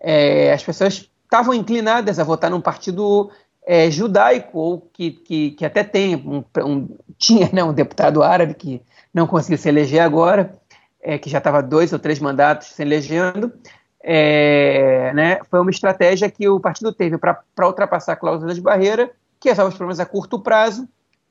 É, 0.00 0.52
as 0.52 0.62
pessoas 0.62 1.08
estavam 1.24 1.54
inclinadas 1.54 2.18
a 2.18 2.24
votar 2.24 2.50
num 2.50 2.60
partido 2.60 3.30
é, 3.66 3.90
judaico, 3.90 4.58
ou 4.58 4.80
que, 4.92 5.10
que, 5.10 5.50
que 5.52 5.64
até 5.64 5.84
tem 5.84 6.16
um, 6.16 6.42
um, 6.64 6.88
tinha 7.18 7.50
né, 7.52 7.62
um 7.62 7.72
deputado 7.72 8.22
árabe 8.22 8.54
que 8.54 8.82
não 9.12 9.26
conseguiu 9.26 9.58
se 9.58 9.68
eleger 9.68 10.00
agora, 10.00 10.58
é, 11.02 11.18
que 11.18 11.28
já 11.28 11.38
estava 11.38 11.62
dois 11.62 11.92
ou 11.92 11.98
três 11.98 12.18
mandatos 12.18 12.68
se 12.68 12.82
elegendo, 12.82 13.52
é, 14.02 15.12
né, 15.14 15.38
foi 15.50 15.60
uma 15.60 15.70
estratégia 15.70 16.30
que 16.30 16.48
o 16.48 16.58
partido 16.58 16.92
teve 16.92 17.18
para 17.18 17.66
ultrapassar 17.66 18.12
a 18.12 18.16
cláusula 18.16 18.54
de 18.54 18.60
barreira, 18.60 19.10
que 19.38 19.50
resolve 19.50 19.72
os 19.72 19.76
problemas 19.76 20.00
a 20.00 20.06
curto 20.06 20.38
prazo, 20.40 20.88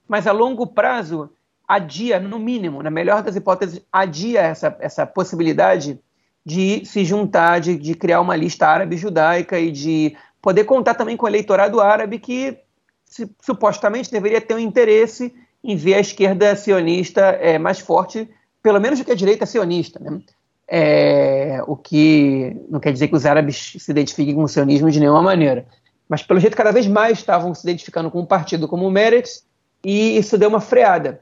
mas 0.08 0.28
a 0.28 0.32
longo 0.32 0.68
prazo 0.68 1.30
adia, 1.68 2.20
no 2.20 2.40
mínimo, 2.40 2.82
na 2.82 2.90
melhor 2.90 3.22
das 3.22 3.36
hipóteses, 3.36 3.82
adia 3.92 4.42
essa, 4.42 4.76
essa 4.80 5.06
possibilidade 5.06 6.00
de 6.46 6.86
se 6.86 7.04
juntar, 7.04 7.60
de, 7.60 7.76
de 7.76 7.94
criar 7.94 8.22
uma 8.22 8.36
lista 8.36 8.66
árabe 8.66 8.96
judaica 8.96 9.60
e 9.60 9.70
de 9.70 10.16
poder 10.42 10.64
contar 10.64 10.94
também 10.94 11.18
com 11.18 11.26
o 11.26 11.30
eleitorado 11.30 11.82
árabe 11.82 12.20
que 12.20 12.58
se, 13.04 13.30
supostamente 13.42 14.10
deveria 14.10 14.40
ter 14.40 14.54
um 14.54 14.60
interesse 14.60 15.36
em 15.62 15.76
ver 15.76 15.96
a 15.96 16.00
esquerda 16.00 16.56
sionista 16.56 17.22
é, 17.22 17.60
mais 17.60 17.80
forte, 17.80 18.30
pelo 18.64 18.80
menos 18.80 19.00
do 19.00 19.04
que 19.04 19.12
a 19.12 19.16
direita 19.16 19.46
sionista. 19.46 20.00
Né? 20.00 20.22
É, 20.70 21.62
o 21.68 21.76
que 21.76 22.56
não 22.70 22.80
quer 22.80 22.94
dizer 22.94 23.10
que 23.10 23.16
os 23.16 23.26
árabes 23.26 23.74
se 23.78 23.92
identifiquem 23.92 24.36
com 24.36 24.44
o 24.44 24.48
sionismo 24.48 24.90
de 24.90 25.02
nenhuma 25.02 25.22
maneira. 25.22 25.66
Mas, 26.08 26.24
pelo 26.24 26.40
jeito, 26.40 26.56
cada 26.56 26.72
vez 26.72 26.88
mais 26.88 27.18
estavam 27.18 27.54
se 27.54 27.66
identificando 27.68 28.10
com 28.10 28.22
um 28.22 28.26
partido 28.26 28.68
como 28.68 28.88
o 28.88 28.92
Meretz, 28.92 29.46
e 29.84 30.18
isso 30.18 30.38
deu 30.38 30.48
uma 30.48 30.62
freada. 30.62 31.22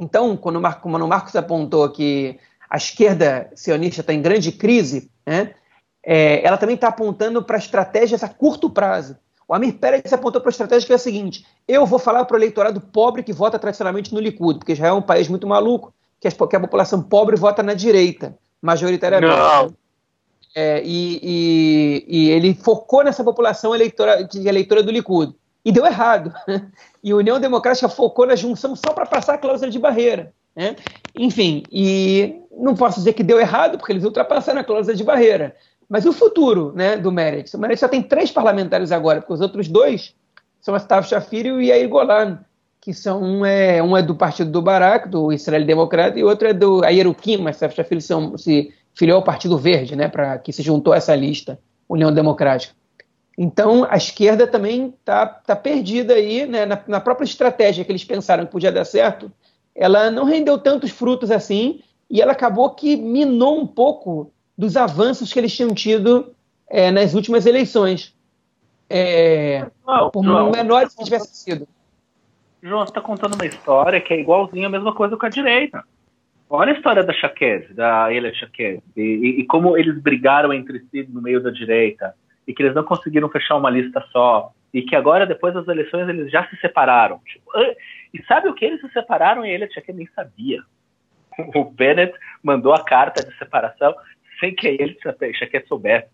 Então, 0.00 0.34
quando 0.34 0.56
o, 0.56 0.60
Mar 0.60 0.80
quando 0.80 1.04
o 1.04 1.08
Marcos 1.08 1.36
apontou 1.36 1.88
que 1.90 2.40
a 2.68 2.78
esquerda 2.78 3.50
sionista 3.54 4.00
está 4.00 4.14
em 4.14 4.22
grande 4.22 4.50
crise, 4.50 5.10
né, 5.26 5.52
é, 6.02 6.44
ela 6.44 6.56
também 6.56 6.74
está 6.74 6.88
apontando 6.88 7.42
para 7.44 7.58
estratégias 7.58 8.24
a 8.24 8.28
curto 8.28 8.70
prazo. 8.70 9.16
O 9.46 9.54
Amir 9.54 9.74
Pérez 9.74 10.10
apontou 10.12 10.40
para 10.40 10.48
a 10.48 10.52
estratégia 10.52 10.86
que 10.86 10.92
é 10.92 10.96
a 10.96 10.98
seguinte: 10.98 11.44
eu 11.68 11.84
vou 11.84 11.98
falar 11.98 12.24
para 12.24 12.34
o 12.34 12.38
eleitorado 12.38 12.80
pobre 12.80 13.22
que 13.22 13.32
vota 13.32 13.58
tradicionalmente 13.58 14.14
no 14.14 14.20
Likud, 14.20 14.58
porque 14.58 14.72
Israel 14.72 14.94
é 14.94 14.98
um 14.98 15.02
país 15.02 15.28
muito 15.28 15.46
maluco, 15.46 15.92
que 16.18 16.28
a, 16.28 16.30
que 16.30 16.56
a 16.56 16.60
população 16.60 17.02
pobre 17.02 17.36
vota 17.36 17.62
na 17.62 17.74
direita, 17.74 18.38
majoritariamente. 18.62 19.36
Não. 19.36 19.74
É, 20.54 20.82
e, 20.84 21.20
e, 21.22 22.04
e, 22.08 22.30
ele 22.30 22.54
focou 22.54 23.04
nessa 23.04 23.22
população 23.22 23.74
eleitora, 23.74 24.24
de 24.24 24.48
eleitora 24.48 24.82
do 24.82 24.90
Likud. 24.90 25.34
E 25.64 25.72
deu 25.72 25.86
errado. 25.86 26.32
E 27.02 27.12
a 27.12 27.16
União 27.16 27.40
Democrática 27.40 27.88
focou 27.88 28.26
na 28.26 28.36
junção 28.36 28.76
só 28.76 28.92
para 28.92 29.06
passar 29.06 29.32
a 29.32 29.38
cláusula 29.38 29.70
de 29.70 29.78
barreira. 29.78 30.34
Né? 30.54 30.76
Enfim, 31.16 31.62
e 31.72 32.42
não 32.54 32.74
posso 32.74 32.98
dizer 32.98 33.14
que 33.14 33.22
deu 33.22 33.40
errado, 33.40 33.78
porque 33.78 33.90
eles 33.90 34.04
ultrapassaram 34.04 34.60
a 34.60 34.64
cláusula 34.64 34.94
de 34.94 35.02
barreira. 35.02 35.56
Mas 35.88 36.04
o 36.04 36.12
futuro 36.12 36.72
né, 36.74 36.98
do 36.98 37.10
Meretz? 37.10 37.54
O 37.54 37.58
Meretz 37.58 37.80
só 37.80 37.88
tem 37.88 38.02
três 38.02 38.30
parlamentares 38.30 38.92
agora, 38.92 39.20
porque 39.20 39.32
os 39.32 39.40
outros 39.40 39.66
dois 39.66 40.14
são 40.60 40.76
Stav 40.76 41.06
Shafir 41.06 41.46
e 41.46 41.52
o 41.52 41.60
Yair 41.60 41.88
Golan, 41.88 42.38
que 42.80 42.92
são 42.92 43.22
um 43.22 43.44
é, 43.44 43.82
um 43.82 43.96
é 43.96 44.02
do 44.02 44.14
partido 44.14 44.50
do 44.50 44.62
Barak, 44.62 45.08
do 45.08 45.32
Israel 45.32 45.64
Democrata, 45.64 46.18
e 46.18 46.22
outro 46.22 46.48
é 46.48 46.52
do 46.52 46.84
Ayerukim, 46.84 47.38
mas 47.38 47.56
Stav 47.56 47.74
Shafir 47.74 48.00
são, 48.02 48.36
se 48.36 48.72
filiou 48.94 49.16
ao 49.16 49.24
Partido 49.24 49.56
Verde, 49.58 49.96
né, 49.96 50.08
para 50.08 50.38
que 50.38 50.52
se 50.52 50.62
juntou 50.62 50.92
a 50.92 50.96
essa 50.96 51.14
lista, 51.14 51.58
União 51.88 52.12
Democrática. 52.12 52.74
Então, 53.42 53.86
a 53.88 53.96
esquerda 53.96 54.46
também 54.46 54.88
está 55.00 55.24
tá 55.24 55.56
perdida 55.56 56.12
aí, 56.12 56.44
né, 56.44 56.66
na, 56.66 56.78
na, 56.86 57.00
própria 57.00 57.24
estratégia 57.24 57.82
que 57.82 57.90
eles 57.90 58.04
pensaram 58.04 58.44
que 58.44 58.52
podia 58.52 58.70
dar 58.70 58.84
certo, 58.84 59.32
ela 59.74 60.10
não 60.10 60.26
rendeu 60.26 60.58
tantos 60.58 60.90
frutos 60.90 61.30
assim, 61.30 61.80
e 62.10 62.20
ela 62.20 62.32
acabou 62.32 62.68
que 62.74 62.98
minou 62.98 63.58
um 63.58 63.66
pouco 63.66 64.30
dos 64.58 64.76
avanços 64.76 65.32
que 65.32 65.38
eles 65.38 65.56
tinham 65.56 65.72
tido 65.72 66.34
é, 66.68 66.90
nas 66.90 67.14
últimas 67.14 67.46
eleições. 67.46 68.14
É, 68.90 69.64
não, 69.86 70.10
por 70.10 70.22
menores 70.22 70.94
que 70.94 71.02
tivesse 71.02 71.34
sido. 71.34 71.66
João, 72.62 72.80
você 72.80 72.90
está 72.90 73.00
contando 73.00 73.36
uma 73.36 73.46
história 73.46 74.02
que 74.02 74.12
é 74.12 74.20
igualzinha 74.20 74.66
a 74.66 74.70
mesma 74.70 74.94
coisa 74.94 75.16
com 75.16 75.24
a 75.24 75.30
direita. 75.30 75.82
Olha 76.50 76.74
a 76.74 76.76
história 76.76 77.02
da 77.02 77.14
Chaquez, 77.14 77.74
da 77.74 78.12
Elia 78.12 78.34
Chaquez, 78.34 78.82
e, 78.94 79.00
e, 79.00 79.40
e, 79.40 79.46
como 79.46 79.78
eles 79.78 79.98
brigaram 79.98 80.52
entre 80.52 80.80
si 80.90 81.08
no 81.08 81.22
meio 81.22 81.42
da 81.42 81.48
direita, 81.48 82.14
e 82.50 82.54
que 82.54 82.64
eles 82.64 82.74
não 82.74 82.82
conseguiram 82.82 83.28
fechar 83.28 83.56
uma 83.56 83.70
lista 83.70 84.04
só, 84.10 84.50
e 84.74 84.82
que 84.82 84.96
agora, 84.96 85.24
depois 85.24 85.54
das 85.54 85.68
eleições, 85.68 86.08
eles 86.08 86.30
já 86.32 86.44
se 86.48 86.56
separaram. 86.56 87.20
Tipo, 87.24 87.48
e 88.12 88.22
sabe 88.24 88.48
o 88.48 88.54
que 88.54 88.64
eles 88.64 88.80
se 88.80 88.90
separaram 88.90 89.46
e 89.46 89.50
a 89.50 89.54
Elia 89.54 89.70
Chaquez 89.70 89.96
nem 89.96 90.08
sabia? 90.14 90.60
O 91.54 91.64
Bennett 91.64 92.12
mandou 92.42 92.74
a 92.74 92.84
carta 92.84 93.24
de 93.24 93.34
separação 93.38 93.94
sem 94.40 94.54
que 94.54 94.66
ele 94.66 94.98
quer 95.50 95.64
soubesse. 95.66 96.08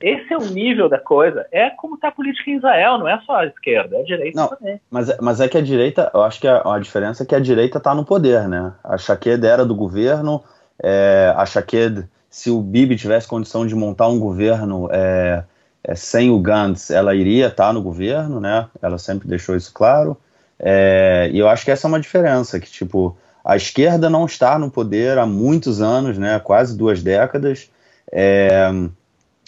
Esse 0.00 0.32
é 0.32 0.38
o 0.38 0.48
nível 0.48 0.88
da 0.88 0.98
coisa. 0.98 1.46
É 1.50 1.70
como 1.70 1.96
está 1.96 2.08
a 2.08 2.12
política 2.12 2.50
em 2.50 2.56
Israel, 2.56 2.98
não 2.98 3.08
é 3.08 3.20
só 3.26 3.36
a 3.36 3.46
esquerda, 3.46 3.96
é 3.96 4.00
a 4.00 4.04
direita 4.04 4.40
não, 4.40 4.48
também. 4.48 4.80
Mas, 4.90 5.18
mas 5.18 5.40
é 5.40 5.48
que 5.48 5.58
a 5.58 5.60
direita, 5.60 6.10
eu 6.14 6.22
acho 6.22 6.40
que 6.40 6.48
a, 6.48 6.62
a 6.64 6.78
diferença 6.78 7.24
é 7.24 7.26
que 7.26 7.34
a 7.34 7.40
direita 7.40 7.78
está 7.78 7.94
no 7.94 8.04
poder, 8.04 8.48
né? 8.48 8.72
A 8.82 8.96
Shaqued 8.96 9.44
era 9.44 9.66
do 9.66 9.74
governo, 9.74 10.42
é, 10.82 11.34
a 11.36 11.44
Shaqued, 11.44 12.08
se 12.30 12.48
o 12.48 12.62
Bibi 12.62 12.96
tivesse 12.96 13.28
condição 13.28 13.66
de 13.66 13.74
montar 13.74 14.08
um 14.08 14.18
governo 14.18 14.88
é, 14.90 15.44
é, 15.82 15.94
sem 15.94 16.30
o 16.30 16.38
Gantz, 16.38 16.90
ela 16.90 17.14
iria 17.14 17.48
estar 17.48 17.68
tá 17.68 17.72
no 17.72 17.82
governo, 17.82 18.40
né? 18.40 18.68
Ela 18.80 18.98
sempre 18.98 19.28
deixou 19.28 19.56
isso 19.56 19.72
claro. 19.72 20.16
É, 20.58 21.30
e 21.32 21.38
eu 21.38 21.48
acho 21.48 21.64
que 21.64 21.70
essa 21.70 21.86
é 21.86 21.88
uma 21.88 22.00
diferença, 22.00 22.60
que 22.60 22.70
tipo, 22.70 23.16
a 23.44 23.56
esquerda 23.56 24.10
não 24.10 24.26
está 24.26 24.58
no 24.58 24.70
poder 24.70 25.16
há 25.18 25.24
muitos 25.24 25.80
anos, 25.80 26.18
né, 26.18 26.38
quase 26.38 26.76
duas 26.76 27.02
décadas. 27.02 27.70
É, 28.12 28.70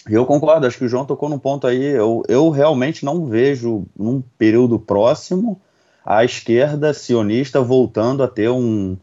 eu 0.09 0.25
concordo, 0.25 0.67
acho 0.67 0.77
que 0.77 0.85
o 0.85 0.89
João 0.89 1.05
tocou 1.05 1.29
num 1.29 1.39
ponto 1.39 1.67
aí. 1.67 1.83
Eu, 1.83 2.23
eu 2.27 2.49
realmente 2.49 3.05
não 3.05 3.25
vejo, 3.25 3.85
num 3.97 4.21
período 4.37 4.77
próximo, 4.77 5.61
a 6.05 6.25
esquerda 6.25 6.93
sionista 6.93 7.61
voltando 7.61 8.23
a 8.23 8.27
ter 8.27 8.49
um. 8.49 8.97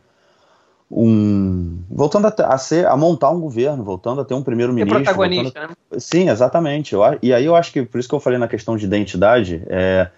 Um 0.90 1.78
voltando 1.88 2.26
a, 2.26 2.30
a 2.46 2.58
ser, 2.58 2.86
a 2.86 2.96
montar 2.96 3.30
um 3.30 3.40
governo, 3.40 3.84
voltando 3.84 4.20
a 4.20 4.24
ter 4.24 4.34
um 4.34 4.42
primeiro-ministro. 4.42 5.02
protagonista, 5.02 5.60
a, 5.60 5.68
né? 5.68 5.74
Sim, 5.98 6.28
exatamente. 6.28 6.94
Eu, 6.94 7.02
e 7.22 7.32
aí 7.32 7.44
eu 7.44 7.54
acho 7.54 7.72
que, 7.72 7.82
por 7.82 7.98
isso 7.98 8.08
que 8.08 8.14
eu 8.14 8.20
falei 8.20 8.38
na 8.38 8.48
questão 8.48 8.76
de 8.76 8.84
identidade, 8.84 9.62
é, 9.68 10.08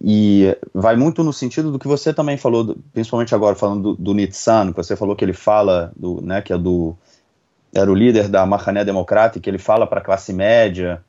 e 0.00 0.56
vai 0.72 0.94
muito 0.94 1.24
no 1.24 1.32
sentido 1.32 1.72
do 1.72 1.78
que 1.78 1.88
você 1.88 2.12
também 2.12 2.36
falou, 2.36 2.76
principalmente 2.92 3.34
agora 3.34 3.56
falando 3.56 3.94
do, 3.94 4.02
do 4.02 4.14
Nitsan, 4.14 4.70
que 4.70 4.76
você 4.76 4.94
falou 4.94 5.16
que 5.16 5.24
ele 5.24 5.32
fala, 5.32 5.90
do, 5.96 6.20
né, 6.22 6.40
que 6.40 6.52
é 6.52 6.58
do, 6.58 6.94
era 7.74 7.90
o 7.90 7.94
líder 7.94 8.28
da 8.28 8.46
Mahané 8.46 8.84
Democrata, 8.84 9.40
que 9.40 9.50
ele 9.50 9.58
fala 9.58 9.86
para 9.86 10.00
a 10.00 10.04
classe 10.04 10.32
média 10.32 11.02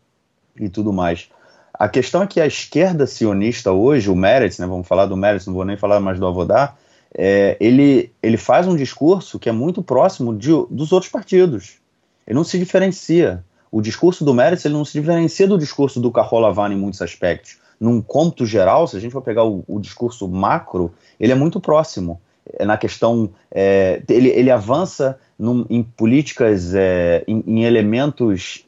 e 0.59 0.69
tudo 0.69 0.91
mais. 0.91 1.29
A 1.73 1.87
questão 1.87 2.23
é 2.23 2.27
que 2.27 2.41
a 2.41 2.47
esquerda 2.47 3.05
sionista 3.05 3.71
hoje, 3.71 4.09
o 4.09 4.15
Meretz, 4.15 4.57
né, 4.57 4.65
vamos 4.65 4.87
falar 4.87 5.05
do 5.05 5.15
Meretz, 5.15 5.45
não 5.45 5.53
vou 5.53 5.65
nem 5.65 5.77
falar 5.77 5.99
mais 5.99 6.17
do 6.17 6.25
Avodá, 6.25 6.73
é, 7.17 7.57
ele, 7.59 8.11
ele 8.21 8.37
faz 8.37 8.67
um 8.67 8.75
discurso 8.75 9.39
que 9.39 9.49
é 9.49 9.51
muito 9.51 9.81
próximo 9.81 10.35
de, 10.35 10.49
dos 10.69 10.91
outros 10.91 11.11
partidos. 11.11 11.77
Ele 12.25 12.35
não 12.35 12.43
se 12.43 12.59
diferencia. 12.59 13.43
O 13.71 13.81
discurso 13.81 14.23
do 14.23 14.33
Meretz 14.33 14.63
ele 14.63 14.75
não 14.75 14.85
se 14.85 14.93
diferencia 14.99 15.47
do 15.47 15.57
discurso 15.57 15.99
do 15.99 16.11
Carrola 16.11 16.53
em 16.71 16.77
muitos 16.77 17.01
aspectos 17.01 17.57
num 17.79 18.01
cômputo 18.01 18.45
geral, 18.45 18.87
se 18.87 18.97
a 18.97 18.99
gente 18.99 19.11
for 19.11 19.21
pegar 19.21 19.43
o, 19.43 19.63
o 19.67 19.79
discurso 19.79 20.27
macro, 20.27 20.93
ele 21.19 21.31
é 21.31 21.35
muito 21.35 21.59
próximo. 21.59 22.19
É, 22.53 22.65
na 22.65 22.77
questão, 22.77 23.29
é, 23.51 24.01
ele, 24.09 24.29
ele 24.29 24.49
avança 24.49 25.19
num, 25.37 25.65
em 25.69 25.83
políticas, 25.83 26.73
é, 26.73 27.23
em, 27.27 27.43
em, 27.45 27.63
elementos 27.63 28.65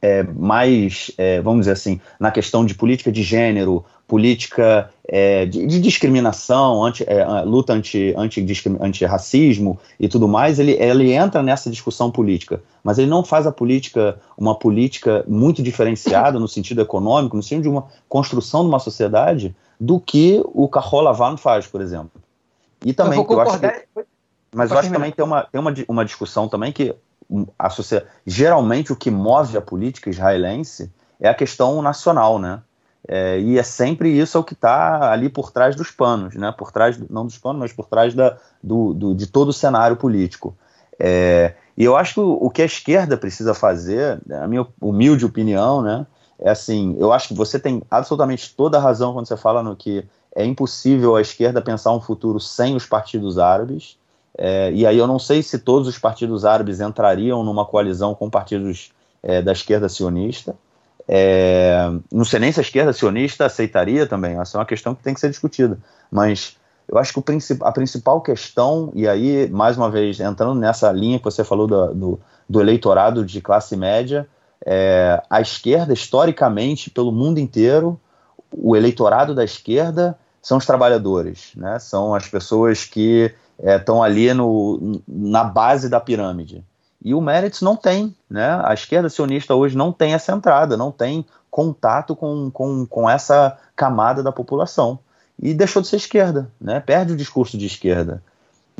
é, 0.00 0.22
mais, 0.22 1.10
é, 1.18 1.40
vamos 1.40 1.60
dizer 1.60 1.72
assim, 1.72 2.00
na 2.20 2.30
questão 2.30 2.64
de 2.64 2.74
política 2.74 3.10
de 3.10 3.22
gênero, 3.22 3.84
política 4.06 4.90
é, 5.10 5.46
de, 5.46 5.66
de, 5.66 5.80
discriminação, 5.80 6.84
anti, 6.84 7.02
é, 7.06 7.24
luta 7.40 7.72
anti-racismo 7.72 8.78
anti, 8.82 9.04
anti 9.06 9.78
e 9.98 10.06
tudo 10.06 10.28
mais, 10.28 10.58
ele, 10.58 10.72
ele 10.72 11.12
entra 11.12 11.42
nessa 11.42 11.70
discussão 11.70 12.10
política. 12.10 12.60
Mas 12.84 12.98
ele 12.98 13.08
não 13.08 13.24
faz 13.24 13.46
a 13.46 13.52
política 13.52 14.20
uma 14.36 14.54
política 14.54 15.24
muito 15.26 15.62
diferenciada 15.62 16.38
no 16.38 16.46
sentido 16.46 16.82
econômico, 16.82 17.36
no 17.36 17.42
sentido 17.42 17.62
de 17.62 17.68
uma 17.70 17.86
construção 18.06 18.62
de 18.62 18.68
uma 18.68 18.78
sociedade, 18.78 19.56
do 19.80 19.98
que 19.98 20.42
o 20.44 20.68
Carola 20.68 21.14
Van 21.14 21.38
faz, 21.38 21.66
por 21.66 21.80
exemplo. 21.80 22.20
E 22.84 22.92
também, 22.92 23.18
eu, 23.18 23.26
eu 23.28 23.40
acho 23.40 23.58
que, 23.58 23.86
mas 24.54 24.70
eu 24.70 24.78
acho 24.78 24.88
que 24.88 24.94
também 24.94 25.10
tem 25.10 25.24
uma, 25.24 25.42
tem 25.44 25.60
uma, 25.60 25.74
uma 25.88 26.04
discussão 26.04 26.48
também 26.48 26.70
que 26.70 26.94
a 27.58 27.70
sociedade, 27.70 28.10
geralmente 28.26 28.92
o 28.92 28.96
que 28.96 29.10
move 29.10 29.56
a 29.56 29.62
política 29.62 30.10
israelense 30.10 30.92
é 31.18 31.28
a 31.28 31.34
questão 31.34 31.80
nacional, 31.80 32.38
né? 32.38 32.60
É, 33.10 33.40
e 33.40 33.58
é 33.58 33.62
sempre 33.62 34.10
isso 34.10 34.36
é 34.36 34.40
o 34.40 34.44
que 34.44 34.52
está 34.52 35.10
ali 35.10 35.30
por 35.30 35.50
trás 35.50 35.74
dos 35.74 35.90
panos, 35.90 36.34
né? 36.34 36.52
Por 36.56 36.70
trás, 36.70 36.98
não 37.08 37.24
dos 37.24 37.38
panos, 37.38 37.58
mas 37.58 37.72
por 37.72 37.86
trás 37.86 38.12
da, 38.12 38.36
do, 38.62 38.92
do 38.92 39.14
de 39.14 39.26
todo 39.26 39.48
o 39.48 39.52
cenário 39.52 39.96
político. 39.96 40.54
É, 41.00 41.54
e 41.74 41.84
eu 41.84 41.96
acho 41.96 42.14
que 42.14 42.20
o, 42.20 42.50
que 42.50 42.60
a 42.60 42.66
esquerda 42.66 43.16
precisa 43.16 43.54
fazer, 43.54 44.20
a 44.30 44.46
minha 44.46 44.66
humilde 44.80 45.24
opinião, 45.24 45.80
né? 45.80 46.06
É 46.38 46.50
assim, 46.50 46.96
eu 46.98 47.10
acho 47.10 47.28
que 47.28 47.34
você 47.34 47.58
tem 47.58 47.82
absolutamente 47.90 48.54
toda 48.54 48.76
a 48.76 48.80
razão 48.80 49.14
quando 49.14 49.26
você 49.26 49.36
fala 49.36 49.62
no 49.62 49.74
que 49.74 50.04
é 50.36 50.44
impossível 50.44 51.16
a 51.16 51.20
esquerda 51.20 51.62
pensar 51.62 51.92
um 51.92 52.00
futuro 52.00 52.38
sem 52.38 52.76
os 52.76 52.84
partidos 52.84 53.38
árabes. 53.38 53.96
É, 54.36 54.70
e 54.72 54.86
aí 54.86 54.98
eu 54.98 55.06
não 55.06 55.18
sei 55.18 55.42
se 55.42 55.58
todos 55.58 55.88
os 55.88 55.98
partidos 55.98 56.44
árabes 56.44 56.80
entrariam 56.80 57.42
numa 57.42 57.64
coalizão 57.64 58.14
com 58.14 58.28
partidos 58.28 58.92
é, 59.22 59.40
da 59.40 59.52
esquerda 59.52 59.88
sionista. 59.88 60.54
É, 61.08 61.90
não 62.12 62.24
sei 62.24 62.38
nem 62.38 62.52
se 62.52 62.60
a 62.60 62.62
esquerda 62.62 62.92
sionista 62.92 63.46
aceitaria 63.46 64.06
também, 64.06 64.38
essa 64.38 64.56
é 64.56 64.60
uma 64.60 64.66
questão 64.66 64.94
que 64.94 65.02
tem 65.02 65.14
que 65.14 65.20
ser 65.20 65.30
discutida. 65.30 65.78
Mas 66.10 66.56
eu 66.86 66.98
acho 66.98 67.12
que 67.12 67.22
a 67.62 67.72
principal 67.72 68.20
questão, 68.20 68.90
e 68.94 69.08
aí, 69.08 69.48
mais 69.50 69.76
uma 69.76 69.90
vez, 69.90 70.20
entrando 70.20 70.54
nessa 70.54 70.92
linha 70.92 71.18
que 71.18 71.24
você 71.24 71.42
falou 71.42 71.66
do, 71.66 71.94
do, 71.94 72.20
do 72.48 72.60
eleitorado 72.60 73.24
de 73.24 73.40
classe 73.40 73.76
média, 73.76 74.28
é, 74.64 75.22
a 75.30 75.40
esquerda, 75.40 75.92
historicamente, 75.92 76.90
pelo 76.90 77.12
mundo 77.12 77.38
inteiro, 77.38 77.98
o 78.50 78.76
eleitorado 78.76 79.34
da 79.34 79.44
esquerda 79.44 80.18
são 80.42 80.58
os 80.58 80.66
trabalhadores, 80.66 81.52
né? 81.54 81.78
são 81.78 82.14
as 82.14 82.26
pessoas 82.26 82.84
que 82.84 83.34
estão 83.58 84.02
é, 84.02 84.08
ali 84.08 84.32
no, 84.32 85.02
na 85.06 85.44
base 85.44 85.88
da 85.88 86.00
pirâmide. 86.00 86.64
E 87.04 87.14
o 87.14 87.20
Meretz 87.20 87.60
não 87.60 87.76
tem, 87.76 88.14
né? 88.28 88.60
A 88.64 88.74
esquerda 88.74 89.08
sionista 89.08 89.54
hoje 89.54 89.76
não 89.76 89.92
tem 89.92 90.14
essa 90.14 90.32
entrada, 90.32 90.76
não 90.76 90.90
tem 90.90 91.24
contato 91.50 92.16
com, 92.16 92.50
com, 92.50 92.86
com 92.86 93.08
essa 93.08 93.56
camada 93.76 94.22
da 94.22 94.32
população. 94.32 94.98
E 95.40 95.54
deixou 95.54 95.80
de 95.80 95.88
ser 95.88 95.96
esquerda, 95.96 96.50
né? 96.60 96.80
Perde 96.80 97.12
o 97.12 97.16
discurso 97.16 97.56
de 97.56 97.66
esquerda. 97.66 98.22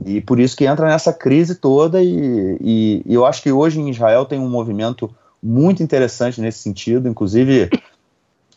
E 0.05 0.21
por 0.21 0.39
isso 0.39 0.57
que 0.57 0.65
entra 0.65 0.89
nessa 0.89 1.13
crise 1.13 1.55
toda, 1.55 2.03
e, 2.03 2.59
e, 2.61 3.03
e 3.07 3.15
eu 3.15 3.25
acho 3.25 3.43
que 3.43 3.53
hoje 3.53 3.81
em 3.81 3.91
Israel 3.91 4.25
tem 4.25 4.39
um 4.39 4.49
movimento 4.49 5.11
muito 5.43 5.83
interessante 5.83 6.41
nesse 6.41 6.59
sentido, 6.59 7.09
inclusive 7.09 7.71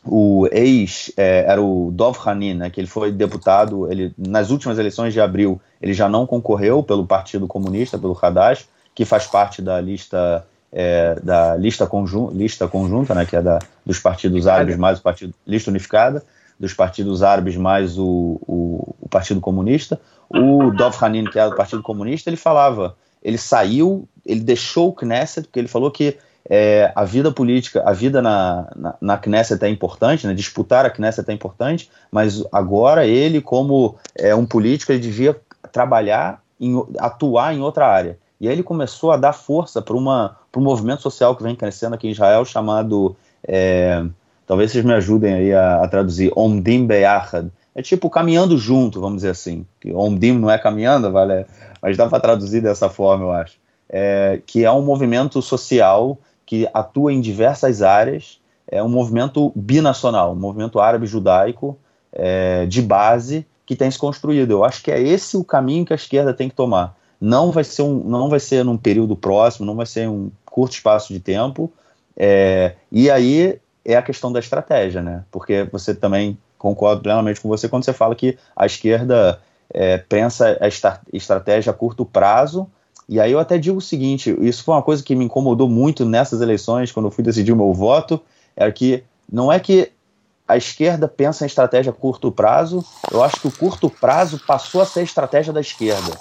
o 0.04 0.48
ex 0.52 1.12
é, 1.16 1.46
era 1.48 1.62
o 1.62 1.92
Dov 1.92 2.18
Hanin, 2.26 2.56
né, 2.56 2.70
que 2.70 2.80
ele 2.80 2.88
foi 2.88 3.12
deputado, 3.12 3.92
ele 3.92 4.14
nas 4.18 4.50
últimas 4.50 4.80
eleições 4.80 5.14
de 5.14 5.22
abril 5.22 5.62
ele 5.82 5.94
já 5.94 6.10
não 6.10 6.26
concorreu 6.26 6.82
pelo 6.82 7.06
Partido 7.06 7.48
Comunista, 7.48 7.98
pelo 7.98 8.18
Hadash, 8.20 8.68
que 9.02 9.06
faz 9.06 9.26
parte 9.26 9.64
da 9.64 9.82
lista 9.82 10.46
é, 10.72 11.16
da 11.24 11.56
lista, 11.56 11.88
conjun, 11.88 12.30
lista 12.30 12.68
conjunta, 12.68 13.16
né, 13.16 13.26
que 13.26 13.36
é 13.36 13.42
da, 13.42 13.58
dos 13.84 13.98
partidos 13.98 14.46
árabes 14.46 14.78
mais 14.78 15.00
o 15.00 15.02
partido 15.02 15.34
lista 15.46 15.72
unificada 15.72 16.24
dos 16.60 16.72
partidos 16.76 17.24
árabes 17.24 17.58
mais 17.58 17.98
o, 17.98 18.40
o, 18.48 18.96
o 19.02 19.10
Partido 19.10 19.42
Comunista. 19.42 20.00
O 20.30 20.70
Dov 20.70 20.96
Hanin, 21.02 21.26
que 21.26 21.40
era 21.40 21.50
do 21.50 21.56
Partido 21.56 21.82
Comunista, 21.82 22.30
ele 22.30 22.38
falava, 22.38 22.96
ele 23.24 23.40
saiu, 23.40 24.08
ele 24.24 24.42
deixou 24.42 24.90
o 24.90 24.94
Knesset 24.94 25.48
porque 25.48 25.58
ele 25.58 25.68
falou 25.68 25.90
que 25.90 26.16
é, 26.48 26.92
a 26.96 27.04
vida 27.04 27.32
política, 27.32 27.82
a 27.84 27.92
vida 27.92 28.22
na, 28.22 28.68
na, 28.76 28.96
na, 29.02 29.18
Knesset 29.18 29.66
é 29.66 29.70
importante, 29.70 30.28
né, 30.28 30.36
disputar 30.36 30.86
a 30.86 30.92
Knesset 30.92 31.28
é 31.28 31.34
importante, 31.34 31.90
mas 32.12 32.44
agora 32.52 33.08
ele, 33.08 33.42
como 33.42 33.96
é, 34.16 34.36
um 34.36 34.46
político, 34.46 34.92
ele 34.92 35.02
devia 35.02 35.36
trabalhar, 35.72 36.40
em, 36.60 36.76
atuar 37.00 37.56
em 37.56 37.62
outra 37.62 37.88
área. 37.88 38.20
E 38.42 38.48
aí 38.48 38.56
ele 38.56 38.64
começou 38.64 39.12
a 39.12 39.18
dar 39.18 39.34
força 39.34 39.84
para 39.84 39.96
um 39.96 40.62
movimento 40.64 41.04
social 41.04 41.36
que 41.36 41.44
vem 41.44 41.56
crescendo 41.56 41.94
aqui 41.94 42.08
em 42.08 42.12
Israel, 42.12 42.44
chamado, 42.44 43.16
é, 43.48 44.04
talvez 44.48 44.72
vocês 44.72 44.84
me 44.84 44.94
ajudem 44.94 45.32
aí 45.32 45.54
a, 45.54 45.84
a 45.84 45.88
traduzir, 45.88 46.32
Omdim 46.36 46.88
Beyachad. 46.88 47.50
É 47.76 47.84
tipo 47.84 48.10
caminhando 48.10 48.58
junto, 48.58 49.00
vamos 49.00 49.18
dizer 49.18 49.30
assim. 49.30 49.64
Omdim 49.94 50.32
não 50.40 50.50
é 50.50 50.58
caminhando, 50.58 51.12
vale, 51.12 51.46
mas 51.80 51.96
dá 51.96 52.08
para 52.08 52.20
traduzir 52.20 52.62
dessa 52.62 52.90
forma, 52.90 53.26
eu 53.26 53.32
acho. 53.32 53.60
É, 53.88 54.42
que 54.44 54.66
é 54.66 54.72
um 54.72 54.82
movimento 54.82 55.40
social 55.40 56.18
que 56.44 56.68
atua 56.74 57.14
em 57.14 57.22
diversas 57.22 57.84
áreas, 57.84 58.42
é 58.68 58.82
um 58.82 58.90
movimento 58.90 59.52
binacional, 59.56 60.32
um 60.32 60.36
movimento 60.36 60.80
árabe-judaico 60.80 61.78
é, 62.12 62.66
de 62.66 62.82
base 62.82 63.46
que 63.68 63.76
tem 63.76 63.92
se 63.92 64.00
construído. 64.00 64.50
Eu 64.50 64.66
acho 64.66 64.82
que 64.82 64.90
é 64.90 65.00
esse 65.00 65.38
o 65.38 65.44
caminho 65.44 65.86
que 65.86 65.94
a 65.94 65.96
esquerda 65.96 66.34
tem 66.34 66.50
que 66.50 66.56
tomar 66.56 67.00
não 67.22 67.52
vai 67.52 67.64
ser 67.64 67.84
um, 67.84 68.04
não 68.04 68.28
vai 68.28 68.40
ser 68.40 68.66
num 68.66 68.76
período 68.76 69.16
próximo, 69.16 69.64
não 69.64 69.76
vai 69.76 69.86
ser 69.86 70.10
um 70.10 70.32
curto 70.44 70.74
espaço 70.74 71.14
de 71.14 71.20
tempo. 71.20 71.72
É, 72.18 72.74
e 72.92 73.12
aí 73.12 73.60
é 73.86 73.96
a 73.96 74.02
questão 74.02 74.32
da 74.32 74.40
estratégia, 74.40 75.04
né? 75.04 75.24
Porque 75.32 75.68
você 75.72 75.94
também 75.94 76.36
concordo 76.58 77.04
plenamente 77.04 77.40
com 77.40 77.48
você 77.48 77.70
quando 77.70 77.86
você 77.86 77.94
fala 77.94 78.16
que 78.16 78.38
a 78.56 78.66
esquerda 78.66 79.40
é, 79.70 80.00
pensa 80.00 80.58
a 80.60 80.68
estratégia 81.16 81.70
a 81.70 81.74
curto 81.74 82.04
prazo. 82.04 82.68
E 83.08 83.20
aí 83.20 83.32
eu 83.32 83.40
até 83.40 83.58
digo 83.58 83.78
o 83.78 83.82
seguinte: 83.82 84.36
isso 84.42 84.64
foi 84.64 84.74
uma 84.74 84.82
coisa 84.82 85.04
que 85.04 85.16
me 85.16 85.26
incomodou 85.26 85.70
muito 85.70 86.04
nessas 86.04 86.42
eleições, 86.42 86.92
quando 86.92 87.06
eu 87.06 87.12
fui 87.12 87.24
decidir 87.24 87.52
o 87.52 87.58
meu 87.58 87.72
voto, 87.72 88.20
era 88.56 88.72
que 88.72 89.04
não 89.32 89.52
é 89.52 89.60
que 89.60 89.92
a 90.48 90.58
esquerda 90.58 91.08
pensa 91.08 91.46
em 91.46 91.48
estratégia 91.48 91.92
a 91.92 91.94
curto 91.94 92.32
prazo, 92.32 92.84
eu 93.12 93.24
acho 93.24 93.40
que 93.40 93.48
o 93.48 93.52
curto 93.52 93.90
prazo 93.90 94.42
passou 94.46 94.82
a 94.82 94.86
ser 94.86 95.00
a 95.00 95.04
estratégia 95.04 95.54
da 95.54 95.62
esquerda. 95.62 96.18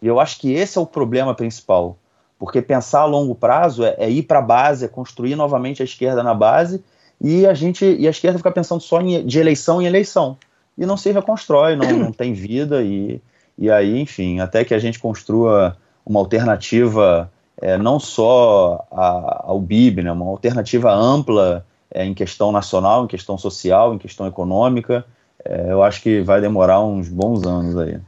E 0.00 0.06
eu 0.06 0.18
acho 0.18 0.38
que 0.38 0.52
esse 0.52 0.78
é 0.78 0.80
o 0.80 0.86
problema 0.86 1.34
principal. 1.34 1.96
Porque 2.38 2.62
pensar 2.62 3.00
a 3.00 3.04
longo 3.04 3.34
prazo 3.34 3.84
é, 3.84 3.94
é 3.98 4.10
ir 4.10 4.22
para 4.22 4.38
a 4.38 4.42
base, 4.42 4.84
é 4.84 4.88
construir 4.88 5.36
novamente 5.36 5.82
a 5.82 5.84
esquerda 5.84 6.22
na 6.22 6.32
base, 6.32 6.82
e 7.20 7.46
a 7.46 7.52
gente 7.52 7.84
e 7.84 8.06
a 8.06 8.10
esquerda 8.10 8.38
fica 8.38 8.50
pensando 8.50 8.80
só 8.80 9.00
em, 9.00 9.24
de 9.26 9.38
eleição 9.38 9.82
em 9.82 9.86
eleição. 9.86 10.38
E 10.78 10.86
não 10.86 10.96
se 10.96 11.12
reconstrói, 11.12 11.76
não, 11.76 11.90
não 11.92 12.12
tem 12.12 12.32
vida, 12.32 12.82
e, 12.82 13.20
e 13.58 13.70
aí, 13.70 14.00
enfim, 14.00 14.40
até 14.40 14.64
que 14.64 14.72
a 14.72 14.78
gente 14.78 14.98
construa 14.98 15.76
uma 16.06 16.18
alternativa 16.18 17.30
é, 17.60 17.76
não 17.76 18.00
só 18.00 18.86
a, 18.90 19.44
ao 19.48 19.60
BIB, 19.60 20.02
né, 20.02 20.10
uma 20.10 20.26
alternativa 20.26 20.90
ampla 20.90 21.66
é, 21.90 22.06
em 22.06 22.14
questão 22.14 22.50
nacional, 22.50 23.04
em 23.04 23.08
questão 23.08 23.36
social, 23.36 23.94
em 23.94 23.98
questão 23.98 24.26
econômica, 24.26 25.04
é, 25.44 25.70
eu 25.70 25.82
acho 25.82 26.00
que 26.02 26.22
vai 26.22 26.40
demorar 26.40 26.82
uns 26.82 27.08
bons 27.08 27.44
anos 27.44 27.76
aí 27.76 27.98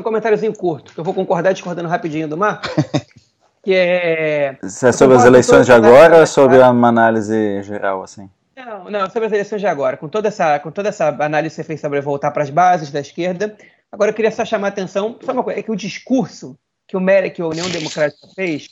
um 0.00 0.02
comentáriozinho 0.02 0.54
curto, 0.54 0.92
que 0.92 1.00
eu 1.00 1.04
vou 1.04 1.14
concordar 1.14 1.52
discordando 1.52 1.88
rapidinho 1.88 2.28
do 2.28 2.36
Marco. 2.36 2.68
que 3.62 3.74
é. 3.74 4.56
Isso 4.62 4.86
é 4.86 4.92
sobre 4.92 5.16
as 5.16 5.24
eleições 5.24 5.66
de 5.66 5.72
agora 5.72 6.16
ou 6.16 6.22
é 6.22 6.26
sobre 6.26 6.58
uma 6.58 6.88
análise 6.88 7.62
geral, 7.62 8.02
assim? 8.02 8.30
Não, 8.56 8.90
não, 8.90 9.10
sobre 9.10 9.26
as 9.26 9.32
eleições 9.32 9.60
de 9.60 9.66
agora. 9.66 9.96
Com 9.96 10.08
toda 10.08 10.28
essa, 10.28 10.58
com 10.60 10.70
toda 10.70 10.88
essa 10.88 11.08
análise 11.08 11.56
que 11.56 11.62
você 11.62 11.64
fez 11.64 11.80
sobre 11.80 12.00
voltar 12.00 12.30
para 12.30 12.42
as 12.42 12.50
bases 12.50 12.90
da 12.90 13.00
esquerda, 13.00 13.56
agora 13.90 14.10
eu 14.10 14.14
queria 14.14 14.30
só 14.30 14.44
chamar 14.44 14.68
a 14.68 14.70
atenção, 14.70 15.18
só 15.20 15.32
uma 15.32 15.42
coisa, 15.42 15.58
é 15.58 15.62
que 15.62 15.70
o 15.70 15.76
discurso 15.76 16.56
que 16.86 16.96
o 16.96 17.00
Merek, 17.00 17.42
a 17.42 17.46
União 17.46 17.68
Democrática, 17.68 18.28
fez, 18.34 18.68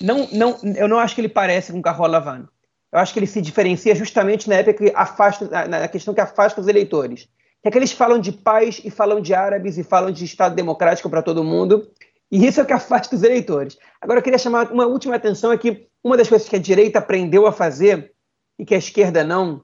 não, 0.00 0.28
não, 0.30 0.58
eu 0.76 0.86
não 0.86 0.98
acho 0.98 1.14
que 1.14 1.20
ele 1.20 1.28
parece 1.28 1.72
com 1.72 1.78
o 1.78 1.82
Carroll 1.82 2.08
Lavano. 2.08 2.48
Eu 2.92 2.98
acho 2.98 3.12
que 3.12 3.18
ele 3.18 3.26
se 3.26 3.40
diferencia 3.40 3.94
justamente 3.94 4.48
na 4.48 4.56
época 4.56 4.74
que 4.74 4.92
afasta, 4.94 5.66
na 5.66 5.88
questão 5.88 6.14
que 6.14 6.20
afasta 6.20 6.60
os 6.60 6.68
eleitores 6.68 7.28
que 7.62 7.68
é 7.68 7.70
que 7.70 7.78
eles 7.78 7.92
falam 7.92 8.18
de 8.18 8.32
paz 8.32 8.80
e 8.84 8.90
falam 8.90 9.20
de 9.20 9.34
árabes 9.34 9.78
e 9.78 9.82
falam 9.82 10.10
de 10.10 10.24
Estado 10.24 10.54
democrático 10.54 11.10
para 11.10 11.22
todo 11.22 11.44
mundo, 11.44 11.90
e 12.30 12.46
isso 12.46 12.60
é 12.60 12.62
o 12.62 12.66
que 12.66 12.72
afasta 12.74 13.14
os 13.14 13.22
eleitores. 13.22 13.78
Agora, 14.00 14.18
eu 14.18 14.22
queria 14.22 14.38
chamar 14.38 14.72
uma 14.72 14.86
última 14.86 15.16
atenção: 15.16 15.52
é 15.52 15.58
que 15.58 15.88
uma 16.02 16.16
das 16.16 16.28
coisas 16.28 16.48
que 16.48 16.56
a 16.56 16.60
direita 16.60 16.98
aprendeu 16.98 17.46
a 17.46 17.52
fazer 17.52 18.12
e 18.58 18.64
que 18.64 18.74
a 18.74 18.78
esquerda 18.78 19.24
não, 19.24 19.62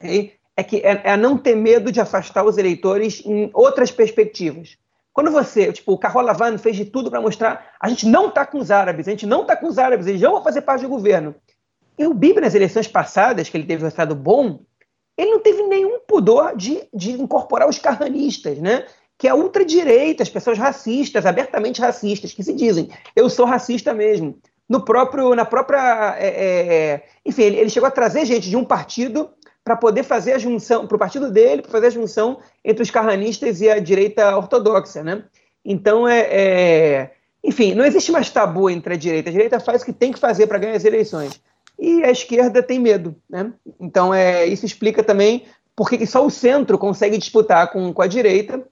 é, 0.00 0.30
é 0.56 0.62
que 0.62 0.76
é, 0.78 1.00
é 1.04 1.16
não 1.16 1.36
ter 1.36 1.54
medo 1.54 1.90
de 1.92 2.00
afastar 2.00 2.44
os 2.44 2.58
eleitores 2.58 3.22
em 3.24 3.50
outras 3.52 3.90
perspectivas. 3.90 4.76
Quando 5.12 5.30
você, 5.30 5.70
tipo, 5.72 5.92
o 5.92 5.98
Carola 5.98 6.32
Van 6.32 6.56
fez 6.56 6.74
de 6.74 6.86
tudo 6.86 7.10
para 7.10 7.20
mostrar 7.20 7.74
a 7.78 7.88
gente 7.88 8.06
não 8.06 8.28
está 8.28 8.46
com 8.46 8.58
os 8.58 8.70
árabes, 8.70 9.06
a 9.06 9.10
gente 9.10 9.26
não 9.26 9.42
está 9.42 9.54
com 9.56 9.66
os 9.66 9.78
árabes, 9.78 10.06
eles 10.06 10.20
não 10.20 10.32
vão 10.32 10.42
fazer 10.42 10.62
parte 10.62 10.82
do 10.82 10.88
governo. 10.88 11.34
E 11.98 12.06
o 12.06 12.14
Bibi, 12.14 12.40
nas 12.40 12.54
eleições 12.54 12.88
passadas, 12.88 13.48
que 13.48 13.56
ele 13.56 13.66
teve 13.66 13.82
um 13.82 13.84
resultado 13.84 14.14
bom, 14.14 14.60
ele 15.16 15.30
não 15.30 15.40
teve 15.40 15.62
nenhum 15.64 16.00
pudor 16.06 16.56
de, 16.56 16.82
de 16.92 17.12
incorporar 17.12 17.68
os 17.68 17.78
carranistas, 17.78 18.58
né? 18.58 18.86
que 19.18 19.28
é 19.28 19.30
a 19.30 19.36
ultradireita, 19.36 20.22
as 20.22 20.28
pessoas 20.28 20.58
racistas, 20.58 21.24
abertamente 21.24 21.80
racistas, 21.80 22.32
que 22.32 22.42
se 22.42 22.52
dizem, 22.52 22.90
eu 23.14 23.30
sou 23.30 23.46
racista 23.46 23.94
mesmo. 23.94 24.36
No 24.68 24.84
próprio, 24.84 25.34
na 25.34 25.44
própria, 25.44 26.16
é, 26.18 26.26
é, 26.26 26.74
é 26.74 27.02
enfim, 27.24 27.42
ele, 27.42 27.56
ele, 27.58 27.70
chegou 27.70 27.86
a 27.86 27.90
trazer 27.92 28.24
gente 28.24 28.50
de 28.50 28.56
um 28.56 28.64
partido 28.64 29.30
para 29.62 29.76
poder 29.76 30.02
fazer 30.02 30.32
a 30.32 30.38
junção, 30.38 30.88
para 30.88 30.96
o 30.96 30.98
partido 30.98 31.30
dele, 31.30 31.62
para 31.62 31.70
fazer 31.70 31.86
a 31.86 31.90
junção 31.90 32.40
entre 32.64 32.82
os 32.82 32.90
carranistas 32.90 33.60
e 33.60 33.70
a 33.70 33.78
direita 33.78 34.36
ortodoxa, 34.36 35.04
né? 35.04 35.22
Então, 35.64 36.08
é, 36.08 36.20
é, 36.22 37.10
enfim, 37.44 37.74
não 37.74 37.84
existe 37.84 38.10
mais 38.10 38.28
tabu 38.28 38.68
entre 38.68 38.94
a 38.94 38.96
direita. 38.96 39.30
A 39.30 39.32
direita 39.32 39.60
faz 39.60 39.82
o 39.82 39.84
que 39.84 39.92
tem 39.92 40.10
que 40.10 40.18
fazer 40.18 40.48
para 40.48 40.58
ganhar 40.58 40.74
as 40.74 40.84
eleições 40.84 41.40
e 41.82 42.04
a 42.04 42.10
esquerda 42.12 42.62
tem 42.62 42.78
medo. 42.78 43.16
Né? 43.28 43.52
Então, 43.80 44.14
é, 44.14 44.46
isso 44.46 44.64
explica 44.64 45.02
também 45.02 45.44
por 45.74 45.90
que 45.90 46.06
só 46.06 46.24
o 46.24 46.30
centro 46.30 46.78
consegue 46.78 47.18
disputar 47.18 47.72
com, 47.72 47.92
com 47.92 48.02
a 48.02 48.06
direita 48.06 48.62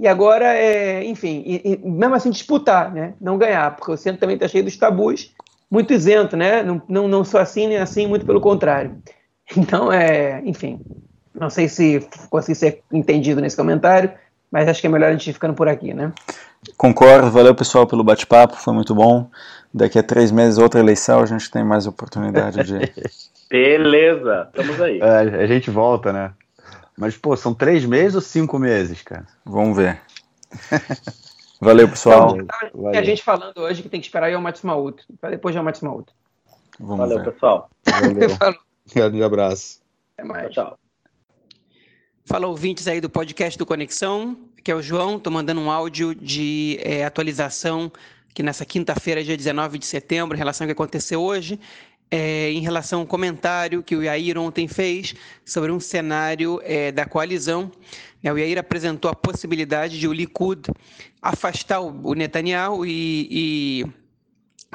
e 0.00 0.08
agora, 0.08 0.52
é, 0.52 1.04
enfim, 1.04 1.44
e, 1.46 1.62
e 1.64 1.88
mesmo 1.88 2.16
assim 2.16 2.30
disputar, 2.30 2.92
né? 2.92 3.14
não 3.20 3.38
ganhar, 3.38 3.76
porque 3.76 3.92
o 3.92 3.96
centro 3.96 4.20
também 4.20 4.34
está 4.34 4.48
cheio 4.48 4.64
dos 4.64 4.76
tabus, 4.76 5.32
muito 5.70 5.92
isento, 5.92 6.36
né? 6.36 6.62
não, 6.64 6.82
não, 6.88 7.06
não 7.06 7.24
sou 7.24 7.38
assim 7.38 7.68
nem 7.68 7.78
assim, 7.78 8.06
muito 8.06 8.26
pelo 8.26 8.40
contrário. 8.40 8.96
Então, 9.56 9.92
é, 9.92 10.42
enfim, 10.44 10.80
não 11.32 11.48
sei 11.48 11.68
se 11.68 12.04
consegui 12.28 12.58
ser 12.58 12.82
entendido 12.92 13.40
nesse 13.40 13.56
comentário, 13.56 14.12
mas 14.50 14.68
acho 14.68 14.80
que 14.80 14.88
é 14.88 14.90
melhor 14.90 15.10
a 15.10 15.12
gente 15.12 15.32
ficando 15.32 15.54
por 15.54 15.68
aqui, 15.68 15.94
né? 15.94 16.12
Concordo, 16.76 17.30
valeu 17.30 17.54
pessoal 17.54 17.86
pelo 17.86 18.04
bate-papo, 18.04 18.56
foi 18.56 18.74
muito 18.74 18.94
bom. 18.94 19.30
Daqui 19.72 19.98
a 19.98 20.02
três 20.02 20.30
meses, 20.30 20.58
outra 20.58 20.80
eleição, 20.80 21.20
a 21.20 21.26
gente 21.26 21.50
tem 21.50 21.64
mais 21.64 21.86
oportunidade 21.86 22.62
de. 22.64 22.92
Beleza, 23.48 24.48
estamos 24.48 24.80
aí. 24.80 25.00
É, 25.00 25.42
a 25.42 25.46
gente 25.46 25.70
volta, 25.70 26.12
né? 26.12 26.32
Mas, 26.96 27.16
pô, 27.16 27.36
são 27.36 27.54
três 27.54 27.84
meses 27.84 28.14
ou 28.14 28.20
cinco 28.20 28.58
meses, 28.58 29.02
cara? 29.02 29.26
Vamos 29.44 29.76
ver. 29.76 30.00
Valeu, 31.60 31.88
pessoal. 31.88 32.36
Então, 32.38 32.88
a 32.88 33.02
gente 33.02 33.22
falando 33.22 33.58
hoje 33.58 33.82
que 33.82 33.88
tem 33.88 34.00
que 34.00 34.06
esperar 34.06 34.34
o 34.36 34.40
Matsumauto. 34.40 35.04
Para 35.20 35.30
depois 35.30 35.54
de 35.54 35.60
Matsumauto. 35.60 36.12
Valeu, 36.78 37.18
ver. 37.18 37.32
pessoal. 37.32 37.70
Valeu. 37.86 38.28
Grande 38.94 39.22
abraço. 39.22 39.80
Até 40.16 40.26
mais. 40.26 40.52
Tchau. 40.52 40.78
Fala 42.24 42.46
ouvintes 42.46 42.88
aí 42.88 43.00
do 43.00 43.08
podcast 43.08 43.56
do 43.56 43.64
Conexão, 43.64 44.36
que 44.66 44.72
é 44.72 44.74
o 44.74 44.82
João, 44.82 45.16
estou 45.16 45.32
mandando 45.32 45.60
um 45.60 45.70
áudio 45.70 46.12
de 46.12 46.76
é, 46.82 47.04
atualização 47.04 47.88
que 48.34 48.42
nessa 48.42 48.64
quinta-feira, 48.64 49.22
dia 49.22 49.36
19 49.36 49.78
de 49.78 49.86
setembro, 49.86 50.36
em 50.36 50.38
relação 50.38 50.64
ao 50.64 50.66
que 50.66 50.72
aconteceu 50.72 51.22
hoje, 51.22 51.60
é, 52.10 52.50
em 52.50 52.60
relação 52.62 52.98
ao 52.98 53.06
comentário 53.06 53.80
que 53.80 53.94
o 53.94 54.02
Yair 54.02 54.36
ontem 54.36 54.66
fez 54.66 55.14
sobre 55.44 55.70
um 55.70 55.78
cenário 55.78 56.60
é, 56.64 56.90
da 56.90 57.06
coalizão. 57.06 57.70
É, 58.24 58.32
o 58.32 58.36
Yair 58.36 58.58
apresentou 58.58 59.08
a 59.08 59.14
possibilidade 59.14 60.00
de 60.00 60.08
o 60.08 60.12
Likud 60.12 60.68
afastar 61.22 61.78
o 61.80 62.14
Netanyahu 62.14 62.84
e, 62.84 63.84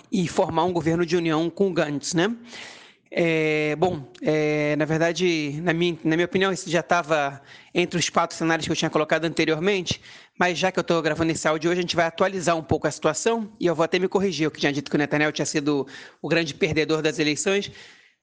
e, 0.09 0.21
e 0.23 0.27
formar 0.29 0.63
um 0.63 0.71
governo 0.71 1.05
de 1.05 1.17
união 1.17 1.49
com 1.49 1.67
o 1.67 1.73
Gantz, 1.73 2.13
né? 2.13 2.33
É, 3.13 3.75
bom, 3.75 4.09
é, 4.21 4.73
na 4.77 4.85
verdade, 4.85 5.59
na 5.61 5.73
minha, 5.73 5.97
na 6.01 6.15
minha 6.15 6.25
opinião, 6.25 6.53
isso 6.53 6.69
já 6.69 6.79
estava 6.79 7.41
entre 7.73 7.99
os 7.99 8.07
quatro 8.07 8.37
cenários 8.37 8.65
que 8.65 8.71
eu 8.71 8.75
tinha 8.75 8.89
colocado 8.89 9.25
anteriormente, 9.25 10.01
mas 10.39 10.57
já 10.57 10.71
que 10.71 10.79
eu 10.79 10.81
estou 10.81 11.01
gravando 11.01 11.29
esse 11.33 11.45
áudio 11.45 11.69
hoje, 11.69 11.79
a 11.79 11.81
gente 11.81 11.95
vai 11.95 12.05
atualizar 12.05 12.55
um 12.55 12.63
pouco 12.63 12.87
a 12.87 12.91
situação 12.91 13.51
e 13.59 13.65
eu 13.65 13.75
vou 13.75 13.83
até 13.83 13.99
me 13.99 14.07
corrigir. 14.07 14.45
Eu 14.45 14.51
que 14.51 14.61
tinha 14.61 14.71
dito 14.71 14.89
que 14.89 14.95
o 14.95 14.97
Netanyahu 14.97 15.33
tinha 15.33 15.45
sido 15.45 15.85
o 16.21 16.29
grande 16.29 16.53
perdedor 16.53 17.01
das 17.01 17.19
eleições. 17.19 17.69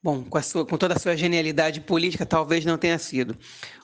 Bom, 0.01 0.23
com, 0.23 0.41
sua, 0.41 0.65
com 0.65 0.77
toda 0.77 0.95
a 0.95 0.99
sua 0.99 1.15
genialidade 1.15 1.81
política, 1.81 2.25
talvez 2.25 2.65
não 2.65 2.77
tenha 2.77 2.97
sido. 2.97 3.37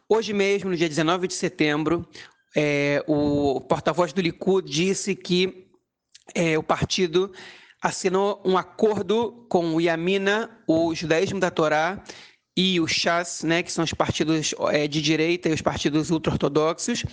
Hoje 0.09 0.33
mesmo, 0.33 0.71
no 0.71 0.75
dia 0.75 0.89
19 0.89 1.27
de 1.27 1.35
setembro, 1.35 2.07
é, 2.55 3.03
o 3.05 3.61
porta-voz 3.61 4.11
do 4.11 4.21
Likud 4.21 4.67
disse 4.67 5.15
que 5.15 5.67
é, 6.33 6.57
o 6.57 6.63
partido 6.63 7.31
assinou 7.81 8.41
um 8.45 8.57
acordo 8.57 9.45
com 9.49 9.75
o 9.75 9.81
Yamina, 9.81 10.49
o 10.67 10.93
judaísmo 10.95 11.39
da 11.39 11.51
Torá, 11.51 12.03
e 12.57 12.79
o 12.79 12.87
Shas, 12.87 13.43
né, 13.43 13.61
que 13.61 13.71
são 13.71 13.83
os 13.83 13.93
partidos 13.93 14.55
é, 14.71 14.87
de 14.87 15.01
direita 15.01 15.49
e 15.49 15.53
os 15.53 15.61
partidos 15.61 16.09
ultra-ortodoxos, 16.09 17.03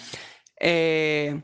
é, 0.61 1.37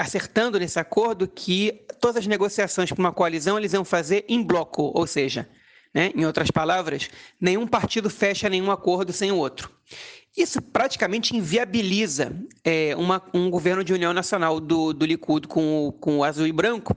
acertando 0.00 0.58
nesse 0.58 0.78
acordo 0.78 1.28
que 1.28 1.84
todas 2.00 2.22
as 2.22 2.26
negociações 2.26 2.90
para 2.90 3.00
uma 3.00 3.12
coalizão 3.12 3.58
eles 3.58 3.74
iam 3.74 3.84
fazer 3.84 4.24
em 4.28 4.42
bloco, 4.42 4.90
ou 4.94 5.06
seja, 5.06 5.46
né, 5.94 6.10
em 6.14 6.24
outras 6.24 6.50
palavras, 6.50 7.10
nenhum 7.38 7.66
partido 7.66 8.08
fecha 8.08 8.48
nenhum 8.48 8.70
acordo 8.70 9.12
sem 9.12 9.30
o 9.30 9.36
outro. 9.36 9.70
Isso 10.36 10.60
praticamente 10.60 11.34
inviabiliza 11.34 12.36
é, 12.62 12.94
uma, 12.96 13.22
um 13.32 13.48
governo 13.50 13.82
de 13.82 13.94
união 13.94 14.12
nacional 14.12 14.60
do, 14.60 14.92
do 14.92 15.06
Likud 15.06 15.48
com 15.48 15.88
o, 15.88 15.92
com 15.92 16.18
o 16.18 16.24
azul 16.24 16.46
e 16.46 16.52
branco, 16.52 16.94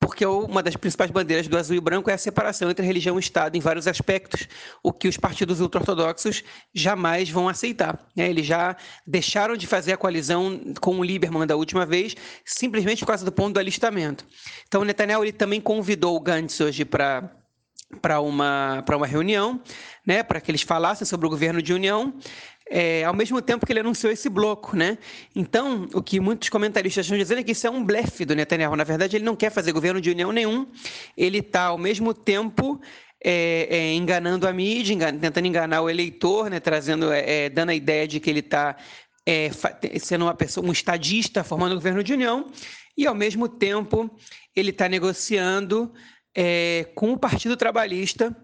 porque 0.00 0.24
uma 0.24 0.62
das 0.62 0.74
principais 0.76 1.10
bandeiras 1.10 1.46
do 1.46 1.58
azul 1.58 1.76
e 1.76 1.80
branco 1.80 2.08
é 2.08 2.14
a 2.14 2.18
separação 2.18 2.70
entre 2.70 2.84
religião 2.84 3.18
e 3.18 3.20
Estado 3.20 3.56
em 3.56 3.60
vários 3.60 3.86
aspectos, 3.86 4.48
o 4.82 4.94
que 4.94 5.06
os 5.06 5.18
partidos 5.18 5.60
ultra-ortodoxos 5.60 6.42
jamais 6.74 7.28
vão 7.28 7.50
aceitar. 7.50 7.98
Né? 8.16 8.30
Eles 8.30 8.46
já 8.46 8.74
deixaram 9.06 9.58
de 9.58 9.66
fazer 9.66 9.92
a 9.92 9.98
coalizão 9.98 10.58
com 10.80 10.98
o 10.98 11.04
Lieberman 11.04 11.46
da 11.46 11.54
última 11.54 11.84
vez, 11.84 12.16
simplesmente 12.46 13.00
por 13.00 13.08
causa 13.08 13.26
do 13.26 13.30
ponto 13.30 13.52
do 13.52 13.60
alistamento. 13.60 14.24
Então, 14.66 14.84
Netanyahu 14.84 15.22
ele 15.22 15.32
também 15.32 15.60
convidou 15.60 16.16
o 16.16 16.20
Gantz 16.20 16.58
hoje 16.60 16.84
para 16.84 17.30
para 18.00 18.20
uma, 18.20 18.84
uma 18.88 19.06
reunião, 19.06 19.60
né, 20.06 20.22
para 20.22 20.40
que 20.40 20.48
eles 20.48 20.62
falassem 20.62 21.04
sobre 21.04 21.26
o 21.26 21.30
governo 21.30 21.60
de 21.60 21.74
união 21.74 22.14
é, 22.72 23.02
ao 23.02 23.12
mesmo 23.12 23.42
tempo 23.42 23.66
que 23.66 23.72
ele 23.72 23.80
anunciou 23.80 24.12
esse 24.12 24.28
bloco, 24.28 24.76
né? 24.76 24.96
Então, 25.34 25.88
o 25.92 26.00
que 26.00 26.20
muitos 26.20 26.48
comentaristas 26.48 27.04
estão 27.04 27.18
dizendo 27.18 27.40
é 27.40 27.42
que 27.42 27.50
isso 27.50 27.66
é 27.66 27.70
um 27.70 27.84
blefe 27.84 28.24
do 28.24 28.36
Netanyahu. 28.36 28.76
Na 28.76 28.84
verdade, 28.84 29.16
ele 29.16 29.24
não 29.24 29.34
quer 29.34 29.50
fazer 29.50 29.72
governo 29.72 30.00
de 30.00 30.08
união 30.08 30.30
nenhum. 30.30 30.68
Ele 31.16 31.38
está, 31.38 31.64
ao 31.64 31.76
mesmo 31.76 32.14
tempo, 32.14 32.80
é, 33.22 33.66
é, 33.68 33.92
enganando 33.94 34.46
a 34.46 34.52
mídia, 34.52 34.94
engan 34.94 35.18
tentando 35.18 35.46
enganar 35.46 35.82
o 35.82 35.90
eleitor, 35.90 36.48
né? 36.48 36.60
Trazendo, 36.60 37.12
é, 37.12 37.46
é, 37.46 37.50
dando 37.50 37.70
a 37.70 37.74
ideia 37.74 38.06
de 38.06 38.20
que 38.20 38.30
ele 38.30 38.38
está 38.38 38.76
é, 39.26 39.50
sendo 39.98 40.26
uma 40.26 40.34
pessoa, 40.34 40.64
um 40.64 40.70
estadista, 40.70 41.42
formando 41.42 41.74
governo 41.74 42.04
de 42.04 42.12
união, 42.12 42.52
e 42.96 43.04
ao 43.04 43.16
mesmo 43.16 43.48
tempo 43.48 44.08
ele 44.54 44.70
está 44.70 44.88
negociando 44.88 45.92
com 46.94 47.12
o 47.12 47.18
Partido 47.18 47.56
Trabalhista 47.56 48.34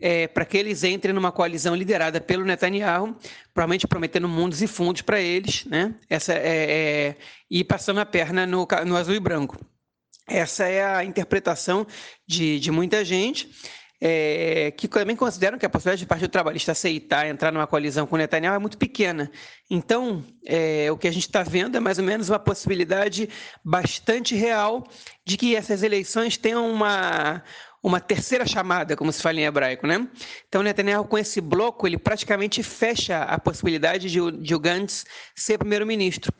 é, 0.00 0.26
para 0.26 0.44
que 0.44 0.56
eles 0.56 0.82
entrem 0.82 1.14
numa 1.14 1.30
coalizão 1.30 1.74
liderada 1.74 2.20
pelo 2.20 2.44
Netanyahu, 2.44 3.16
provavelmente 3.52 3.86
prometendo 3.86 4.28
mundos 4.28 4.62
e 4.62 4.66
fundos 4.66 5.02
para 5.02 5.20
eles, 5.20 5.64
né? 5.66 5.94
Essa 6.08 6.32
é, 6.32 6.38
é, 6.38 7.16
e 7.50 7.62
passando 7.62 8.00
a 8.00 8.06
perna 8.06 8.46
no, 8.46 8.66
no 8.86 8.96
azul 8.96 9.14
e 9.14 9.20
branco. 9.20 9.58
Essa 10.26 10.66
é 10.66 10.84
a 10.84 11.04
interpretação 11.04 11.86
de, 12.26 12.60
de 12.60 12.70
muita 12.70 13.04
gente. 13.04 13.50
É, 14.02 14.70
que 14.70 14.88
também 14.88 15.14
consideram 15.14 15.58
que 15.58 15.66
a 15.66 15.68
possibilidade 15.68 16.00
de 16.00 16.06
Partido 16.06 16.30
Trabalhista 16.30 16.72
aceitar 16.72 17.28
entrar 17.28 17.52
numa 17.52 17.66
coalizão 17.66 18.06
com 18.06 18.16
Netanyahu 18.16 18.56
é 18.56 18.58
muito 18.58 18.78
pequena. 18.78 19.30
Então, 19.68 20.24
é, 20.46 20.90
o 20.90 20.96
que 20.96 21.06
a 21.06 21.10
gente 21.10 21.26
está 21.26 21.42
vendo 21.42 21.76
é 21.76 21.80
mais 21.80 21.98
ou 21.98 22.04
menos 22.04 22.30
uma 22.30 22.38
possibilidade 22.38 23.28
bastante 23.62 24.34
real 24.34 24.88
de 25.26 25.36
que 25.36 25.54
essas 25.54 25.82
eleições 25.82 26.38
tenham 26.38 26.72
uma, 26.72 27.42
uma 27.82 28.00
terceira 28.00 28.46
chamada, 28.46 28.96
como 28.96 29.10
se 29.12 29.22
fala 29.22 29.40
em 29.40 29.44
hebraico, 29.44 29.86
né? 29.86 30.06
Então, 30.48 30.62
Netanyahu, 30.62 31.04
com 31.04 31.16
esse 31.16 31.40
bloco, 31.40 31.86
ele 31.86 31.98
praticamente 31.98 32.62
fecha 32.62 33.22
a 33.22 33.38
possibilidade 33.38 34.10
de, 34.10 34.30
de 34.32 34.54
o 34.54 34.58
Gantz 34.58 35.04
ser 35.34 35.58
primeiro-ministro 35.58 36.32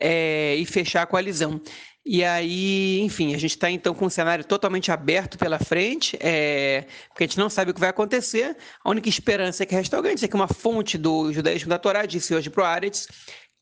é, 0.00 0.54
e 0.56 0.64
fechar 0.64 1.02
a 1.02 1.06
coalizão. 1.06 1.60
E 2.06 2.24
aí, 2.24 3.00
enfim, 3.02 3.34
a 3.34 3.38
gente 3.38 3.50
está 3.50 3.70
então 3.70 3.94
com 3.94 4.06
um 4.06 4.10
cenário 4.10 4.42
totalmente 4.42 4.90
aberto 4.90 5.36
pela 5.36 5.58
frente, 5.58 6.16
é, 6.20 6.86
porque 7.08 7.24
a 7.24 7.26
gente 7.26 7.38
não 7.38 7.50
sabe 7.50 7.70
o 7.70 7.74
que 7.74 7.80
vai 7.80 7.90
acontecer. 7.90 8.56
A 8.82 8.88
única 8.88 9.10
esperança 9.10 9.66
que 9.66 9.74
resta 9.74 10.00
Gantz 10.00 10.22
é 10.22 10.28
que 10.28 10.34
uma 10.34 10.48
fonte 10.48 10.96
do 10.96 11.30
judaísmo 11.30 11.68
da 11.68 11.78
Torá 11.78 12.06
disse 12.06 12.34
hoje 12.34 12.48
para 12.48 12.62
o 12.62 12.66
Aretz 12.66 13.08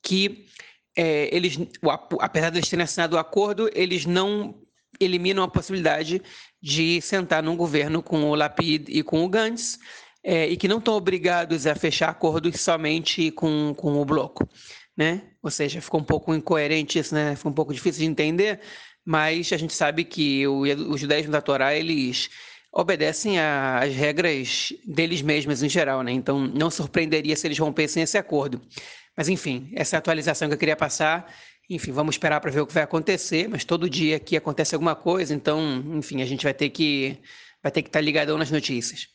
que 0.00 0.46
é, 0.96 1.28
eles, 1.34 1.58
apesar 2.20 2.50
de 2.50 2.58
eles 2.58 2.68
terem 2.68 2.84
assinado 2.84 3.16
o 3.16 3.18
acordo, 3.18 3.68
eles 3.74 4.06
não 4.06 4.54
eliminam 5.00 5.42
a 5.42 5.48
possibilidade 5.48 6.22
de 6.66 7.00
sentar 7.00 7.44
num 7.44 7.56
governo 7.56 8.02
com 8.02 8.24
o 8.24 8.34
Lapid 8.34 8.88
e 8.88 9.00
com 9.00 9.24
o 9.24 9.28
Gantz, 9.28 9.78
é, 10.24 10.48
e 10.48 10.56
que 10.56 10.66
não 10.66 10.78
estão 10.78 10.94
obrigados 10.94 11.64
a 11.64 11.76
fechar 11.76 12.08
acordos 12.08 12.60
somente 12.60 13.30
com, 13.30 13.72
com 13.76 14.02
o 14.02 14.04
bloco. 14.04 14.48
Né? 14.96 15.22
Ou 15.40 15.48
seja, 15.48 15.80
ficou 15.80 16.00
um 16.00 16.04
pouco 16.04 16.34
incoerente 16.34 16.98
isso, 16.98 17.14
né? 17.14 17.36
Foi 17.36 17.52
um 17.52 17.54
pouco 17.54 17.72
difícil 17.72 18.00
de 18.00 18.10
entender, 18.10 18.58
mas 19.04 19.52
a 19.52 19.56
gente 19.56 19.74
sabe 19.74 20.02
que 20.02 20.44
o, 20.48 20.62
o 20.62 20.98
judaísmo 20.98 21.30
da 21.30 21.40
Torá, 21.40 21.72
eles 21.72 22.30
obedecem 22.72 23.38
às 23.38 23.94
regras 23.94 24.72
deles 24.84 25.22
mesmos 25.22 25.62
em 25.62 25.68
geral, 25.68 26.02
né? 26.02 26.10
Então 26.10 26.48
não 26.48 26.68
surpreenderia 26.68 27.36
se 27.36 27.46
eles 27.46 27.60
rompessem 27.60 28.02
esse 28.02 28.18
acordo. 28.18 28.60
Mas 29.16 29.28
enfim, 29.28 29.70
essa 29.76 29.94
é 29.94 29.98
atualização 29.98 30.48
que 30.48 30.54
eu 30.54 30.58
queria 30.58 30.76
passar. 30.76 31.32
Enfim, 31.68 31.90
vamos 31.92 32.14
esperar 32.14 32.40
para 32.40 32.50
ver 32.50 32.60
o 32.60 32.66
que 32.66 32.72
vai 32.72 32.82
acontecer, 32.84 33.48
mas 33.48 33.64
todo 33.64 33.90
dia 33.90 34.16
aqui 34.16 34.36
acontece 34.36 34.74
alguma 34.74 34.94
coisa, 34.94 35.34
então, 35.34 35.82
enfim, 35.96 36.22
a 36.22 36.24
gente 36.24 36.44
vai 36.44 36.54
ter 36.54 36.70
que 36.70 37.18
vai 37.62 37.72
ter 37.72 37.82
que 37.82 37.88
estar 37.88 37.98
tá 37.98 38.04
ligadão 38.04 38.38
nas 38.38 38.50
notícias. 38.50 39.08